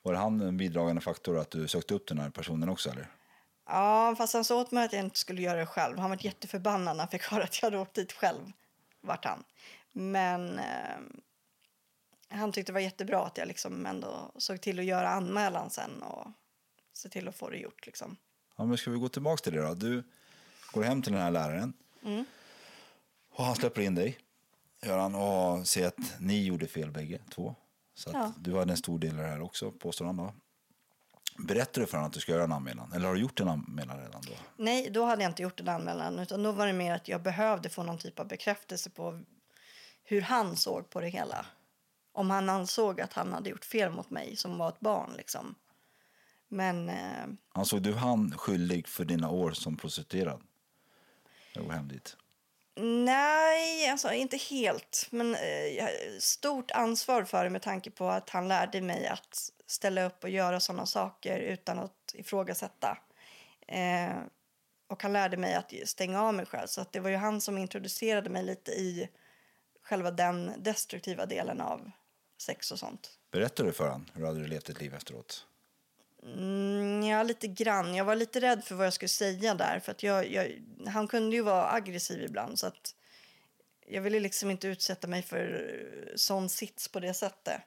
Var 0.03 0.14
han 0.14 0.40
en 0.40 0.57
bidragande 0.57 1.01
faktor 1.01 1.38
att 1.38 1.51
du 1.51 1.68
sökte 1.68 1.94
upp 1.94 2.09
den 2.09 2.18
här 2.18 2.31
personen 2.31 2.68
också 2.68 2.90
eller? 2.90 3.07
Ja, 3.66 4.14
fast 4.18 4.35
han 4.35 4.44
sa 4.44 4.61
åt 4.61 4.70
mig 4.70 4.85
att 4.85 4.92
jag 4.92 5.05
inte 5.05 5.18
skulle 5.18 5.42
göra 5.42 5.59
det 5.59 5.66
själv. 5.66 5.98
Han 5.98 6.11
var 6.11 6.18
jätteförbannad 6.20 6.96
när 6.96 7.03
han 7.03 7.09
fick 7.09 7.22
höra 7.31 7.44
att 7.44 7.62
jag 7.62 7.66
hade 7.66 7.79
åkt 7.79 7.94
dit 7.94 8.12
själv. 8.12 8.53
Vart 9.01 9.24
han. 9.24 9.44
Men 9.92 10.59
eh, 10.59 10.98
han 12.29 12.53
tyckte 12.53 12.72
det 12.72 12.74
var 12.74 12.81
jättebra 12.81 13.27
att 13.27 13.38
jag 13.38 13.48
liksom 13.48 13.87
ändå 13.87 14.33
såg 14.37 14.61
till 14.61 14.79
att 14.79 14.85
göra 14.85 15.09
anmälan 15.09 15.70
sen 15.70 16.03
och 16.03 16.27
se 16.92 17.09
till 17.09 17.29
att 17.29 17.37
få 17.37 17.51
det 17.51 17.57
gjort. 17.57 17.87
Liksom. 17.87 18.16
Ja, 18.57 18.64
men 18.64 18.79
ska 18.79 18.90
vi 18.90 18.98
gå 18.98 19.09
tillbaka 19.09 19.42
till 19.42 19.53
det 19.53 19.62
då? 19.62 19.74
Du 19.74 20.05
går 20.72 20.83
hem 20.83 21.02
till 21.02 21.12
den 21.12 21.22
här 21.22 21.31
läraren. 21.31 21.72
Och 23.35 23.44
han 23.44 23.54
släpper 23.57 23.81
in 23.81 23.94
dig. 23.94 24.18
Gör 24.83 24.98
han 24.98 25.14
och 25.14 25.66
säger 25.68 25.88
att 25.88 26.20
ni 26.20 26.44
gjorde 26.44 26.66
fel 26.66 26.90
bägge 26.90 27.18
två. 27.35 27.54
Så 27.94 28.11
Ja. 28.12 28.33
du 28.40 28.57
hade 28.59 28.72
en 28.72 28.76
stor 28.76 28.98
del 28.98 29.14
i 29.14 29.16
det 29.22 29.26
här 29.28 29.40
också, 29.40 29.72
påstår 29.72 30.04
han 30.04 30.16
då. 30.16 30.35
Berättar 31.38 31.81
du 31.81 31.87
för 31.87 31.96
honom 31.96 32.07
att 32.09 32.12
du 32.14 32.20
ska 32.20 32.33
göra 32.33 32.44
en 32.44 32.52
anmälan? 32.52 32.92
Eller 32.92 33.07
har 33.07 33.14
du 33.14 33.20
gjort 33.20 33.40
en 33.40 33.48
anmälan 33.48 33.98
redan 33.98 34.22
då? 34.26 34.33
Nej, 34.57 34.90
då 34.90 35.04
hade 35.04 35.22
jag 35.22 35.31
inte 35.31 35.42
gjort 35.42 35.61
en 35.61 35.68
anmälan. 35.68 36.18
Utan 36.18 36.42
då 36.42 36.52
var 36.52 36.66
det 36.66 36.72
mer 36.72 36.94
att 36.94 37.09
jag 37.09 37.22
behövde 37.22 37.68
få 37.68 37.83
någon 37.83 37.98
typ 37.98 38.18
av 38.18 38.28
bekräftelse 38.28 38.90
på 38.90 39.20
hur 40.04 40.20
han 40.20 40.57
såg 40.57 40.90
på 40.90 41.00
det 41.00 41.09
hela. 41.09 41.46
Om 42.12 42.31
han 42.31 42.48
ansåg 42.48 43.00
att 43.00 43.12
han 43.12 43.33
hade 43.33 43.50
gjort 43.50 43.64
fel 43.64 43.92
mot 43.92 44.11
mig 44.11 44.37
som 44.37 44.59
var 44.59 44.68
ett 44.68 44.81
barn. 44.81 45.11
Liksom. 45.16 45.54
Men 46.48 46.88
eh, 46.88 47.26
Ansåg 47.52 47.83
du 47.83 47.94
han 47.94 48.31
skyldig 48.38 48.88
för 48.88 49.04
dina 49.04 49.31
år 49.31 49.52
som 49.52 49.76
prostituerad? 49.76 50.42
Dit. 51.82 52.16
Nej, 52.80 53.88
alltså 53.88 54.12
inte 54.12 54.37
helt. 54.37 55.08
Men 55.11 55.34
eh, 55.34 55.88
stort 56.20 56.70
ansvar 56.70 57.24
för 57.24 57.44
det 57.44 57.50
med 57.50 57.62
tanke 57.62 57.90
på 57.90 58.08
att 58.08 58.30
han 58.30 58.48
lärde 58.48 58.80
mig 58.80 59.06
att 59.06 59.52
ställa 59.66 60.04
upp 60.04 60.24
och 60.24 60.30
göra 60.30 60.61
såna 60.61 60.87
saker 60.87 61.38
utan 61.38 61.78
att 61.78 62.14
ifrågasätta. 62.14 62.98
Eh, 63.68 64.16
och 64.88 65.02
han 65.02 65.12
lärde 65.12 65.37
mig 65.37 65.54
att 65.54 65.72
stänga 65.84 66.22
av 66.22 66.34
mig 66.34 66.46
själv. 66.46 66.66
Så 66.66 66.80
att 66.80 66.92
det 66.92 67.00
var 67.00 67.11
ju 67.11 67.16
han 67.16 67.40
som 67.40 67.58
introducerade 67.58 68.30
mig 68.30 68.42
lite 68.42 68.70
i 68.70 69.08
själva 69.82 70.11
den 70.11 70.52
destruktiva 70.58 71.26
delen 71.26 71.61
av 71.61 71.90
sex 72.42 72.72
och 72.72 72.78
sånt. 72.78 73.18
Berättade 73.30 73.68
du 73.68 73.72
för 73.72 73.84
honom 73.84 74.06
hur 74.14 74.26
hade 74.26 74.40
du 74.40 74.46
levt 74.46 74.68
ett 74.68 74.80
liv 74.80 74.94
efteråt? 74.94 75.46
Mm, 76.22 77.02
ja, 77.02 77.22
lite 77.22 77.48
grann. 77.48 77.94
Jag 77.94 78.04
var 78.04 78.14
lite 78.14 78.40
rädd 78.40 78.64
för 78.64 78.74
vad 78.74 78.87
jag 78.87 78.92
skulle 78.92 79.09
säga 79.09 79.54
där. 79.54 79.81
För 79.81 79.92
att 79.92 80.02
jag, 80.02 80.33
jag, 80.33 80.62
han 80.87 81.09
kunde 81.09 81.37
ju 81.37 81.42
vara 81.42 81.72
aggressiv 81.72 82.22
ibland. 82.22 82.59
Så 82.59 82.66
att 82.66 82.94
jag 83.87 84.02
ville 84.02 84.20
liksom 84.20 84.50
inte 84.50 84.68
utsätta 84.68 85.07
mig 85.07 85.22
för 85.22 85.72
sån 86.16 86.48
sits 86.48 86.88
på 86.88 87.00
det 87.00 87.14
sättet. 87.14 87.61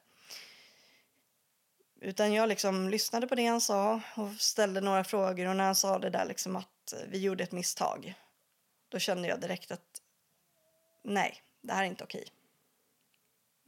Utan 2.01 2.33
jag 2.33 2.49
liksom 2.49 2.89
lyssnade 2.89 3.27
på 3.27 3.35
det 3.35 3.45
han 3.45 3.61
sa 3.61 4.01
och 4.15 4.31
ställde 4.39 4.81
några 4.81 5.03
frågor. 5.03 5.47
Och 5.47 5.55
när 5.55 5.63
han 5.63 5.75
sa 5.75 5.99
det 5.99 6.09
där 6.09 6.25
liksom 6.25 6.55
att 6.55 6.93
vi 7.07 7.19
gjorde 7.19 7.43
ett 7.43 7.51
misstag. 7.51 8.13
Då 8.89 8.99
kände 8.99 9.27
jag 9.27 9.41
direkt 9.41 9.71
att 9.71 10.01
nej, 11.03 11.43
det 11.61 11.73
här 11.73 11.83
är 11.83 11.87
inte 11.87 12.03
okej. 12.03 12.25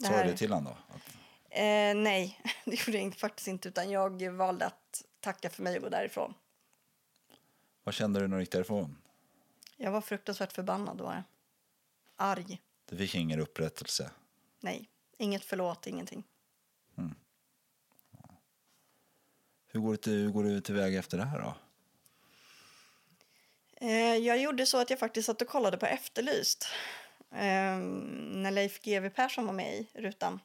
Sa 0.02 0.24
du 0.24 0.32
det 0.32 0.38
till 0.38 0.52
honom 0.52 0.74
då? 0.74 0.96
Att, 0.96 1.13
Eh, 1.54 1.96
nej, 1.96 2.40
det 2.66 2.88
gjorde 2.88 3.00
jag 3.00 3.16
faktiskt 3.16 3.48
inte. 3.48 3.70
Utan 3.70 3.90
jag 3.90 4.32
valde 4.32 4.66
att 4.66 5.06
tacka 5.20 5.50
för 5.50 5.64
mig 5.64 5.76
och 5.78 5.84
gå 5.84 5.90
därifrån. 5.90 6.34
vad 7.84 7.94
kände 7.94 8.20
du 8.20 8.28
när 8.28 8.38
du 8.38 8.44
gick 8.44 8.52
därifrån? 8.52 8.98
Jag 9.78 9.92
var 9.92 10.02
fruktansvärt 10.02 10.54
förbannad 10.54 11.02
var 11.02 11.14
jag. 11.14 11.24
Arg. 12.16 12.62
Du 12.86 12.98
fick 12.98 13.16
ingen 13.16 13.40
upprättelse. 13.40 14.12
Nej, 14.60 14.90
inget 15.18 15.46
förlåt, 15.46 15.88
ingenting. 15.88 16.24
Hur 19.74 19.80
går, 19.80 19.98
det, 20.04 20.12
hur 20.12 20.30
går 20.30 20.44
du 20.44 20.62
tillväga 20.62 21.00
efter 21.00 21.18
det 21.18 21.24
här 21.24 21.40
då? 21.42 21.56
Eh, 23.76 24.16
jag 24.16 24.42
gjorde 24.42 24.66
så 24.66 24.78
att 24.78 24.90
jag 24.90 25.00
faktiskt 25.00 25.26
satt 25.26 25.42
och 25.42 25.48
kollade 25.48 25.78
på 25.78 25.86
Efterlyst. 25.86 26.68
Eh, 27.32 27.78
när 27.78 28.52
Leif 28.52 28.82
GW 28.82 29.10
Persson 29.10 29.46
var 29.46 29.54
med 29.54 29.74
i 29.76 29.88
rutan. 29.94 30.40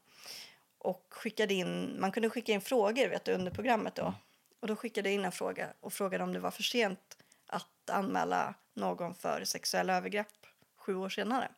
Och 0.88 1.07
skickade 1.11 1.55
in, 1.55 2.01
man 2.01 2.12
kunde 2.12 2.31
skicka 2.31 2.53
in 2.53 2.61
frågor 2.61 3.09
vet 3.09 3.24
du, 3.24 3.33
under 3.33 3.51
programmet 3.51 3.94
då. 3.94 4.14
Och 4.61 4.66
då 4.66 4.77
skickade 4.77 5.09
jag 5.09 5.14
in 5.14 5.24
en 5.24 5.33
fråga 5.33 5.72
och 5.81 5.92
frågade 5.92 6.24
om 6.24 6.33
det 6.33 6.38
var 6.38 6.51
för 6.51 6.62
sent 6.62 7.16
att 7.46 7.90
anmäla 7.90 8.55
någon 8.74 9.14
för 9.14 9.44
sexuella 9.44 9.96
övergrepp 9.96 10.46
sju 10.77 10.96
år 10.96 11.09
senare. 11.09 11.48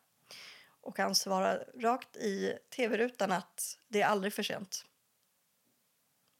Och 0.81 0.97
han 0.97 1.15
svarade 1.15 1.65
rakt 1.79 2.17
i 2.17 2.57
tv-rutan 2.75 3.31
att 3.31 3.77
det 3.87 4.01
är 4.01 4.05
aldrig 4.05 4.33
för 4.33 4.43
sent. 4.43 4.85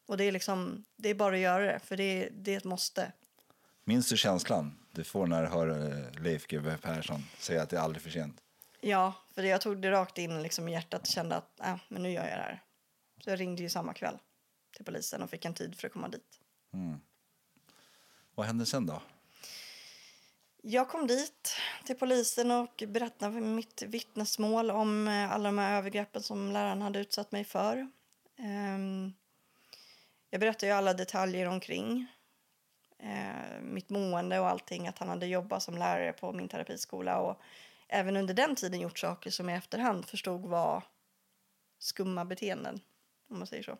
Och 0.08 0.17
det 0.17 0.23
är 0.23 0.32
liksom, 0.32 0.86
det 0.95 1.10
är 1.10 1.15
bara 1.15 1.36
att 1.36 1.41
göra 1.41 1.65
det, 1.65 1.80
för 1.80 1.97
det, 1.97 2.30
det 2.32 2.54
är 2.54 2.58
ett 2.58 2.63
måste. 2.63 3.12
Minns 3.84 4.10
du 4.10 4.17
känslan 4.17 4.77
du 4.91 5.04
får 5.04 5.27
när 5.27 5.41
du 5.41 5.47
hör 5.47 5.69
eh, 5.69 6.21
Leif 6.21 6.47
GW 6.47 6.77
Persson 6.82 7.23
säga 7.38 7.62
att 7.62 7.69
det 7.69 7.77
är 7.77 7.82
aldrig 7.82 8.04
för 8.04 8.10
sent? 8.10 8.41
Ja, 8.82 9.13
för 9.36 9.43
jag 9.43 9.62
tog 9.62 9.82
det 9.82 9.91
rakt 9.91 10.17
in 10.17 10.43
liksom 10.43 10.67
i 10.67 10.71
hjärtat 10.71 11.01
och 11.01 11.08
kände 11.08 11.36
att 11.36 11.60
äh, 11.60 11.75
men 11.88 12.04
nu 12.04 12.12
gör 12.12 12.27
jag 12.27 12.38
det 12.38 12.43
här. 12.43 12.63
Så 13.23 13.29
jag 13.29 13.39
ringde 13.39 13.62
ju 13.63 13.69
samma 13.69 13.93
kväll 13.93 14.17
till 14.75 14.86
polisen 14.86 15.21
och 15.21 15.29
fick 15.29 15.45
en 15.45 15.53
tid 15.53 15.75
för 15.75 15.88
att 15.88 15.93
komma 15.93 16.07
dit. 16.07 16.39
Vad 18.36 18.45
hände 18.45 18.65
sen 18.65 18.86
då? 18.86 19.01
Jag 20.63 20.89
kom 20.89 21.07
dit 21.07 21.55
till 21.86 21.95
polisen 21.95 22.51
och 22.51 22.84
berättade 22.88 23.41
mitt 23.41 23.81
vittnesmål 23.81 24.71
om 24.71 25.07
eh, 25.07 25.31
alla 25.31 25.49
de 25.49 25.57
här 25.57 25.77
övergreppen 25.77 26.21
som 26.23 26.51
läraren 26.51 26.81
hade 26.81 26.99
utsatt 26.99 27.31
mig 27.31 27.43
för. 27.43 27.91
Ehm, 28.38 29.13
Jag 30.29 30.39
berättade 30.39 30.75
alla 30.75 30.93
detaljer 30.93 31.47
omkring 31.47 32.07
eh, 32.99 33.62
mitt 33.62 33.89
mående 33.89 34.39
och 34.39 34.47
allting. 34.47 34.88
Att 34.88 34.97
han 34.99 35.10
hade 35.10 35.25
jobbat 35.27 35.63
som 35.63 35.77
lärare 35.77 36.13
på 36.13 36.34
min 36.34 36.47
terapiskola 36.47 37.19
och 37.19 37.41
även 37.88 38.17
under 38.17 38.34
den 38.34 38.55
tiden 38.55 38.79
gjort 38.79 38.99
saker 38.99 39.29
som 39.31 39.49
jag 39.49 39.55
i 39.55 39.57
efterhand 39.57 40.05
förstod 40.05 40.41
var 40.41 40.84
skumma 41.79 42.25
beteenden, 42.25 42.79
om 43.32 43.38
man 43.38 43.48
säger 43.48 43.63
så. 43.63 43.78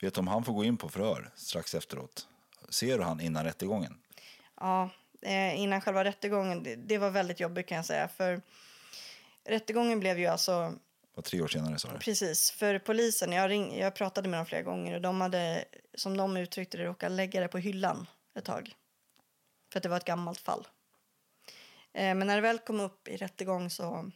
Vet 0.00 0.14
du 0.14 0.20
om 0.20 0.28
han 0.28 0.44
får 0.44 0.52
gå 0.52 0.64
in 0.64 0.76
på 0.76 0.88
förhör 0.88 1.30
strax 1.34 1.74
efteråt? 1.74 2.28
Ser 2.68 2.98
du 2.98 3.04
han 3.04 3.20
innan 3.20 3.44
rättegången? 3.44 3.98
Ja, 4.60 4.90
eh, 5.22 5.60
innan 5.60 5.80
själva 5.80 6.04
rättegången, 6.04 6.66
det, 6.86 6.98
var 6.98 7.10
väldigt 7.10 7.40
jobbigt 7.40 7.66
kan 7.66 7.76
jag 7.76 7.84
säga. 7.84 8.08
För 8.08 8.42
rättegången 9.44 10.00
blev 10.00 10.18
ju 10.18 10.26
alltså, 10.26 10.72
Var 11.14 11.22
tre 11.22 11.40
år 11.40 11.48
senare 11.48 11.78
sa 11.78 11.92
du? 11.92 11.98
precis, 11.98 12.50
för 12.50 12.78
polisen, 12.78 13.32
jag, 13.32 13.50
ring, 13.50 13.78
jag 13.78 13.94
pratade 13.94 14.28
med 14.28 14.38
dem 14.38 14.46
flera 14.46 14.62
gånger 14.62 14.94
och 14.94 15.00
de 15.00 15.20
hade, 15.20 15.64
som 15.94 16.16
de 16.16 16.36
uttryckte 16.36 16.76
det, 16.76 16.84
råkat 16.84 17.12
lägga 17.12 17.40
det 17.40 17.48
på 17.48 17.58
hyllan 17.58 18.06
ett 18.34 18.44
tag. 18.44 18.74
För 19.72 19.78
att 19.78 19.82
det 19.82 19.88
var 19.88 19.96
ett 19.96 20.04
gammalt 20.04 20.40
fall. 20.40 20.66
Eh, 21.92 22.14
men 22.14 22.26
när 22.26 22.36
det 22.36 22.42
väl 22.42 22.58
kom 22.58 22.80
upp 22.80 23.08
i 23.08 23.16
rättegång 23.16 23.70
så, 23.70 24.10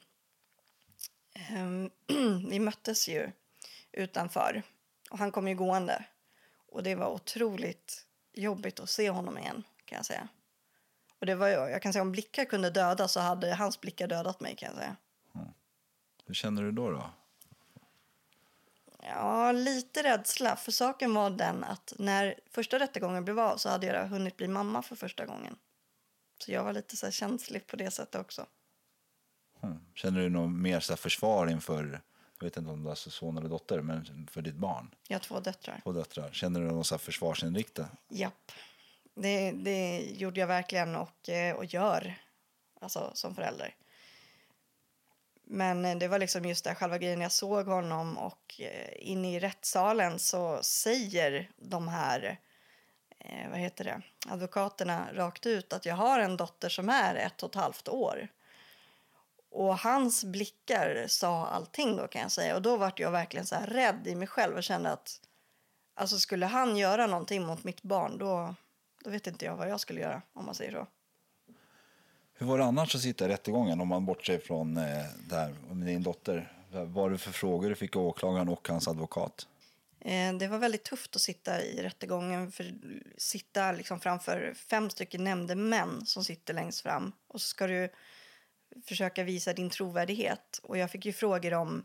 ehm, 1.34 1.90
vi 2.50 2.58
möttes 2.60 3.08
ju 3.08 3.30
utanför 3.92 4.62
och 5.10 5.18
han 5.18 5.32
kom 5.32 5.48
ju 5.48 5.54
gående. 5.54 6.04
Och 6.68 6.82
det 6.82 6.94
var 6.94 7.10
otroligt 7.10 8.06
jobbigt 8.32 8.80
att 8.80 8.90
se 8.90 9.10
honom 9.10 9.38
igen 9.38 9.62
kan 9.84 9.96
jag 9.96 10.06
säga. 10.06 10.28
Och 11.18 11.26
det 11.26 11.34
var, 11.34 11.48
jag 11.48 11.82
kan 11.82 11.92
säga 11.92 12.02
om 12.02 12.12
blickar 12.12 12.44
kunde 12.44 12.70
döda 12.70 13.08
så 13.08 13.20
hade 13.20 13.54
hans 13.54 13.80
blickar 13.80 14.08
dödat 14.08 14.40
mig 14.40 14.56
kan 14.56 14.68
jag 14.68 14.78
säga. 14.78 14.96
Hur 16.28 16.34
känner 16.34 16.62
du 16.62 16.72
då? 16.72 16.90
då? 16.90 17.10
Ja, 19.02 19.52
lite 19.52 20.02
rädsla. 20.02 20.56
För 20.56 20.72
saken 20.72 21.14
var 21.14 21.30
den 21.30 21.64
att 21.64 21.92
när 21.98 22.40
första 22.50 22.78
rättegången 22.78 23.24
blev 23.24 23.38
av 23.40 23.56
så 23.56 23.68
hade 23.68 23.86
jag 23.86 24.08
hunnit 24.08 24.36
bli 24.36 24.48
mamma 24.48 24.82
för 24.82 24.96
första 24.96 25.26
gången. 25.26 25.56
Så 26.38 26.52
jag 26.52 26.64
var 26.64 26.72
lite 26.72 26.96
så 26.96 27.10
känslig 27.10 27.66
på 27.66 27.76
det 27.76 27.90
sättet 27.90 28.20
också. 28.20 28.46
Hmm. 29.60 29.80
Känner 29.94 30.20
du 30.20 30.28
något 30.28 30.52
mer 30.52 30.80
så 30.80 30.96
försvar 30.96 31.46
inför, 31.46 32.02
jag 32.38 32.44
vet 32.44 32.56
inte 32.56 32.70
om 32.70 32.82
du 32.82 32.88
har 32.88 32.94
son 32.94 33.38
eller 33.38 33.48
dotter, 33.48 33.80
men 33.80 34.28
för 34.30 34.42
ditt 34.42 34.54
barn? 34.54 34.94
Jag 35.08 35.14
har 35.14 35.20
två 35.20 35.40
döttrar. 35.40 35.80
Två 35.82 35.92
döttrar. 35.92 36.30
Känner 36.32 36.60
du 36.60 36.66
någon 36.66 36.84
så 36.84 36.94
här 36.94 36.98
försvarsinriktad? 36.98 37.88
Japp. 38.08 38.52
Det, 39.14 39.52
det 39.52 39.98
gjorde 40.00 40.40
jag 40.40 40.46
verkligen 40.46 40.96
och, 40.96 41.28
eh, 41.28 41.56
och 41.56 41.64
gör 41.64 42.14
alltså, 42.80 43.10
som 43.14 43.34
förälder. 43.34 43.74
Men 45.44 45.84
eh, 45.84 45.96
det 45.96 46.08
var 46.08 46.18
liksom 46.18 46.44
just 46.44 46.64
det 46.64 46.74
själva 46.74 46.98
grejen. 46.98 47.20
Jag 47.20 47.32
såg 47.32 47.66
honom 47.66 48.18
och 48.18 48.60
eh, 48.60 48.92
inne 48.96 49.34
i 49.34 49.40
rättssalen 49.40 50.18
så 50.18 50.62
säger 50.62 51.50
de 51.56 51.88
här 51.88 52.38
eh, 53.18 53.50
vad 53.50 53.58
heter 53.58 53.84
det, 53.84 54.02
advokaterna 54.28 55.08
rakt 55.12 55.46
ut 55.46 55.72
att 55.72 55.86
jag 55.86 55.94
har 55.94 56.20
en 56.20 56.36
dotter 56.36 56.68
som 56.68 56.88
är 56.88 57.14
ett 57.14 57.42
och 57.42 57.50
ett 57.50 57.54
halvt 57.62 57.88
år. 57.88 58.28
Och 59.50 59.78
hans 59.78 60.24
blickar 60.24 61.04
sa 61.08 61.46
allting 61.46 61.96
då 61.96 62.08
kan 62.08 62.22
jag 62.22 62.32
säga. 62.32 62.56
Och 62.56 62.62
då 62.62 62.76
vart 62.76 62.98
jag 63.00 63.10
verkligen 63.10 63.46
så 63.46 63.56
rädd 63.66 64.06
i 64.06 64.14
mig 64.14 64.28
själv 64.28 64.56
och 64.56 64.62
kände 64.62 64.92
att 64.92 65.20
alltså 65.94 66.18
skulle 66.18 66.46
han 66.46 66.76
göra 66.76 67.06
någonting 67.06 67.46
mot 67.46 67.64
mitt 67.64 67.82
barn 67.82 68.18
då, 68.18 68.54
då 69.04 69.10
vet 69.10 69.26
inte 69.26 69.44
jag 69.44 69.56
vad 69.56 69.68
jag 69.68 69.80
skulle 69.80 70.00
göra 70.00 70.22
om 70.32 70.46
man 70.46 70.54
säger 70.54 70.72
så. 70.72 70.86
Hur 72.34 72.46
var 72.46 72.58
det 72.58 72.64
annars 72.64 72.94
att 72.94 73.00
sitta 73.00 73.24
i 73.24 73.28
rättegången 73.28 73.80
om 73.80 73.88
man 73.88 74.06
bortser 74.06 74.38
från 74.38 74.76
eh, 74.76 75.04
det 75.28 75.34
här 75.34 75.54
med 75.70 75.86
din 75.86 76.02
dotter? 76.02 76.52
Vad 76.72 76.88
var 76.88 77.10
det 77.10 77.18
för 77.18 77.32
frågor 77.32 77.68
du 77.68 77.74
fick 77.74 77.96
av 77.96 78.02
åklagaren 78.02 78.48
och 78.48 78.68
hans 78.68 78.88
advokat? 78.88 79.46
Eh, 80.00 80.34
Det 80.34 80.48
var 80.48 80.58
väldigt 80.58 80.84
tufft 80.84 81.16
att 81.16 81.22
sitta 81.22 81.62
i 81.62 81.82
rättegången 81.82 82.52
för 82.52 82.74
sitta 83.16 83.72
liksom 83.72 84.00
framför 84.00 84.54
fem 84.54 84.90
stycken 84.90 85.24
nämndemän 85.24 86.06
som 86.06 86.24
sitter 86.24 86.54
längst 86.54 86.80
fram 86.80 87.12
och 87.28 87.40
så 87.40 87.46
ska 87.46 87.66
du 87.66 87.92
försöka 88.86 89.24
visa 89.24 89.52
din 89.52 89.70
trovärdighet. 89.70 90.60
Och 90.62 90.78
jag 90.78 90.90
fick 90.90 91.06
ju 91.06 91.12
frågor 91.12 91.54
om 91.54 91.84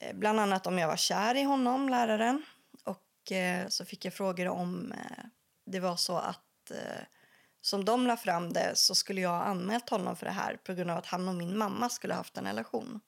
eh, 0.00 0.16
bland 0.16 0.40
annat 0.40 0.66
om 0.66 0.78
jag 0.78 0.88
var 0.88 0.96
kär 0.96 1.34
i 1.34 1.42
honom, 1.42 1.88
läraren. 1.88 2.42
Och 2.84 3.32
eh, 3.32 3.68
så 3.68 3.84
fick 3.84 4.04
jag 4.04 4.14
frågor 4.14 4.48
om 4.48 4.92
eh, 4.92 5.24
det 5.64 5.80
var 5.80 5.96
så 5.96 6.16
att 6.16 6.70
eh, 6.70 7.04
som 7.60 7.84
de 7.84 8.06
la 8.06 8.16
fram 8.16 8.52
det 8.52 8.72
så 8.74 8.94
skulle 8.94 9.20
jag 9.20 9.30
ha 9.30 9.42
anmält 9.42 9.88
honom 9.88 10.16
för 10.16 10.26
det 10.26 10.32
här 10.32 10.56
på 10.56 10.74
grund 10.74 10.90
av 10.90 10.98
att 10.98 11.06
han 11.06 11.28
och 11.28 11.34
min 11.34 11.58
mamma 11.58 11.88
skulle 11.88 12.14
ha 12.14 12.18
haft 12.18 12.36
en 12.36 12.44
relation. 12.44 13.00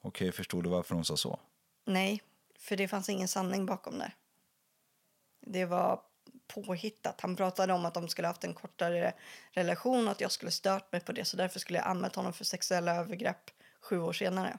Okej, 0.00 0.32
förstod 0.32 0.64
du 0.64 0.70
varför 0.70 0.94
hon 0.94 1.04
sa 1.04 1.16
så? 1.16 1.40
Nej, 1.84 2.22
för 2.58 2.76
det 2.76 2.88
fanns 2.88 3.08
ingen 3.08 3.28
sanning 3.28 3.66
bakom 3.66 3.98
det. 3.98 4.12
Det 5.40 5.64
var 5.64 6.00
påhittat. 6.48 7.20
Han 7.20 7.36
pratade 7.36 7.72
om 7.72 7.84
att 7.84 7.94
de 7.94 8.08
skulle 8.08 8.28
haft 8.28 8.44
en 8.44 8.54
kortare 8.54 9.12
relation 9.50 10.06
och 10.06 10.12
att 10.12 10.20
jag 10.20 10.32
skulle 10.32 10.50
stört 10.50 10.92
mig 10.92 11.00
på 11.00 11.12
det 11.12 11.24
så 11.24 11.36
därför 11.36 11.60
skulle 11.60 11.78
jag 11.78 11.86
anmält 11.88 12.14
honom 12.16 12.32
för 12.32 12.44
sexuella 12.44 12.94
övergrepp 12.96 13.50
sju 13.80 13.98
år 14.00 14.12
senare. 14.12 14.58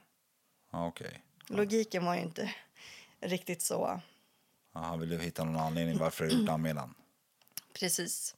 Ja, 0.72 0.86
okej. 0.86 1.22
Logiken 1.48 2.04
var 2.04 2.14
ju 2.14 2.20
inte 2.20 2.54
riktigt 3.20 3.62
så 3.62 4.00
Ja, 4.74 4.80
han 4.80 5.00
ville 5.00 5.18
hitta 5.18 5.44
någon 5.44 5.56
anledning 5.56 5.98
varför 5.98 6.24
du 6.24 6.30
gjort 6.40 6.48
anmälan. 6.48 6.94
precis. 7.78 8.34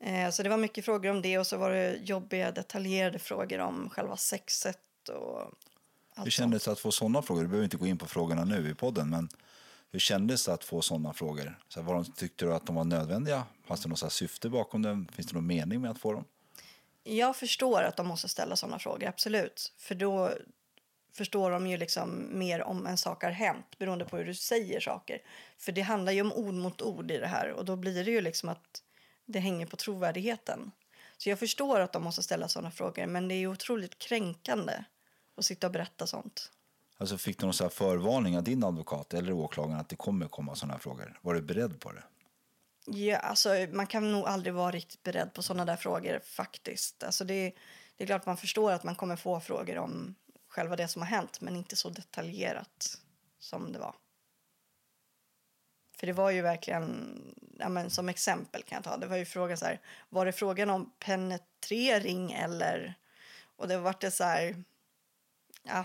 Eh, 0.00 0.30
Så 0.30 0.42
det 0.42 0.48
var 0.48 0.56
mycket 0.56 0.84
frågor 0.84 1.10
om 1.10 1.22
det 1.22 1.38
och 1.38 1.46
så 1.46 1.56
var 1.56 1.70
det 1.70 1.96
jobbiga 1.96 2.52
detaljerade 2.52 3.18
frågor 3.18 3.58
om 3.58 3.90
själva 3.90 4.16
sexet 4.16 5.08
och 5.08 5.40
allt 6.14 6.26
Hur 6.26 6.30
kändes 6.30 6.64
det 6.64 6.72
att 6.72 6.80
få 6.80 6.92
sådana 6.92 7.22
frågor? 7.22 7.42
Du 7.42 7.48
behöver 7.48 7.64
inte 7.64 7.76
gå 7.76 7.86
in 7.86 7.98
på 7.98 8.06
frågorna 8.06 8.44
nu 8.44 8.70
i 8.70 8.74
podden, 8.74 9.10
men 9.10 9.28
hur 9.92 9.98
kändes 9.98 10.44
det 10.44 10.52
att 10.52 10.64
få 10.64 10.82
sådana 10.82 11.12
frågor? 11.12 11.58
Så 11.68 11.80
här, 11.80 11.86
var 11.86 11.94
de, 11.94 12.04
tyckte 12.04 12.44
du 12.44 12.54
att 12.54 12.66
de 12.66 12.76
var 12.76 12.84
nödvändiga? 12.84 13.44
Fanns 13.66 13.82
det 13.82 13.88
något 13.88 13.98
så 13.98 14.06
här 14.06 14.10
syfte 14.10 14.48
bakom 14.48 14.82
dem? 14.82 15.08
Finns 15.12 15.28
det 15.28 15.34
någon 15.34 15.46
mening 15.46 15.80
med 15.80 15.90
att 15.90 15.98
få 15.98 16.12
dem? 16.12 16.24
Jag 17.04 17.36
förstår 17.36 17.82
att 17.82 17.96
de 17.96 18.06
måste 18.06 18.28
ställa 18.28 18.56
sådana 18.56 18.78
frågor, 18.78 19.08
absolut. 19.08 19.72
För 19.78 19.94
då 19.94 20.30
förstår 21.12 21.50
de 21.50 21.66
ju 21.66 21.76
liksom 21.76 22.38
mer 22.38 22.62
om 22.62 22.86
en 22.86 22.96
sak 22.96 23.24
har 23.24 23.30
hänt 23.30 23.78
beroende 23.78 24.04
på 24.04 24.16
hur 24.16 24.24
du 24.24 24.34
säger 24.34 24.80
saker. 24.80 25.22
För 25.58 25.72
det 25.72 25.80
handlar 25.80 26.12
ju 26.12 26.20
om 26.20 26.32
ord 26.32 26.54
mot 26.54 26.82
ord 26.82 27.10
i 27.10 27.18
det 27.18 27.26
här 27.26 27.50
och 27.50 27.64
då 27.64 27.76
blir 27.76 28.04
det 28.04 28.10
ju 28.10 28.20
liksom 28.20 28.48
att 28.48 28.82
det 29.26 29.38
hänger 29.38 29.66
på 29.66 29.76
trovärdigheten. 29.76 30.70
Så 31.16 31.28
jag 31.28 31.38
förstår 31.38 31.80
att 31.80 31.92
de 31.92 32.02
måste 32.02 32.22
ställa 32.22 32.48
sådana 32.48 32.70
frågor 32.70 33.06
men 33.06 33.28
det 33.28 33.34
är 33.34 33.38
ju 33.38 33.48
otroligt 33.48 33.98
kränkande 33.98 34.84
att 35.36 35.44
sitta 35.44 35.66
och 35.66 35.72
berätta 35.72 36.06
sånt. 36.06 36.50
Alltså 37.02 37.18
fick 37.18 37.38
du 37.38 37.46
någon 37.46 37.54
så 37.54 37.64
här 37.64 37.70
förvarning 37.70 38.36
av 38.36 38.44
din 38.44 38.64
advokat 38.64 39.14
eller 39.14 39.32
åklagaren 39.32 39.80
att 39.80 39.88
det 39.88 39.96
kommer 39.96 40.28
komma 40.28 40.54
sådana 40.54 40.72
här 40.72 40.80
frågor? 40.80 41.18
Var 41.22 41.34
du 41.34 41.42
beredd 41.42 41.80
på 41.80 41.92
det? 41.92 42.02
Ja, 42.86 43.16
alltså, 43.16 43.48
man 43.72 43.86
kan 43.86 44.12
nog 44.12 44.26
aldrig 44.26 44.54
vara 44.54 44.70
riktigt 44.70 45.02
beredd 45.02 45.34
på 45.34 45.42
sådana 45.42 45.64
där 45.64 45.76
frågor 45.76 46.20
faktiskt. 46.24 47.02
Alltså, 47.02 47.24
det, 47.24 47.54
det 47.96 48.04
är 48.04 48.06
klart 48.06 48.26
man 48.26 48.36
förstår 48.36 48.72
att 48.72 48.84
man 48.84 48.94
kommer 48.94 49.16
få 49.16 49.40
frågor 49.40 49.78
om 49.78 50.14
själva 50.48 50.76
det 50.76 50.88
som 50.88 51.02
har 51.02 51.08
hänt 51.08 51.40
men 51.40 51.56
inte 51.56 51.76
så 51.76 51.90
detaljerat 51.90 52.98
som 53.38 53.72
det 53.72 53.78
var. 53.78 53.94
För 55.96 56.06
det 56.06 56.12
var 56.12 56.30
ju 56.30 56.42
verkligen, 56.42 57.18
ja, 57.58 57.68
men 57.68 57.90
som 57.90 58.08
exempel 58.08 58.62
kan 58.62 58.76
jag 58.76 58.84
ta, 58.84 58.96
det 58.96 59.06
var 59.06 59.16
ju 59.16 59.24
frågan 59.24 59.56
så 59.56 59.64
här, 59.64 59.80
var 60.08 60.26
det 60.26 60.32
frågan 60.32 60.70
om 60.70 60.92
penetrering 60.98 62.32
eller, 62.32 62.94
och 63.56 63.68
det 63.68 63.78
var 63.78 63.94
det 64.00 64.10
så 64.10 64.24
här, 64.24 64.64
ja, 65.62 65.84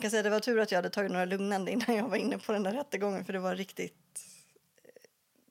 jag 0.00 0.02
kan 0.02 0.10
säga 0.10 0.22
det 0.22 0.30
var 0.30 0.40
tur 0.40 0.58
att 0.60 0.70
jag 0.70 0.78
hade 0.78 0.90
tagit 0.90 1.10
några 1.12 1.24
lugnande 1.24 1.70
innan 1.72 1.96
jag 1.96 2.08
var 2.08 2.16
inne 2.16 2.38
på 2.38 2.52
den 2.52 2.62
där 2.62 2.72
rättegången 2.72 3.24
för 3.24 3.32
det 3.32 3.38
var 3.38 3.56
riktigt, 3.56 4.24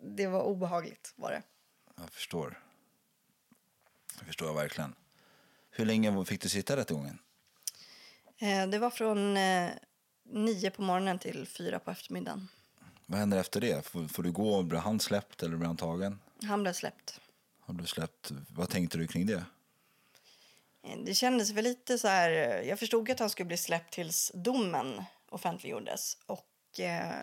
det 0.01 0.27
var 0.27 0.43
obehagligt 0.43 1.13
var 1.15 1.31
det. 1.31 1.41
Jag 1.97 2.09
förstår. 2.09 2.63
Det 4.19 4.25
förstår 4.25 4.47
jag 4.47 4.55
verkligen. 4.55 4.95
Hur 5.71 5.85
länge 5.85 6.25
fick 6.25 6.41
du 6.41 6.49
sitta 6.49 6.73
i 6.73 6.75
rättegången? 6.75 7.19
Eh, 8.37 8.67
Det 8.67 8.79
var 8.79 8.89
från 8.89 9.37
eh, 9.37 9.69
nio 10.23 10.71
på 10.71 10.81
morgonen 10.81 11.19
till 11.19 11.47
fyra 11.47 11.79
på 11.79 11.91
eftermiddagen. 11.91 12.47
Vad 13.05 13.19
händer 13.19 13.37
efter 13.37 13.61
det? 13.61 13.85
Får, 13.85 14.07
får 14.07 14.23
du 14.23 14.31
gå? 14.31 14.63
Blir 14.63 14.79
han 14.79 14.99
släppt 14.99 15.43
eller 15.43 15.57
blir 15.57 15.67
han 15.67 15.77
tagen? 15.77 16.19
Han 16.43 16.61
blev 16.61 16.73
släppt. 16.73 17.19
Har 17.59 17.73
du 17.73 17.85
släppt? 17.85 18.31
Vad 18.49 18.69
tänkte 18.69 18.97
du 18.97 19.07
kring 19.07 19.25
det? 19.25 19.45
Eh, 20.83 20.97
Det 21.05 21.13
kändes 21.13 21.49
väl 21.51 21.63
lite 21.63 21.97
så 21.97 22.07
här... 22.07 22.31
eh, 22.31 22.67
Jag 22.69 22.79
förstod 22.79 23.09
att 23.11 23.19
han 23.19 23.29
skulle 23.29 23.47
bli 23.47 23.57
släppt 23.57 23.93
tills 23.93 24.31
domen 24.33 25.03
offentliggjordes. 25.29 26.17
Och 26.25 26.79
eh, 26.79 27.15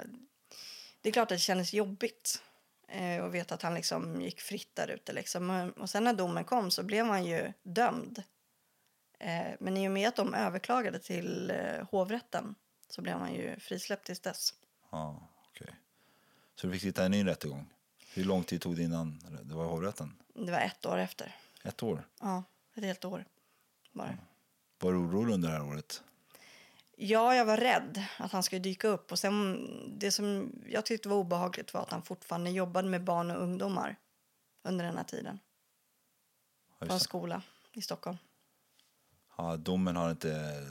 det 1.01 1.09
är 1.09 1.13
klart 1.13 1.23
att 1.25 1.29
det 1.29 1.39
kändes 1.39 1.73
jobbigt 1.73 2.43
eh, 2.89 3.25
att 3.25 3.33
veta 3.33 3.55
att 3.55 3.63
han 3.63 3.75
liksom 3.75 4.21
gick 4.23 4.41
fritt 4.41 4.75
där 4.77 4.89
ute. 4.89 5.13
Liksom. 5.13 5.73
Och 5.77 5.91
sen 5.91 6.05
när 6.05 6.13
domen 6.13 6.45
kom 6.45 6.71
så 6.71 6.83
blev 6.83 7.07
han 7.07 7.25
ju 7.25 7.53
dömd. 7.63 8.23
Eh, 9.19 9.47
men 9.61 9.77
i 9.77 9.89
och 9.89 9.93
med 9.93 10.09
att 10.09 10.17
de 10.17 10.35
överklagade 10.35 10.99
till 10.99 11.51
eh, 11.51 11.85
hovrätten 11.91 12.55
så 12.89 13.03
blev 13.03 13.19
han 13.19 13.35
ju 13.35 13.61
frisläppt 13.61 14.07
tills 14.07 14.21
dess. 14.21 14.55
Ja, 14.91 15.29
okej. 15.51 15.75
Så 16.55 16.67
du 16.67 16.73
fick 16.73 16.83
sitta 16.83 17.03
i 17.03 17.05
en 17.05 17.11
ny 17.11 17.27
rättegång? 17.27 17.67
Hur 18.15 18.25
lång 18.25 18.45
tid 18.45 18.61
tog 18.61 18.77
det 18.77 18.83
innan 18.83 19.19
det 19.43 19.55
var 19.55 19.65
i 19.65 19.69
hovrätten? 19.69 20.17
Det 20.35 20.53
var 20.53 20.59
ett 20.61 20.87
år 20.87 20.99
efter. 20.99 21.37
Ett 21.65 21.83
år? 21.83 22.09
Ja, 22.21 22.45
ett 22.75 22.85
helt 22.85 23.05
år 23.05 23.25
var 23.97 24.07
det. 24.07 24.19
Var 24.79 24.93
du 24.93 24.99
orolig 24.99 25.35
under 25.35 25.49
det 25.49 25.55
här 25.55 25.65
året? 25.69 26.03
Ja, 26.97 27.35
jag 27.35 27.45
var 27.45 27.57
rädd 27.57 28.05
att 28.19 28.33
han 28.33 28.43
skulle 28.43 28.59
dyka 28.59 28.89
upp. 28.89 29.13
Och 29.13 29.19
sen, 29.19 29.67
det 29.99 30.13
som 30.13 30.53
jag 30.67 30.87
tyckte 30.87 31.09
var 31.09 31.17
obehagligt 31.17 31.75
var 31.75 31.81
att 31.81 31.91
han 31.91 32.03
fortfarande 32.03 32.51
jobbade 32.51 32.89
med 32.89 33.05
barn 33.05 33.31
och 33.31 33.43
ungdomar 33.43 33.97
under 34.63 34.85
den 34.85 34.97
här 34.97 35.05
tiden. 35.05 35.39
På 36.79 36.85
en 36.85 36.89
det. 36.89 37.01
skola 37.01 37.43
i 37.73 37.83
Stockholm. 37.83 38.17
Ja, 39.37 39.57
domen 39.57 39.97
har 39.97 40.11
inte 40.11 40.65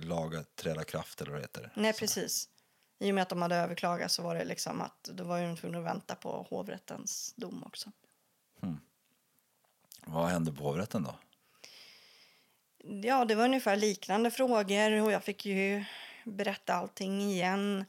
lagat 0.00 0.56
träda 0.56 0.84
kraft 0.84 1.20
eller 1.20 1.30
vad 1.30 1.40
det 1.40 1.44
heter. 1.44 1.72
Nej, 1.74 1.92
precis. 1.92 2.48
I 2.98 3.10
och 3.10 3.14
med 3.14 3.22
att 3.22 3.28
de 3.28 3.42
hade 3.42 3.56
överklagat 3.56 4.12
så 4.12 4.22
var 4.22 4.34
det 4.34 4.44
liksom 4.44 4.80
att 4.80 5.02
då 5.02 5.24
var 5.24 5.40
de 5.40 5.56
tvungna 5.56 5.78
att 5.78 5.84
vänta 5.84 6.14
på 6.14 6.46
hovrättens 6.50 7.34
dom 7.36 7.64
också. 7.66 7.90
Vad 10.06 10.28
hände 10.28 10.52
på 10.52 10.64
hovrätten 10.64 11.02
då? 11.02 11.18
Ja, 12.86 13.24
det 13.24 13.34
var 13.34 13.44
ungefär 13.44 13.76
liknande 13.76 14.30
frågor 14.30 15.02
och 15.02 15.12
jag 15.12 15.24
fick 15.24 15.46
ju 15.46 15.84
berätta 16.24 16.74
allting 16.74 17.20
igen. 17.20 17.84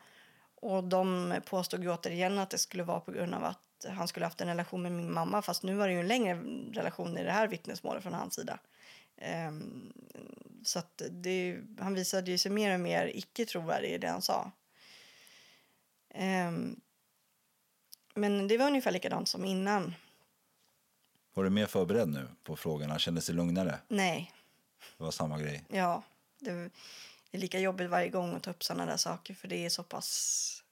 Och 0.55 0.83
de 0.83 1.33
påstod 1.45 1.83
ju 1.83 1.91
återigen 1.91 2.39
att 2.39 2.49
det 2.49 2.57
skulle 2.57 2.83
vara 2.83 2.99
på 2.99 3.11
grund 3.11 3.33
av 3.33 3.43
att 3.43 3.85
han 3.89 4.07
skulle 4.07 4.25
haft 4.25 4.41
en 4.41 4.47
relation 4.47 4.81
med 4.81 4.91
min 4.91 5.13
mamma. 5.13 5.41
Fast 5.41 5.63
nu 5.63 5.75
var 5.75 5.87
det 5.87 5.93
ju 5.93 5.99
en 5.99 6.07
längre 6.07 6.35
relation 6.73 7.17
i 7.17 7.23
det 7.23 7.31
här 7.31 7.47
vittnesmålet 7.47 8.03
från 8.03 8.13
hans 8.13 8.35
sida. 8.35 8.59
Ehm, 9.17 9.93
så 10.63 10.81
det, 11.11 11.57
han 11.79 11.93
visade 11.93 12.31
ju 12.31 12.37
sig 12.37 12.51
mer 12.51 12.73
och 12.73 12.79
mer 12.79 13.11
icke 13.13 13.45
trovärdig 13.45 13.89
i 13.89 13.97
det 13.97 14.07
han 14.07 14.21
sa. 14.21 14.51
Ehm, 16.09 16.79
men 18.13 18.47
det 18.47 18.57
var 18.57 18.67
ungefär 18.67 18.91
likadant 18.91 19.27
som 19.27 19.45
innan. 19.45 19.95
Var 21.33 21.43
du 21.43 21.49
mer 21.49 21.65
förberedd 21.65 22.09
nu 22.09 22.27
på 22.43 22.55
frågorna? 22.55 22.99
Kändes 22.99 23.27
det 23.27 23.33
lugnare? 23.33 23.79
Nej, 23.87 24.31
Det 24.97 25.03
var 25.03 25.11
samma 25.11 25.39
grej? 25.39 25.65
Ja, 25.67 26.03
det, 26.39 26.51
det 27.31 27.38
är 27.38 27.41
lika 27.41 27.59
jobbigt 27.59 27.89
varje 27.89 28.09
gång 28.09 28.36
att 28.36 28.43
ta 28.43 28.51
upp 28.51 28.63
sådana 28.63 28.86
där 28.86 28.97
saker 28.97 29.33
för 29.33 29.47
det 29.47 29.65
är 29.65 29.69
så 29.69 29.83
pass, 29.83 30.63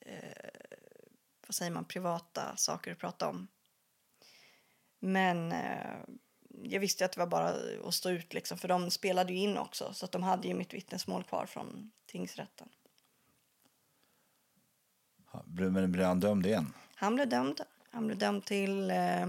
eh, 0.00 0.50
vad 1.46 1.54
säger 1.54 1.70
man, 1.70 1.84
privata 1.84 2.56
saker 2.56 2.92
att 2.92 2.98
prata 2.98 3.28
om. 3.28 3.48
Men 4.98 5.52
eh, 5.52 5.96
jag 6.62 6.80
visste 6.80 7.04
att 7.04 7.12
det 7.12 7.20
var 7.20 7.26
bara 7.26 7.54
att 7.84 7.94
stå 7.94 8.10
ut 8.10 8.34
liksom, 8.34 8.58
för 8.58 8.68
de 8.68 8.90
spelade 8.90 9.32
ju 9.32 9.38
in 9.38 9.58
också 9.58 9.94
så 9.94 10.04
att 10.04 10.12
de 10.12 10.22
hade 10.22 10.48
ju 10.48 10.54
mitt 10.54 10.74
vittnesmål 10.74 11.24
kvar 11.24 11.46
från 11.46 11.90
tingsrätten. 12.06 12.68
Men 15.46 15.92
blev 15.92 16.06
han 16.06 16.20
dömd 16.20 16.46
igen? 16.46 16.72
Han 16.94 17.14
blev 17.14 17.28
dömd. 17.28 17.60
Han 17.90 18.06
blev 18.06 18.18
dömd 18.18 18.44
till 18.44 18.90
eh, 18.90 19.26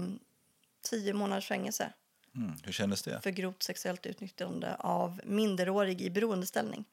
tio 0.82 1.14
månaders 1.14 1.48
fängelse 1.48 1.92
Mm. 2.36 2.52
Hur 2.64 2.72
kändes 2.72 3.02
det? 3.02 3.20
för 3.20 3.30
grovt 3.30 3.62
sexuellt 3.62 4.06
utnyttjande 4.06 4.76
av 4.76 5.20
minderårig 5.24 6.00
i 6.00 6.10
beroendeställning. 6.10 6.84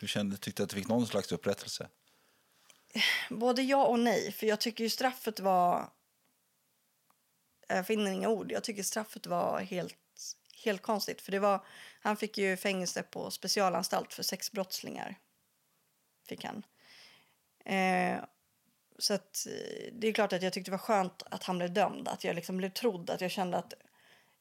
Hur 0.00 0.08
kände, 0.08 0.36
tyckte 0.36 0.62
du 0.62 0.64
att 0.64 0.70
du 0.70 0.76
fick 0.76 0.88
någon 0.88 1.06
slags 1.06 1.32
upprättelse? 1.32 1.88
Både 3.30 3.62
ja 3.62 3.86
och 3.86 3.98
nej. 3.98 4.32
För 4.32 4.46
jag 4.46 4.60
tycker 4.60 4.84
ju 4.84 4.90
straffet 4.90 5.40
var... 5.40 5.90
Jag 7.68 7.86
finner 7.86 8.10
inga 8.10 8.28
ord. 8.28 8.52
Jag 8.52 8.64
tycker 8.64 8.82
straffet 8.82 9.26
var 9.26 9.60
helt, 9.60 9.96
helt 10.64 10.82
konstigt. 10.82 11.20
För 11.20 11.32
det 11.32 11.38
var, 11.38 11.64
han 12.00 12.16
fick 12.16 12.38
ju 12.38 12.56
fängelse 12.56 13.02
på 13.02 13.30
specialanstalt 13.30 14.14
för 14.14 14.22
sexbrottslingar. 14.22 15.18
Fick 16.28 16.44
han. 16.44 16.62
Eh, 17.64 18.24
så 18.98 19.14
att, 19.14 19.46
eh, 19.46 19.92
det 19.92 20.08
är 20.08 20.12
klart 20.12 20.32
att 20.32 20.42
jag 20.42 20.52
tyckte 20.52 20.70
det 20.70 20.76
var 20.76 20.78
skönt 20.78 21.22
att 21.30 21.44
han 21.44 21.58
blev 21.58 21.72
dömd. 21.72 22.08
Att 22.08 22.24
jag 22.24 22.36
liksom 22.36 22.56
blev 22.56 22.70
trodd. 22.70 23.10
Att 23.10 23.20
jag 23.20 23.30
kände 23.30 23.58
att 23.58 23.74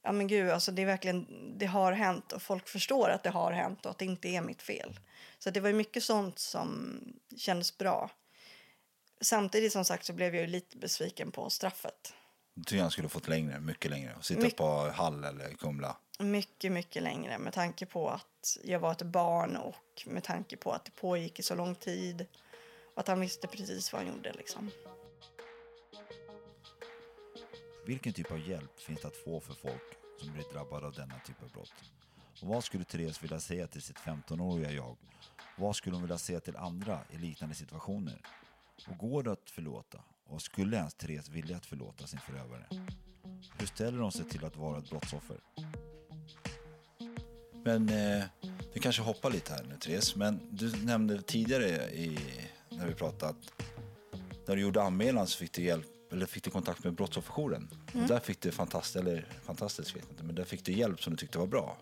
ja 0.08 0.12
men 0.12 0.28
gud, 0.28 0.50
alltså 0.50 0.72
det 0.72 0.82
är 0.82 0.86
verkligen, 0.86 1.28
det 1.58 1.66
har 1.66 1.92
hänt 1.92 2.32
och 2.32 2.42
folk 2.42 2.68
förstår 2.68 3.10
att 3.10 3.24
det 3.24 3.30
har 3.30 3.52
hänt 3.52 3.86
och 3.86 3.92
att 3.92 3.98
det 3.98 4.06
inte 4.06 4.28
är 4.28 4.42
mitt 4.42 4.62
fel. 4.62 5.00
Så 5.40 5.50
det 5.50 5.60
var 5.60 5.74
mycket 5.74 6.04
sånt 6.04 6.40
som 6.40 7.00
kändes 7.38 7.78
bra. 7.78 8.10
Samtidigt 9.22 9.74
som 9.74 9.86
sagt 9.86 10.06
så 10.06 10.14
blev 10.14 10.36
jag 10.36 10.50
lite 10.50 10.78
besviken 10.78 11.32
på 11.32 11.50
straffet. 11.50 12.14
Du 12.54 12.64
tyckte 12.64 12.82
han 12.82 12.92
skulle 12.92 13.10
fått 13.10 13.28
längre, 13.28 13.60
mycket 13.60 13.92
längre. 13.92 14.16
Och 14.18 14.26
sitta 14.26 14.42
Mycket. 14.42 14.58
på 14.58 14.90
Hall 14.90 15.24
eller 15.24 15.54
Kumla. 15.54 15.98
Mycket, 16.20 16.72
mycket 16.72 17.04
längre 17.04 17.38
med 17.38 17.54
tanke 17.54 17.86
på 17.86 18.10
att 18.10 18.58
jag 18.64 18.80
var 18.80 18.92
ett 18.92 19.02
barn 19.02 19.58
och 19.58 20.04
med 20.06 20.24
tanke 20.24 20.58
på 20.58 20.72
att 20.72 20.86
det 20.86 20.92
pågick 20.92 21.40
i 21.40 21.44
så 21.44 21.56
lång 21.56 21.76
tid. 21.76 22.26
Och 22.94 23.00
att 23.00 23.08
han 23.08 23.20
visste 23.20 23.48
precis 23.48 23.94
vad 23.94 24.02
han 24.02 24.14
gjorde 24.14 24.34
liksom. 24.34 24.72
Vilken 27.86 28.14
typ 28.14 28.32
av 28.32 28.50
hjälp 28.50 28.80
finns 28.80 29.02
det 29.02 29.08
att 29.08 29.18
få 29.18 29.40
för 29.40 29.54
folk 29.54 29.97
som 30.18 30.34
blir 30.34 30.44
drabbade 30.54 30.88
av 30.88 30.94
denna 30.94 31.20
typ 31.20 31.44
av 31.44 31.50
brott? 31.50 31.74
Och 32.42 32.48
vad 32.48 32.64
skulle 32.64 32.84
Therese 32.84 33.24
vilja 33.24 33.40
säga 33.40 33.68
till 33.68 33.82
sitt 33.82 33.98
15-åriga 33.98 34.72
jag? 34.72 34.98
Vad 35.58 35.76
skulle 35.76 35.96
hon 35.96 36.04
vilja 36.04 36.18
säga 36.18 36.40
till 36.40 36.56
andra 36.56 37.00
i 37.10 37.18
liknande 37.18 37.56
situationer? 37.56 38.22
Och 38.88 38.98
går 38.98 39.24
det 39.24 39.32
att 39.32 39.50
förlåta? 39.50 40.04
Och 40.26 40.42
skulle 40.42 40.78
ens 40.78 40.94
Therese 40.94 41.30
vilja 41.30 41.58
att 41.58 41.66
förlåta 41.66 42.08
sin 42.08 42.20
förövare? 42.20 42.68
Hur 43.58 43.68
ställer 43.68 44.00
hon 44.00 44.12
sig 44.12 44.26
till 44.26 44.46
att 44.46 44.56
vara 44.56 44.78
ett 44.78 44.90
brottsoffer? 44.90 45.38
Men 47.64 47.90
eh, 47.90 48.24
vi 48.74 48.80
kanske 48.80 49.02
hoppar 49.02 49.32
lite 49.32 49.54
här 49.54 49.64
nu 49.64 49.78
Therese, 49.78 50.16
men 50.16 50.40
du 50.52 50.86
nämnde 50.86 51.22
tidigare 51.22 51.68
i, 51.92 52.20
när 52.70 52.88
vi 52.88 52.94
pratade 52.94 53.32
att 53.32 53.64
när 54.48 54.56
du 54.56 54.62
gjorde 54.62 54.84
anmälan 54.84 55.28
så 55.28 55.38
fick 55.38 55.54
du 55.54 55.62
hjälp 55.62 55.97
eller 56.12 56.26
fick 56.26 56.44
du 56.44 56.50
kontakt 56.50 56.84
med 56.84 56.94
brottsofferjouren. 56.94 57.70
Och 57.94 58.08
där 58.08 58.20
fick 58.20 58.42
du 58.42 58.52
fantastiskt, 58.52 58.96
eller 58.96 59.28
fantastiskt 59.46 59.96
vet 59.96 60.04
jag 60.04 60.12
inte, 60.12 60.24
men 60.24 60.36
där 60.36 60.44
fick 60.44 60.66
du 60.66 60.72
hjälp 60.72 61.04
som 61.04 61.14
du 61.14 61.18
tyckte 61.18 61.38
var 61.38 61.48
bra. 61.48 61.78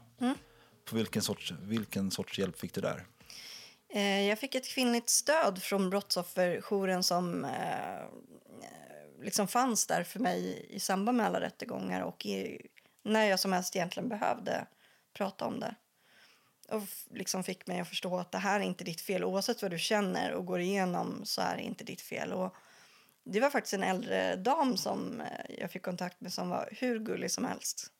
På 0.85 0.95
vilken 0.95 1.21
sorts, 1.21 1.53
vilken 1.61 2.11
sorts 2.11 2.39
hjälp 2.39 2.59
fick 2.59 2.73
du 2.73 2.81
där? 2.81 3.05
Eh, 3.89 4.27
jag 4.27 4.39
fick 4.39 4.55
ett 4.55 4.67
kvinnligt 4.67 5.09
stöd 5.09 5.63
från 5.63 5.89
brottsofferjouren 5.89 7.03
som 7.03 7.45
eh, 7.45 8.05
liksom 9.21 9.47
fanns 9.47 9.87
där 9.87 10.03
för 10.03 10.19
mig 10.19 10.65
i 10.69 10.79
samband 10.79 11.17
med 11.17 11.25
alla 11.25 11.41
rättegångar 11.41 12.01
och 12.01 12.25
i, 12.25 12.67
när 13.03 13.25
jag 13.25 13.39
som 13.39 13.53
helst 13.53 13.75
egentligen 13.75 14.09
behövde 14.09 14.67
prata 15.13 15.45
om 15.45 15.59
det. 15.59 15.75
Och 16.69 16.81
liksom 17.11 17.43
fick 17.43 17.67
mig 17.67 17.79
att 17.79 17.89
förstå 17.89 18.17
att 18.17 18.31
det 18.31 18.37
här 18.37 18.59
är 18.59 18.63
inte 18.63 18.83
ditt 18.83 19.01
fel. 19.01 19.23
Oavsett 19.23 19.61
vad 19.61 19.71
du 19.71 19.79
känner 19.79 20.31
och 20.31 20.45
går 20.45 20.59
igenom 20.59 21.21
så 21.25 21.41
är 21.41 21.55
det 21.55 21.63
inte 21.63 21.83
ditt 21.83 22.01
fel. 22.01 22.33
Och 22.33 22.55
det 23.25 23.39
var 23.39 23.49
faktiskt 23.49 23.73
en 23.73 23.83
äldre 23.83 24.35
dam 24.35 24.77
som 24.77 25.21
eh, 25.21 25.55
jag 25.59 25.71
fick 25.71 25.81
kontakt 25.83 26.21
med 26.21 26.33
som 26.33 26.49
var 26.49 26.69
hur 26.71 26.99
gullig 26.99 27.31
som 27.31 27.45
helst. 27.45 27.91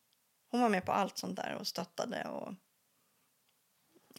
Hon 0.51 0.61
var 0.61 0.69
med 0.69 0.85
på 0.85 0.91
allt 0.91 1.17
sånt 1.17 1.35
där 1.35 1.57
och 1.59 1.67
stöttade. 1.67 2.23
Och... 2.23 2.53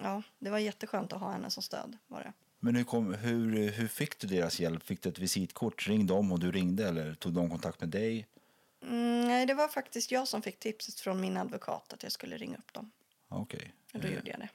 Ja, 0.01 0.23
det 0.39 0.51
var 0.51 0.59
jätteskönt 0.59 1.13
att 1.13 1.21
ha 1.21 1.33
henne 1.33 1.51
som 1.51 1.63
stöd. 1.63 1.97
Var 2.07 2.21
det. 2.21 2.33
Men 2.59 2.77
hur, 2.77 2.85
kom, 2.85 3.15
hur, 3.15 3.71
hur 3.71 3.89
fick 3.89 4.19
du 4.19 4.27
deras 4.27 4.61
hjälp? 4.61 4.83
Fick 4.83 5.03
du 5.03 5.09
ett 5.09 5.19
visitkort? 5.19 5.89
Ringde 5.89 6.15
de 6.15 6.33
och 6.33 6.41
du 6.41 6.53
ringde 6.53 6.89
eller 6.89 7.15
tog 7.15 7.33
de 7.33 7.51
kontakt 7.51 7.81
med 7.81 7.89
dig? 7.89 8.27
Mm, 8.83 9.29
nej, 9.29 9.47
det 9.47 9.55
var 9.55 9.69
faktiskt 9.69 10.11
jag 10.11 10.29
som 10.29 10.43
fick 10.43 10.59
tipset 10.59 11.01
från 11.01 11.21
min 11.21 11.37
advokat 11.37 11.93
att 11.93 12.03
jag 12.03 12.13
skulle 12.13 12.37
ringa 12.37 12.57
upp 12.57 12.73
dem. 12.73 12.91
Okej. 13.29 13.75
Och 13.95 14.01
då 14.01 14.09
gjorde 14.09 14.31
jag 14.31 14.41
det. 14.41 14.49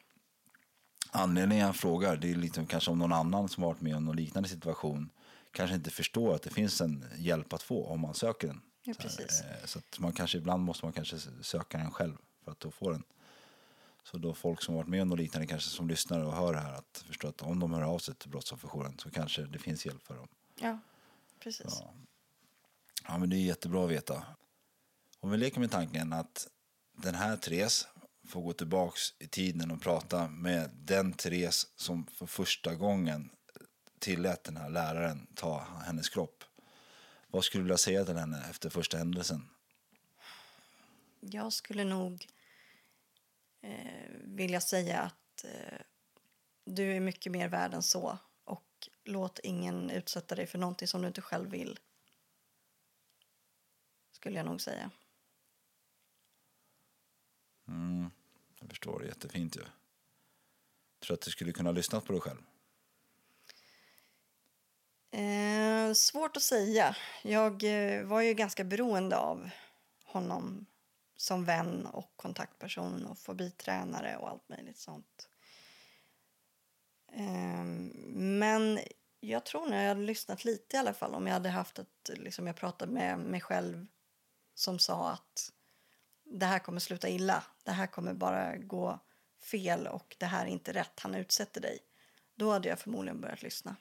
Anledningen 1.12 1.66
jag 1.66 1.76
frågar 1.76 2.18
det 2.18 2.32
är 2.32 2.36
liksom 2.36 2.66
kanske 2.66 2.92
om 2.92 3.00
någon 3.00 3.14
annan 3.14 3.50
som 3.50 3.64
varit 3.64 3.82
med 3.82 3.96
om 3.96 4.06
någon 4.06 4.16
liknande 4.16 4.50
situation 4.50 5.10
kanske 5.52 5.76
inte 5.76 5.90
förstår 5.90 6.36
att 6.36 6.42
det 6.42 6.50
finns 6.50 6.82
en 6.82 7.06
hjälp 7.18 7.54
att 7.54 7.64
få 7.64 7.86
om 7.86 8.00
man 8.00 8.14
söker 8.14 8.48
den. 8.48 8.62
Ja, 8.84 8.94
precis. 9.00 9.42
eh, 9.42 9.66
Så 9.66 9.80
att 9.80 10.00
man 10.00 10.14
kanske 10.14 10.38
ibland 10.38 10.64
måste 10.64 10.86
man 10.86 10.94
kanske 10.94 11.18
söka 11.42 11.78
den 11.78 11.92
själv 11.92 12.18
för 12.44 12.52
att 12.52 12.60
då 12.60 12.72
få 12.72 12.92
den. 12.92 13.04
Så 14.04 14.18
då 14.18 14.34
folk 14.34 14.62
som 14.62 14.76
varit 14.76 14.88
med 14.88 15.02
om 15.02 15.08
något 15.08 15.20
liknande 15.20 15.48
kanske 15.48 15.70
som 15.70 15.88
lyssnar 15.88 16.20
och 16.24 16.34
hör 16.36 16.54
här 16.54 16.74
att 16.74 17.04
förstå 17.08 17.28
att 17.28 17.42
om 17.42 17.60
de 17.60 17.74
hör 17.74 17.82
av 17.82 18.00
sig 18.00 18.16
till 18.16 18.30
brottsofferjouren 18.30 18.98
så 19.00 19.12
kanske 19.12 19.42
det 19.42 19.60
finns 19.60 19.86
hjälp 19.86 20.04
för 20.04 20.16
dem. 20.16 20.28
Ja, 20.60 20.80
precis. 21.40 21.82
Ja, 23.08 23.18
men 23.18 23.30
det 23.30 23.36
är 23.36 23.40
jättebra 23.42 23.86
att 23.86 23.92
veta. 23.92 24.24
Om 25.20 25.32
vi 25.32 25.38
leker 25.38 25.60
med 25.60 25.72
tanken 25.72 26.14
att 26.14 26.48
den 26.98 27.16
här 27.16 27.38
Therese 27.38 27.88
får 28.28 28.42
gå 28.42 28.54
tillbaks 28.54 29.02
i 29.20 29.28
tiden 29.28 29.72
och 29.72 29.82
prata 29.82 30.28
med 30.28 30.70
den 30.74 31.14
Therese 31.14 31.68
som 31.76 32.06
för 32.06 32.26
första 32.26 32.76
gången 32.76 33.30
tillät 34.02 34.44
den 34.44 34.58
här 34.58 34.70
läraren 34.70 35.28
ta 35.36 35.68
hennes 35.86 36.10
kropp. 36.10 36.44
Vad 37.28 37.44
skulle 37.44 37.62
du 37.62 37.64
vilja 37.64 37.78
säga 37.78 38.06
till 38.06 38.18
henne 38.18 38.46
efter 38.50 38.70
första 38.70 38.98
händelsen? 38.98 39.50
Jag 41.20 41.54
skulle 41.54 41.84
nog 41.84 42.28
eh, 43.62 44.12
vilja 44.24 44.62
säga 44.62 45.02
att 45.02 45.44
eh, 45.44 45.80
du 46.66 46.96
är 46.96 47.00
mycket 47.00 47.32
mer 47.32 47.48
värd 47.48 47.74
än 47.74 47.84
så. 47.84 48.18
Och 48.44 48.90
låt 49.04 49.40
ingen 49.40 49.90
utsätta 49.90 50.36
dig 50.36 50.48
för 50.48 50.58
någonting 50.58 50.88
som 50.88 51.02
du 51.02 51.08
inte 51.08 51.22
själv 51.22 51.50
vill. 51.50 51.80
Skulle 54.12 54.38
jag 54.38 54.46
nog 54.46 54.62
säga. 54.62 54.92
Jag 58.60 58.70
förstår, 58.70 59.06
jättefint 59.06 59.56
ju. 59.56 59.62
Tror 61.00 61.14
att 61.14 61.22
du 61.22 61.32
skulle 61.32 61.52
kunna 61.52 61.72
lyssna 61.72 62.02
på 62.02 62.14
dig 62.14 62.22
själv? 62.22 62.42
Eh, 65.12 65.94
svårt 65.94 66.38
att 66.38 66.44
säga. 66.44 66.96
Jag 67.24 67.64
eh, 67.64 68.04
var 68.04 68.22
ju 68.22 68.34
ganska 68.34 68.64
beroende 68.64 69.18
av 69.18 69.50
honom 70.04 70.66
som 71.16 71.46
vän 71.46 71.86
och 71.86 72.14
kontaktperson 72.16 73.06
och 73.06 73.18
fobitränare 73.18 74.18
och 74.18 74.30
allt 74.30 74.50
möjligt 74.50 74.78
sånt. 74.78 75.30
Eh, 77.14 77.64
men 78.14 78.80
jag 79.20 79.46
tror 79.46 79.68
när 79.68 79.82
jag 79.82 79.90
hade 79.90 80.02
lyssnat 80.02 80.46
lite 80.46 80.76
i 80.76 80.80
alla 80.80 80.94
fall 80.94 81.16
om 81.16 81.28
jag 81.28 81.34
hade 81.34 81.50
haft 81.50 81.80
ett, 81.80 82.10
liksom 82.16 82.48
jag 82.48 82.56
pratade 82.56 82.92
med 82.92 83.20
mig 83.20 83.42
själv 83.42 83.88
som 84.54 84.80
sa 84.80 85.10
att 85.10 85.52
det 86.24 86.46
här 86.46 86.60
kommer 86.60 86.80
sluta 86.80 87.10
illa, 87.10 87.44
det 87.64 87.72
här 87.72 87.88
kommer 87.88 88.14
bara 88.14 88.58
gå 88.58 89.00
fel 89.42 89.88
och 89.88 90.16
det 90.20 90.26
här 90.26 90.46
är 90.46 90.50
inte 90.50 90.74
rätt, 90.74 91.00
han 91.00 91.16
utsätter 91.16 91.62
dig. 91.62 91.80
Då 92.36 92.52
hade 92.52 92.70
jag 92.70 92.80
förmodligen 92.80 93.22
börjat 93.22 93.42
lyssna. 93.42 93.76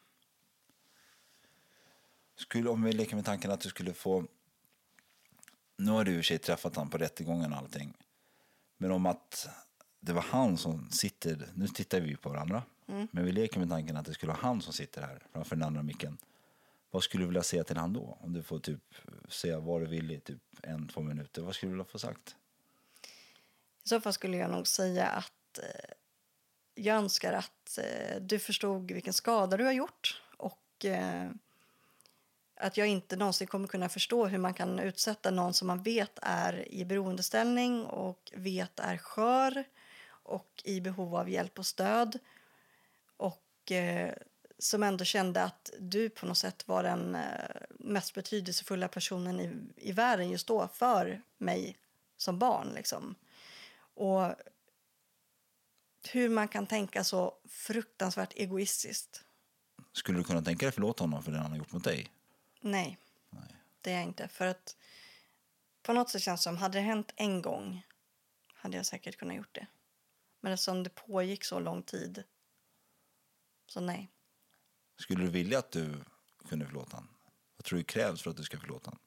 Skulle, 2.40 2.70
om 2.70 2.82
vi 2.82 2.92
leker 2.92 3.16
med 3.16 3.24
tanken 3.24 3.50
att 3.50 3.60
du 3.60 3.68
skulle 3.68 3.94
få... 3.94 4.26
Nu 5.76 5.90
har 5.90 6.04
du 6.04 6.10
i 6.10 6.14
och 6.14 6.18
för 6.18 6.22
sig 6.22 6.38
träffat 6.38 6.76
honom 6.76 6.90
på 6.90 6.98
rättegången 6.98 7.52
och 7.52 7.58
allting. 7.58 7.92
Men 8.76 8.92
om 8.92 9.06
att 9.06 9.48
det 10.00 10.12
var 10.12 10.22
han 10.22 10.58
som 10.58 10.90
sitter... 10.90 11.48
Nu 11.54 11.68
tittar 11.68 12.00
vi 12.00 12.16
på 12.16 12.28
varandra. 12.28 12.62
Men 12.86 13.24
vi 13.24 13.32
leker 13.32 13.58
med 13.58 13.68
tanken 13.68 13.96
att 13.96 14.06
det 14.06 14.14
skulle 14.14 14.32
vara 14.32 14.42
han 14.42 14.62
som 14.62 14.72
sitter 14.72 15.02
här 15.02 15.22
framför 15.32 15.56
den 15.56 15.62
andra 15.62 15.82
micken. 15.82 16.18
Vad 16.90 17.02
skulle 17.02 17.22
du 17.22 17.26
vilja 17.26 17.42
säga 17.42 17.64
till 17.64 17.76
han 17.76 17.92
då? 17.92 18.18
Om 18.20 18.32
du 18.32 18.42
får 18.42 18.58
typ 18.58 18.94
säga 19.28 19.60
vad 19.60 19.80
du 19.80 19.86
vill 19.86 20.10
i 20.10 20.20
typ 20.20 20.42
en, 20.62 20.88
två 20.88 21.00
minuter. 21.00 21.42
Vad 21.42 21.54
skulle 21.54 21.70
du 21.70 21.74
vilja 21.74 21.84
få 21.84 21.98
sagt? 21.98 22.36
I 23.84 23.88
så 23.88 24.00
fall 24.00 24.12
skulle 24.12 24.36
jag 24.36 24.50
nog 24.50 24.66
säga 24.66 25.06
att 25.06 25.58
eh, 25.58 25.90
jag 26.74 26.96
önskar 26.96 27.32
att 27.32 27.78
eh, 27.78 28.20
du 28.20 28.38
förstod 28.38 28.90
vilken 28.90 29.12
skada 29.12 29.56
du 29.56 29.64
har 29.64 29.72
gjort 29.72 30.22
och 30.36 30.84
eh, 30.84 31.30
att 32.60 32.76
jag 32.76 32.86
inte 32.86 33.16
någonsin 33.16 33.46
kommer 33.46 33.68
kunna 33.68 33.88
förstå 33.88 34.26
hur 34.26 34.38
man 34.38 34.54
kan 34.54 34.78
utsätta 34.78 35.30
någon 35.30 35.54
som 35.54 35.66
man 35.66 35.82
vet 35.82 36.18
är 36.22 36.72
i 36.72 36.84
beroendeställning 36.84 37.86
och 37.86 38.32
vet 38.34 38.80
är 38.80 38.96
skör 38.96 39.64
och 40.22 40.62
i 40.64 40.80
behov 40.80 41.16
av 41.16 41.30
hjälp 41.30 41.58
och 41.58 41.66
stöd 41.66 42.18
och 43.16 43.72
eh, 43.72 44.14
som 44.58 44.82
ändå 44.82 45.04
kände 45.04 45.42
att 45.42 45.70
du 45.78 46.10
på 46.10 46.26
något 46.26 46.38
sätt 46.38 46.68
var 46.68 46.82
den 46.82 47.14
eh, 47.14 47.22
mest 47.68 48.14
betydelsefulla 48.14 48.88
personen 48.88 49.40
i, 49.40 49.50
i 49.76 49.92
världen 49.92 50.30
just 50.30 50.46
då 50.46 50.68
för 50.68 51.22
mig 51.38 51.76
som 52.16 52.38
barn. 52.38 52.72
Liksom. 52.74 53.14
Och 53.94 54.34
hur 56.12 56.28
man 56.28 56.48
kan 56.48 56.66
tänka 56.66 57.04
så 57.04 57.34
fruktansvärt 57.48 58.32
egoistiskt. 58.36 59.24
Skulle 59.92 60.18
du 60.18 60.24
kunna 60.24 60.42
tänka 60.42 60.66
dig 60.66 60.72
förlåta 60.72 61.04
honom 61.04 61.22
för 61.22 61.32
det 61.32 61.38
han 61.38 61.50
har 61.50 61.58
gjort 61.58 61.72
mot 61.72 61.84
dig? 61.84 62.10
Nej, 62.60 62.98
det 63.80 63.90
är 63.90 63.94
jag 63.94 64.02
inte. 64.02 64.28
För 64.28 64.46
att 64.46 64.76
på 65.82 65.92
något 65.92 66.10
sätt 66.10 66.22
känns 66.22 66.40
det 66.40 66.42
som, 66.42 66.56
hade 66.56 66.78
det 66.78 66.82
hänt 66.82 67.12
en 67.16 67.42
gång 67.42 67.86
hade 68.54 68.76
jag 68.76 68.86
säkert 68.86 69.16
kunnat 69.16 69.36
gjort 69.36 69.54
det. 69.54 69.66
Men 70.40 70.52
eftersom 70.52 70.82
det 70.82 70.90
pågick 70.90 71.44
så 71.44 71.60
lång 71.60 71.82
tid, 71.82 72.24
så 73.66 73.80
nej. 73.80 74.08
Skulle 74.96 75.24
du 75.24 75.30
vilja 75.30 75.58
att 75.58 75.70
du 75.70 76.04
kunde 76.48 76.66
förlåta 76.66 76.96
honom? 76.96 77.14
Vad 77.56 77.64
tror 77.64 77.78
du 77.78 77.84
krävs 77.84 78.22
för 78.22 78.30
att 78.30 78.36
du 78.36 78.42
ska 78.42 78.58
förlåta 78.58 78.90
honom? 78.90 79.00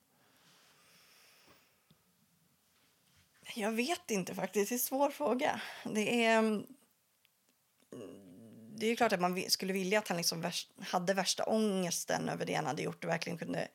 Jag 3.56 3.72
vet 3.72 4.12
inte 4.12 4.36
faktiskt, 4.36 4.70
det 4.70 4.74
är 4.74 4.78
en 4.78 4.80
svår 4.80 5.10
fråga. 5.10 5.62
Det 5.84 6.26
är... 6.26 6.64
Det 8.76 8.86
är 8.86 8.90
ju 8.90 8.96
klart 8.96 9.14
att 9.14 9.22
man 9.22 9.50
skulle 9.50 9.74
vilja 9.74 10.00
att 10.00 10.08
han 10.08 10.18
liksom 10.18 10.52
hade 10.80 11.14
värsta 11.14 11.44
ångesten 11.44 12.30
över 12.30 12.46
det 12.46 12.54
han 12.54 12.66
hade 12.66 12.82
gjort 12.82 13.04
och 13.04 13.10
verkligen 13.10 13.38
kunde 13.38 13.68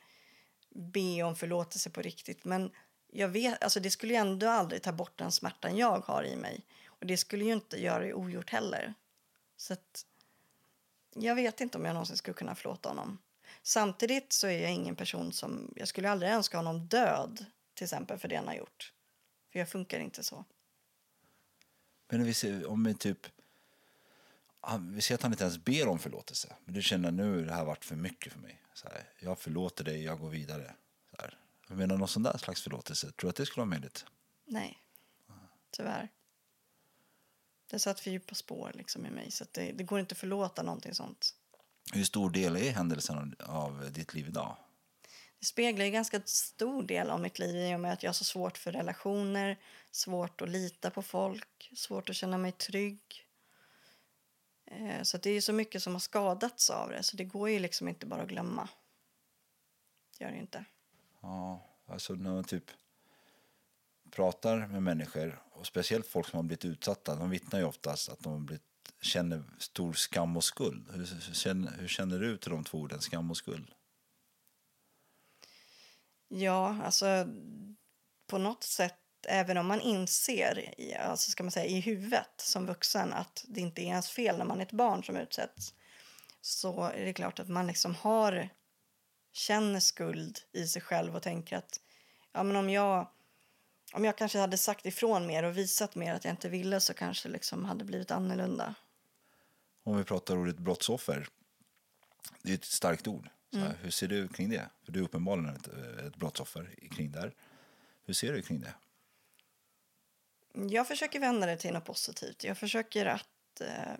be 0.71 1.23
om 1.23 1.37
förlåtelse 1.37 1.91
på 1.91 2.03
riktigt. 2.03 2.45
Men 2.45 2.71
jag 3.13 3.29
vet, 3.29 3.63
alltså 3.63 3.81
det 3.81 3.91
skulle 3.91 4.13
ju 4.13 4.19
ändå 4.19 4.49
aldrig 4.49 4.83
ta 4.83 4.93
bort 4.93 5.19
den 5.19 5.33
smärtan 5.33 5.77
jag 5.77 6.01
har 6.01 6.25
i 6.25 6.37
mig. 6.37 6.65
Och 6.87 7.07
det 7.07 7.17
skulle 7.17 7.45
ju 7.45 7.53
inte 7.53 7.83
göra 7.83 8.05
det 8.05 8.15
ogjort 8.15 8.51
heller. 8.51 8.95
Så 9.57 9.73
att, 9.73 10.07
jag 11.15 11.35
vet 11.35 11.61
inte 11.61 11.79
om 11.79 11.85
jag 11.85 11.95
någonsin 11.95 12.17
skulle 12.17 12.35
kunna 12.35 12.55
förlåta 12.55 12.89
honom. 12.89 13.19
Samtidigt 13.63 14.33
så 14.33 14.47
är 14.47 14.63
jag 14.63 14.73
ingen 14.73 14.97
person 14.97 15.33
som... 15.33 15.73
Jag 15.77 15.89
skulle 15.89 16.11
aldrig 16.11 16.33
önska 16.33 16.57
honom 16.57 16.87
död, 16.87 17.45
till 17.75 17.85
exempel, 17.85 18.19
för 18.19 18.29
det 18.29 18.37
han 18.37 18.47
har 18.47 18.55
gjort. 18.55 18.93
För 19.53 19.59
jag 19.59 19.69
funkar 19.69 20.01
inte 20.01 20.23
så. 20.23 20.45
Men 22.09 22.25
vi 22.25 22.35
ser, 22.35 22.67
om 22.67 22.85
vi 22.85 22.95
typ... 22.95 23.27
Han, 24.61 24.95
vi 24.95 25.01
ser 25.01 25.15
att 25.15 25.23
han 25.23 25.33
inte 25.33 25.45
ens 25.45 25.59
ber 25.59 25.89
om 25.89 25.99
förlåtelse. 25.99 26.57
Men 26.65 26.75
du 26.75 26.83
känner 26.83 27.11
nu 27.11 27.45
det 27.45 27.55
här 27.55 27.65
varit 27.65 27.85
för 27.85 27.97
mycket 27.97 28.33
för 28.33 28.41
mig. 28.41 28.63
Så 28.75 28.89
här, 28.89 29.03
jag 29.21 29.39
förlåter 29.39 29.85
dig, 29.85 30.05
jag 30.05 30.19
går 30.19 30.31
vidare. 30.31 30.75
Så 31.11 31.17
här. 31.23 31.39
Jag 31.69 31.79
menar 31.79 31.97
någon 31.97 32.09
sån 32.09 32.23
där 32.23 32.39
slags 32.39 32.63
förlåtelse. 32.63 33.07
Tror 33.07 33.17
du 33.21 33.29
att 33.29 33.37
det 33.37 33.47
skulle 33.47 33.61
vara 33.61 33.71
möjligt? 33.71 34.05
Nej, 34.45 34.79
tyvärr. 35.71 36.09
Det 37.71 37.79
satt 37.79 38.01
för 38.01 38.11
djupa 38.11 38.35
spår 38.35 38.73
liksom 38.75 39.07
i 39.07 39.11
mig, 39.11 39.31
så 39.31 39.45
det, 39.53 39.73
det 39.73 39.85
går 39.85 40.01
inte 40.01 40.13
att 40.13 40.19
förlåta 40.19 40.63
någonting 40.63 40.95
sånt. 40.95 41.35
Hur 41.93 42.05
stor 42.05 42.31
del 42.31 42.57
är 42.57 42.71
händelsen 42.73 43.37
av, 43.39 43.57
av 43.57 43.93
ditt 43.93 44.15
liv 44.15 44.29
idag? 44.29 44.57
Det 45.39 45.47
speglar 45.47 45.85
ju 45.85 45.91
ganska 45.91 46.23
stor 46.25 46.83
del 46.83 47.11
av 47.11 47.21
mitt 47.21 47.39
liv 47.39 47.57
i 47.57 47.75
och 47.75 47.81
med 47.81 47.93
att 47.93 48.03
jag 48.03 48.09
har 48.09 48.15
så 48.15 48.25
svårt 48.25 48.59
för 48.59 48.73
relationer, 48.73 49.59
svårt 49.91 50.43
att 50.43 50.49
lita 50.49 50.91
på 50.91 51.03
folk, 51.03 51.71
svårt 51.77 52.11
att 52.11 52.17
känna 52.17 52.39
mig 52.39 52.53
trygg. 52.53 53.28
Eh, 54.71 55.03
Så 55.03 55.19
det 55.19 55.31
är 55.31 55.41
så 55.41 55.53
mycket 55.53 55.83
som 55.83 55.93
har 55.93 56.01
skadats 56.01 56.71
av 56.71 56.89
det, 56.91 57.03
så 57.03 57.17
det 57.17 57.25
går 57.25 57.51
ju 57.51 57.59
liksom 57.59 57.89
inte 57.89 58.07
bara 58.07 58.23
att 58.23 58.29
glömma. 58.29 58.69
Det 60.19 60.25
gör 60.25 60.31
det 60.31 60.39
inte. 60.39 60.65
Ja, 61.21 61.67
alltså 61.87 62.15
när 62.15 62.31
man 62.31 62.45
typ 62.45 62.71
pratar 64.11 64.67
med 64.67 64.83
människor 64.83 65.43
och 65.53 65.67
speciellt 65.67 66.07
folk 66.07 66.29
som 66.29 66.37
har 66.37 66.45
blivit 66.45 66.65
utsatta. 66.65 67.17
De 67.17 67.31
vittnar 67.31 67.59
ju 67.59 67.65
oftast 67.65 68.09
att 68.09 68.21
de 68.21 68.33
har 68.33 68.41
blivit 68.41 68.63
känner 69.01 69.45
stor 69.59 69.93
skam 69.93 70.37
och 70.37 70.45
skuld. 70.45 70.89
Hur, 70.91 70.99
hur, 70.99 71.35
känner, 71.35 71.71
hur 71.79 71.89
känner 71.89 72.19
du 72.19 72.37
till 72.37 72.51
de 72.51 72.65
två 72.65 72.79
orden, 72.79 73.01
skam 73.01 73.31
och 73.31 73.37
skuld? 73.37 73.71
Ja, 76.29 76.83
alltså 76.83 77.07
på 78.27 78.39
något 78.39 78.65
sätt, 78.65 78.99
även 79.29 79.57
om 79.57 79.67
man 79.67 79.81
inser 79.81 80.81
i, 80.81 80.95
alltså 80.95 81.31
ska 81.31 81.43
man 81.43 81.51
säga, 81.51 81.67
i 81.67 81.81
huvudet 81.81 82.31
som 82.37 82.67
vuxen 82.67 83.13
att 83.13 83.45
det 83.49 83.61
inte 83.61 83.83
är 83.83 83.87
ens 83.87 84.11
fel 84.11 84.39
när 84.39 84.45
man 84.45 84.59
är 84.59 84.63
ett 84.63 84.73
barn 84.73 85.05
som 85.05 85.17
utsätts 85.17 85.75
så 86.41 86.83
är 86.83 87.05
det 87.05 87.13
klart 87.13 87.39
att 87.39 87.49
man 87.49 87.67
liksom 87.67 87.95
har 87.95 88.49
känner 89.33 89.81
skuld 89.81 90.39
i 90.53 90.67
sig 90.67 90.83
själv 90.83 91.17
och 91.17 91.23
tänker 91.23 91.57
att 91.57 91.81
ja, 92.33 92.43
men 92.43 92.57
om 92.57 92.71
jag 92.71 93.09
om 93.93 94.05
jag 94.05 94.19
kanske 94.19 94.39
hade 94.39 94.59
sagt 94.59 94.87
ifrån 94.87 95.27
mer 95.27 95.43
och 95.43 95.59
visat 95.59 95.95
mer 95.95 96.15
att 96.15 96.25
jag 96.25 96.33
inte 96.33 96.49
ville 96.49 96.81
så 96.81 96.95
kanske 96.95 97.29
liksom 97.29 97.65
hade 97.65 97.85
blivit 97.85 98.11
annorlunda. 98.11 98.75
Om 99.85 99.97
vi 99.97 100.05
pratar 100.05 100.37
ordet 100.37 100.59
brottsoffer, 100.59 101.29
det 102.43 102.51
är 102.51 102.55
ett 102.55 102.65
starkt 102.65 103.07
ord. 103.09 103.29
Så 103.53 103.59
här, 103.59 103.77
hur 103.83 103.91
ser 103.91 104.09
du 104.09 104.29
kring 104.29 104.51
det? 104.51 104.71
För 104.85 104.93
du 104.93 104.99
är 104.99 105.05
uppenbarligen 105.05 105.57
ett, 105.57 105.69
ett 106.07 106.17
brottsoffer 106.17 106.75
kring 106.91 107.13
det 107.13 107.21
här. 107.21 107.35
Hur 108.05 108.15
ser 108.15 108.33
du 108.33 108.43
kring 108.43 108.61
det? 108.61 108.75
Jag 110.53 110.89
försöker 110.89 111.21
vända 111.21 111.47
det 111.47 111.57
till 111.57 111.73
något 111.73 111.85
positivt. 111.85 112.45
Jag 112.45 112.59
försöker 112.59 113.07
att... 113.07 113.61
Eh, 113.61 113.95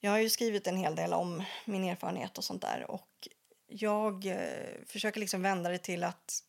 jag 0.00 0.10
har 0.10 0.18
ju 0.18 0.30
skrivit 0.30 0.66
en 0.66 0.76
hel 0.76 0.96
del 0.96 1.12
om 1.12 1.44
min 1.64 1.84
erfarenhet 1.84 2.38
och 2.38 2.44
sånt 2.44 2.62
där. 2.62 2.90
Och 2.90 3.28
jag 3.66 4.26
eh, 4.26 4.84
försöker 4.86 5.20
liksom 5.20 5.42
vända 5.42 5.70
det 5.70 5.78
till 5.78 6.04
att 6.04 6.44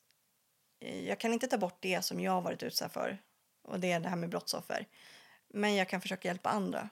eh, 0.80 1.08
jag 1.08 1.20
kan 1.20 1.34
inte 1.34 1.47
ta 1.47 1.58
bort 1.58 1.78
det 1.80 2.01
som 2.01 2.20
jag 2.20 2.32
har 2.32 2.41
varit 2.41 2.64
utsatt 2.64 2.93
för. 2.93 3.22
Och 3.62 3.80
det 3.80 3.91
är 3.91 3.99
det 3.99 4.10
här 4.10 4.16
med 4.16 4.30
brottsoffer. 4.30 4.88
Men 5.47 5.76
jag 5.76 5.89
kan 5.89 6.01
försöka 6.01 6.28
hjälpa 6.28 6.49
andra. 6.49 6.89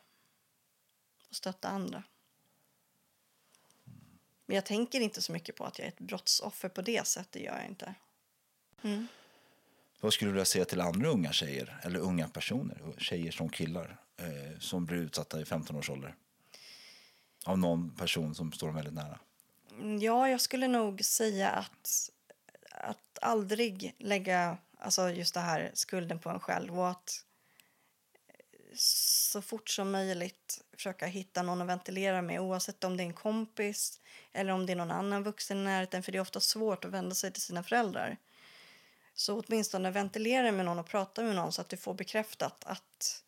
Och 1.30 1.36
stötta 1.36 1.68
andra. 1.68 2.04
Men 4.46 4.56
jag 4.56 4.66
tänker 4.66 5.02
inte 5.02 5.22
så 5.22 5.32
mycket 5.32 5.56
på 5.56 5.64
att 5.64 5.80
jag 5.80 5.86
är 5.86 5.92
ett 5.92 6.00
brottsoffer 6.00 6.70
på 6.70 6.82
det 6.82 7.08
sättet 7.08 7.42
gör 7.42 7.58
jag 7.58 7.66
inte. 7.66 7.96
Mm. 8.82 9.08
Vad 10.00 10.14
skulle 10.14 10.30
du 10.30 10.34
vilja 10.34 10.46
säga 10.46 10.66
till 10.66 10.82
andra 10.82 11.10
unga 11.10 11.32
tjejer, 11.32 11.80
eller 11.84 12.00
unga 12.00 12.28
personer, 12.28 12.94
tjejer 12.98 13.32
som 13.32 13.50
killar, 13.50 14.00
eh, 14.18 14.60
som 14.60 14.86
blir 14.86 14.98
utsatta 14.98 15.42
i 15.42 15.46
15 15.46 15.76
års 15.76 15.90
ålder? 15.90 16.16
Av 17.46 17.60
någon 17.60 17.96
person 17.96 18.36
som 18.36 18.52
står 18.52 18.68
dem 18.68 18.76
väldigt 18.76 18.94
nära. 18.94 19.20
Mm, 19.72 20.00
ja, 20.00 20.30
jag 20.30 20.42
skulle 20.42 20.68
nog 20.68 21.06
säga 21.06 21.50
att, 21.50 22.10
att 22.72 23.20
aldrig 23.22 23.96
lägga 24.00 24.58
alltså 24.80 25.10
just 25.10 25.34
det 25.34 25.40
här 25.40 25.72
skulden 25.74 26.20
på 26.20 26.30
en 26.30 26.40
själv 26.40 26.80
och 26.80 26.90
att 26.90 27.26
eh, 28.28 28.36
så 28.78 29.42
fort 29.42 29.70
som 29.70 29.92
möjligt 29.92 30.62
försöka 30.74 31.06
hitta 31.06 31.42
någon 31.42 31.62
att 31.62 31.68
ventilera 31.68 32.22
med 32.22 32.40
oavsett 32.40 32.84
om 32.84 32.98
det 32.98 33.04
är 33.04 33.08
en 33.08 33.14
kompis 33.14 34.02
eller 34.34 34.52
om 34.54 34.66
det 34.66 34.72
är 34.72 34.76
någon 34.76 34.92
annan 34.92 35.24
vuxen 35.24 35.58
i 35.58 35.64
närheten 35.64 36.04
för 36.04 36.12
det 36.12 36.18
är 36.18 36.22
ofta 36.22 36.40
svårt 36.40 36.86
att 36.86 36.92
vända 36.92 37.16
sig 37.16 37.32
till 37.32 37.42
sina 37.42 37.64
föräldrar. 37.64 38.18
Så 39.16 39.42
åtminstone 39.42 39.92
ventilera 39.92 40.52
med 40.52 40.66
någon 40.66 40.80
och 40.80 40.86
prata 40.86 41.24
med 41.24 41.36
någon 41.36 41.52
så 41.52 41.62
att 41.62 41.70
du 41.70 41.78
får 41.78 41.94
bekräftat 41.94 42.64
att, 42.66 43.24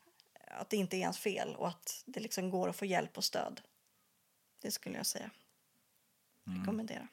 att 0.48 0.70
det 0.70 0.78
inte 0.78 0.98
är 0.98 1.00
ens 1.00 1.18
fel 1.18 1.56
och 1.56 1.68
att 1.68 2.04
det 2.06 2.20
liksom 2.20 2.50
går 2.50 2.70
att 2.70 2.76
få 2.76 2.86
hjälp 2.86 3.18
och 3.18 3.24
stöd. 3.24 3.62
Det 4.62 4.72
skulle 4.72 4.98
jag 4.98 5.06
säga. 5.06 5.30
Mm. 6.48 6.60
Rekommendera. 6.60 7.08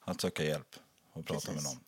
Att 0.00 0.20
söka 0.20 0.44
hjälp 0.44 0.76
och 1.12 1.26
prata 1.26 1.34
Precis. 1.34 1.54
med 1.54 1.62
någon. 1.62 1.84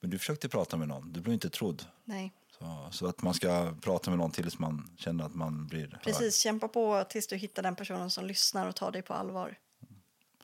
Men 0.00 0.10
du 0.10 0.18
försökte 0.18 0.48
prata 0.48 0.76
med 0.76 0.88
någon, 0.88 1.12
du 1.12 1.20
blev 1.20 1.34
inte 1.34 1.50
trodd. 1.50 1.86
Nej. 2.04 2.32
Så, 2.58 2.88
så 2.92 3.06
att 3.06 3.22
man 3.22 3.34
ska 3.34 3.74
prata 3.80 4.10
med 4.10 4.18
någon 4.18 4.30
tills 4.30 4.58
man 4.58 4.96
känner 4.96 5.24
att 5.24 5.34
man 5.34 5.66
blir 5.66 5.88
hörd. 5.88 6.02
Precis, 6.02 6.40
kämpa 6.40 6.68
på 6.68 7.04
tills 7.08 7.26
du 7.26 7.36
hittar 7.36 7.62
den 7.62 7.76
personen 7.76 8.10
som 8.10 8.26
lyssnar 8.26 8.66
och 8.66 8.76
tar 8.76 8.90
dig 8.90 9.02
på 9.02 9.14
allvar. 9.14 9.58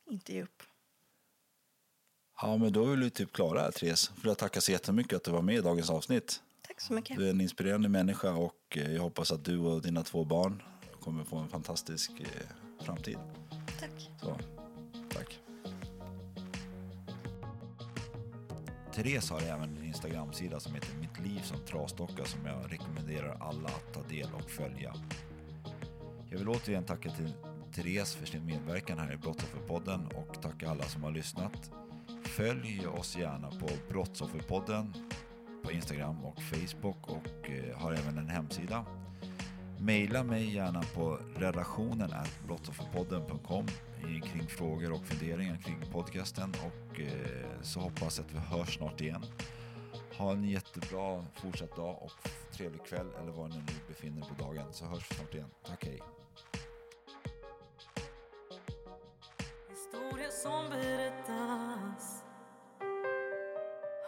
Inte 0.06 0.32
ge 0.32 0.42
upp. 0.42 0.62
Ja, 2.42 2.56
men 2.56 2.72
då 2.72 2.92
är 2.92 2.96
vi 2.96 3.10
typ 3.10 3.32
klara 3.32 3.60
här, 3.60 3.70
Therese. 3.70 4.08
För 4.08 4.28
jag 4.28 4.38
tackar 4.38 4.60
så 4.60 4.72
jättemycket 4.72 5.16
att 5.16 5.24
du 5.24 5.30
var 5.30 5.42
med 5.42 5.54
i 5.54 5.60
dagens 5.60 5.90
avsnitt. 5.90 6.42
Tack 6.66 6.80
så 6.80 6.92
mycket. 6.92 7.16
Du 7.16 7.26
är 7.26 7.30
en 7.30 7.40
inspirerande 7.40 7.88
människa 7.88 8.32
och 8.32 8.76
eh, 8.76 8.92
jag 8.92 9.02
hoppas 9.02 9.32
att 9.32 9.44
du 9.44 9.58
och 9.58 9.82
dina 9.82 10.02
två 10.02 10.24
barn 10.24 10.62
kommer 11.00 11.24
få 11.24 11.36
en 11.36 11.48
fantastisk 11.48 12.10
eh, 12.20 12.84
framtid. 12.84 13.18
Tack. 13.80 14.10
Så, 14.20 14.36
tack. 15.10 15.38
Therese 18.94 19.30
har 19.30 19.40
även 19.40 19.76
en 19.76 19.84
Instagram-sida 19.84 20.60
som 20.60 20.74
heter 20.74 20.96
Mitt 21.00 21.18
liv 21.18 21.40
som 21.42 21.58
trasdocka 21.66 22.24
som 22.24 22.46
jag 22.46 22.72
rekommenderar 22.72 23.36
alla 23.40 23.68
att 23.68 23.94
ta 23.94 24.02
del 24.02 24.28
och 24.34 24.50
följa. 24.50 24.94
Jag 26.30 26.38
vill 26.38 26.48
återigen 26.48 26.84
tacka 26.84 27.10
till 27.10 27.32
Therese 27.74 28.14
för 28.14 28.26
sin 28.26 28.46
medverkan 28.46 28.98
här 28.98 29.12
i 29.12 29.16
Brottsofferpodden 29.16 30.06
och 30.06 30.42
tacka 30.42 30.70
alla 30.70 30.84
som 30.84 31.02
har 31.02 31.10
lyssnat. 31.10 31.70
Följ 32.36 32.86
oss 32.86 33.16
gärna 33.16 33.50
på 33.50 33.68
Brottsofferpodden 33.88 34.94
på 35.64 35.72
Instagram 35.72 36.24
och 36.24 36.42
Facebook 36.42 37.08
och 37.08 37.50
eh, 37.50 37.78
har 37.78 37.92
även 37.92 38.18
en 38.18 38.28
hemsida. 38.28 38.84
Maila 39.78 40.24
mig 40.24 40.54
gärna 40.54 40.82
på 40.94 41.18
redaktionen 41.36 42.10
brottsofferpodden.com 42.46 43.66
kring 44.00 44.46
frågor 44.48 44.92
och 44.92 45.04
funderingar 45.04 45.56
kring 45.56 45.80
podcasten 45.92 46.50
och 46.50 47.00
eh, 47.00 47.62
så 47.62 47.80
hoppas 47.80 48.18
jag 48.18 48.26
att 48.26 48.32
vi 48.32 48.38
hörs 48.38 48.76
snart 48.76 49.00
igen. 49.00 49.24
Ha 50.18 50.32
en 50.32 50.44
jättebra 50.44 51.24
fortsatt 51.34 51.76
dag 51.76 52.02
och 52.02 52.28
trevlig 52.52 52.84
kväll 52.84 53.08
eller 53.22 53.32
var 53.32 53.48
ni 53.48 53.56
nu 53.56 53.72
befinner 53.88 54.20
er 54.20 54.34
på 54.34 54.44
dagen 54.44 54.72
så 54.72 54.84
hörs 54.84 55.10
vi 55.10 55.14
snart 55.14 55.34
igen. 55.34 55.50
Tack 55.66 55.84
hej! 55.84 56.02
Historia 59.70 60.30
som 60.30 60.70
berättas 60.70 62.19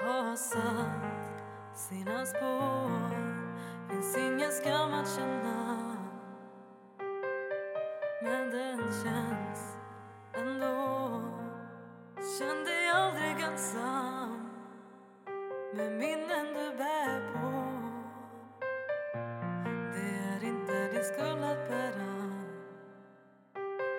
har 0.03 0.37
satt 0.37 1.33
sina 1.75 2.27
spår. 2.27 3.11
Finns 3.89 4.17
ingen 4.17 4.53
skam 4.53 4.95
att 4.95 5.17
känna. 5.17 5.97
Men 8.23 8.51
den 8.51 8.79
känns 8.79 9.77
ändå. 10.33 11.23
Känn 12.39 12.65
dig 12.65 12.91
aldrig 12.95 13.41
ensam 13.41 14.51
Med 15.75 15.93
minnen 15.93 16.47
du 16.55 16.77
bär 16.77 17.33
på. 17.33 17.53
Det 19.93 20.45
är 20.47 20.49
inte 20.49 20.89
din 20.93 21.05
skuld 21.05 21.45
att 21.45 21.69
bära. 21.69 21.92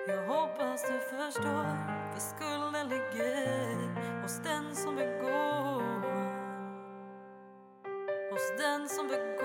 Jag 0.08 0.26
hoppas 0.26 0.82
du 0.82 1.16
förstår, 1.16 1.66
för 2.12 2.20
skulden 2.20 2.88
ligger 2.88 4.22
hos 4.22 4.38
den 4.44 4.76
som 4.76 4.96
begår. 4.96 5.82
Hos 8.30 8.52
den 8.58 8.88
som 8.88 9.08
begår. 9.08 9.44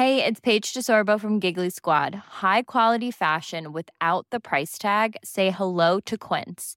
Hey, 0.00 0.24
it's 0.24 0.40
Paige 0.40 0.72
DeSorbo 0.72 1.20
from 1.20 1.40
Giggly 1.40 1.68
Squad. 1.68 2.14
High 2.42 2.62
quality 2.62 3.10
fashion 3.10 3.72
without 3.72 4.26
the 4.30 4.40
price 4.40 4.78
tag. 4.78 5.16
Say 5.22 5.50
hello 5.50 6.00
to 6.06 6.16
Quince. 6.16 6.76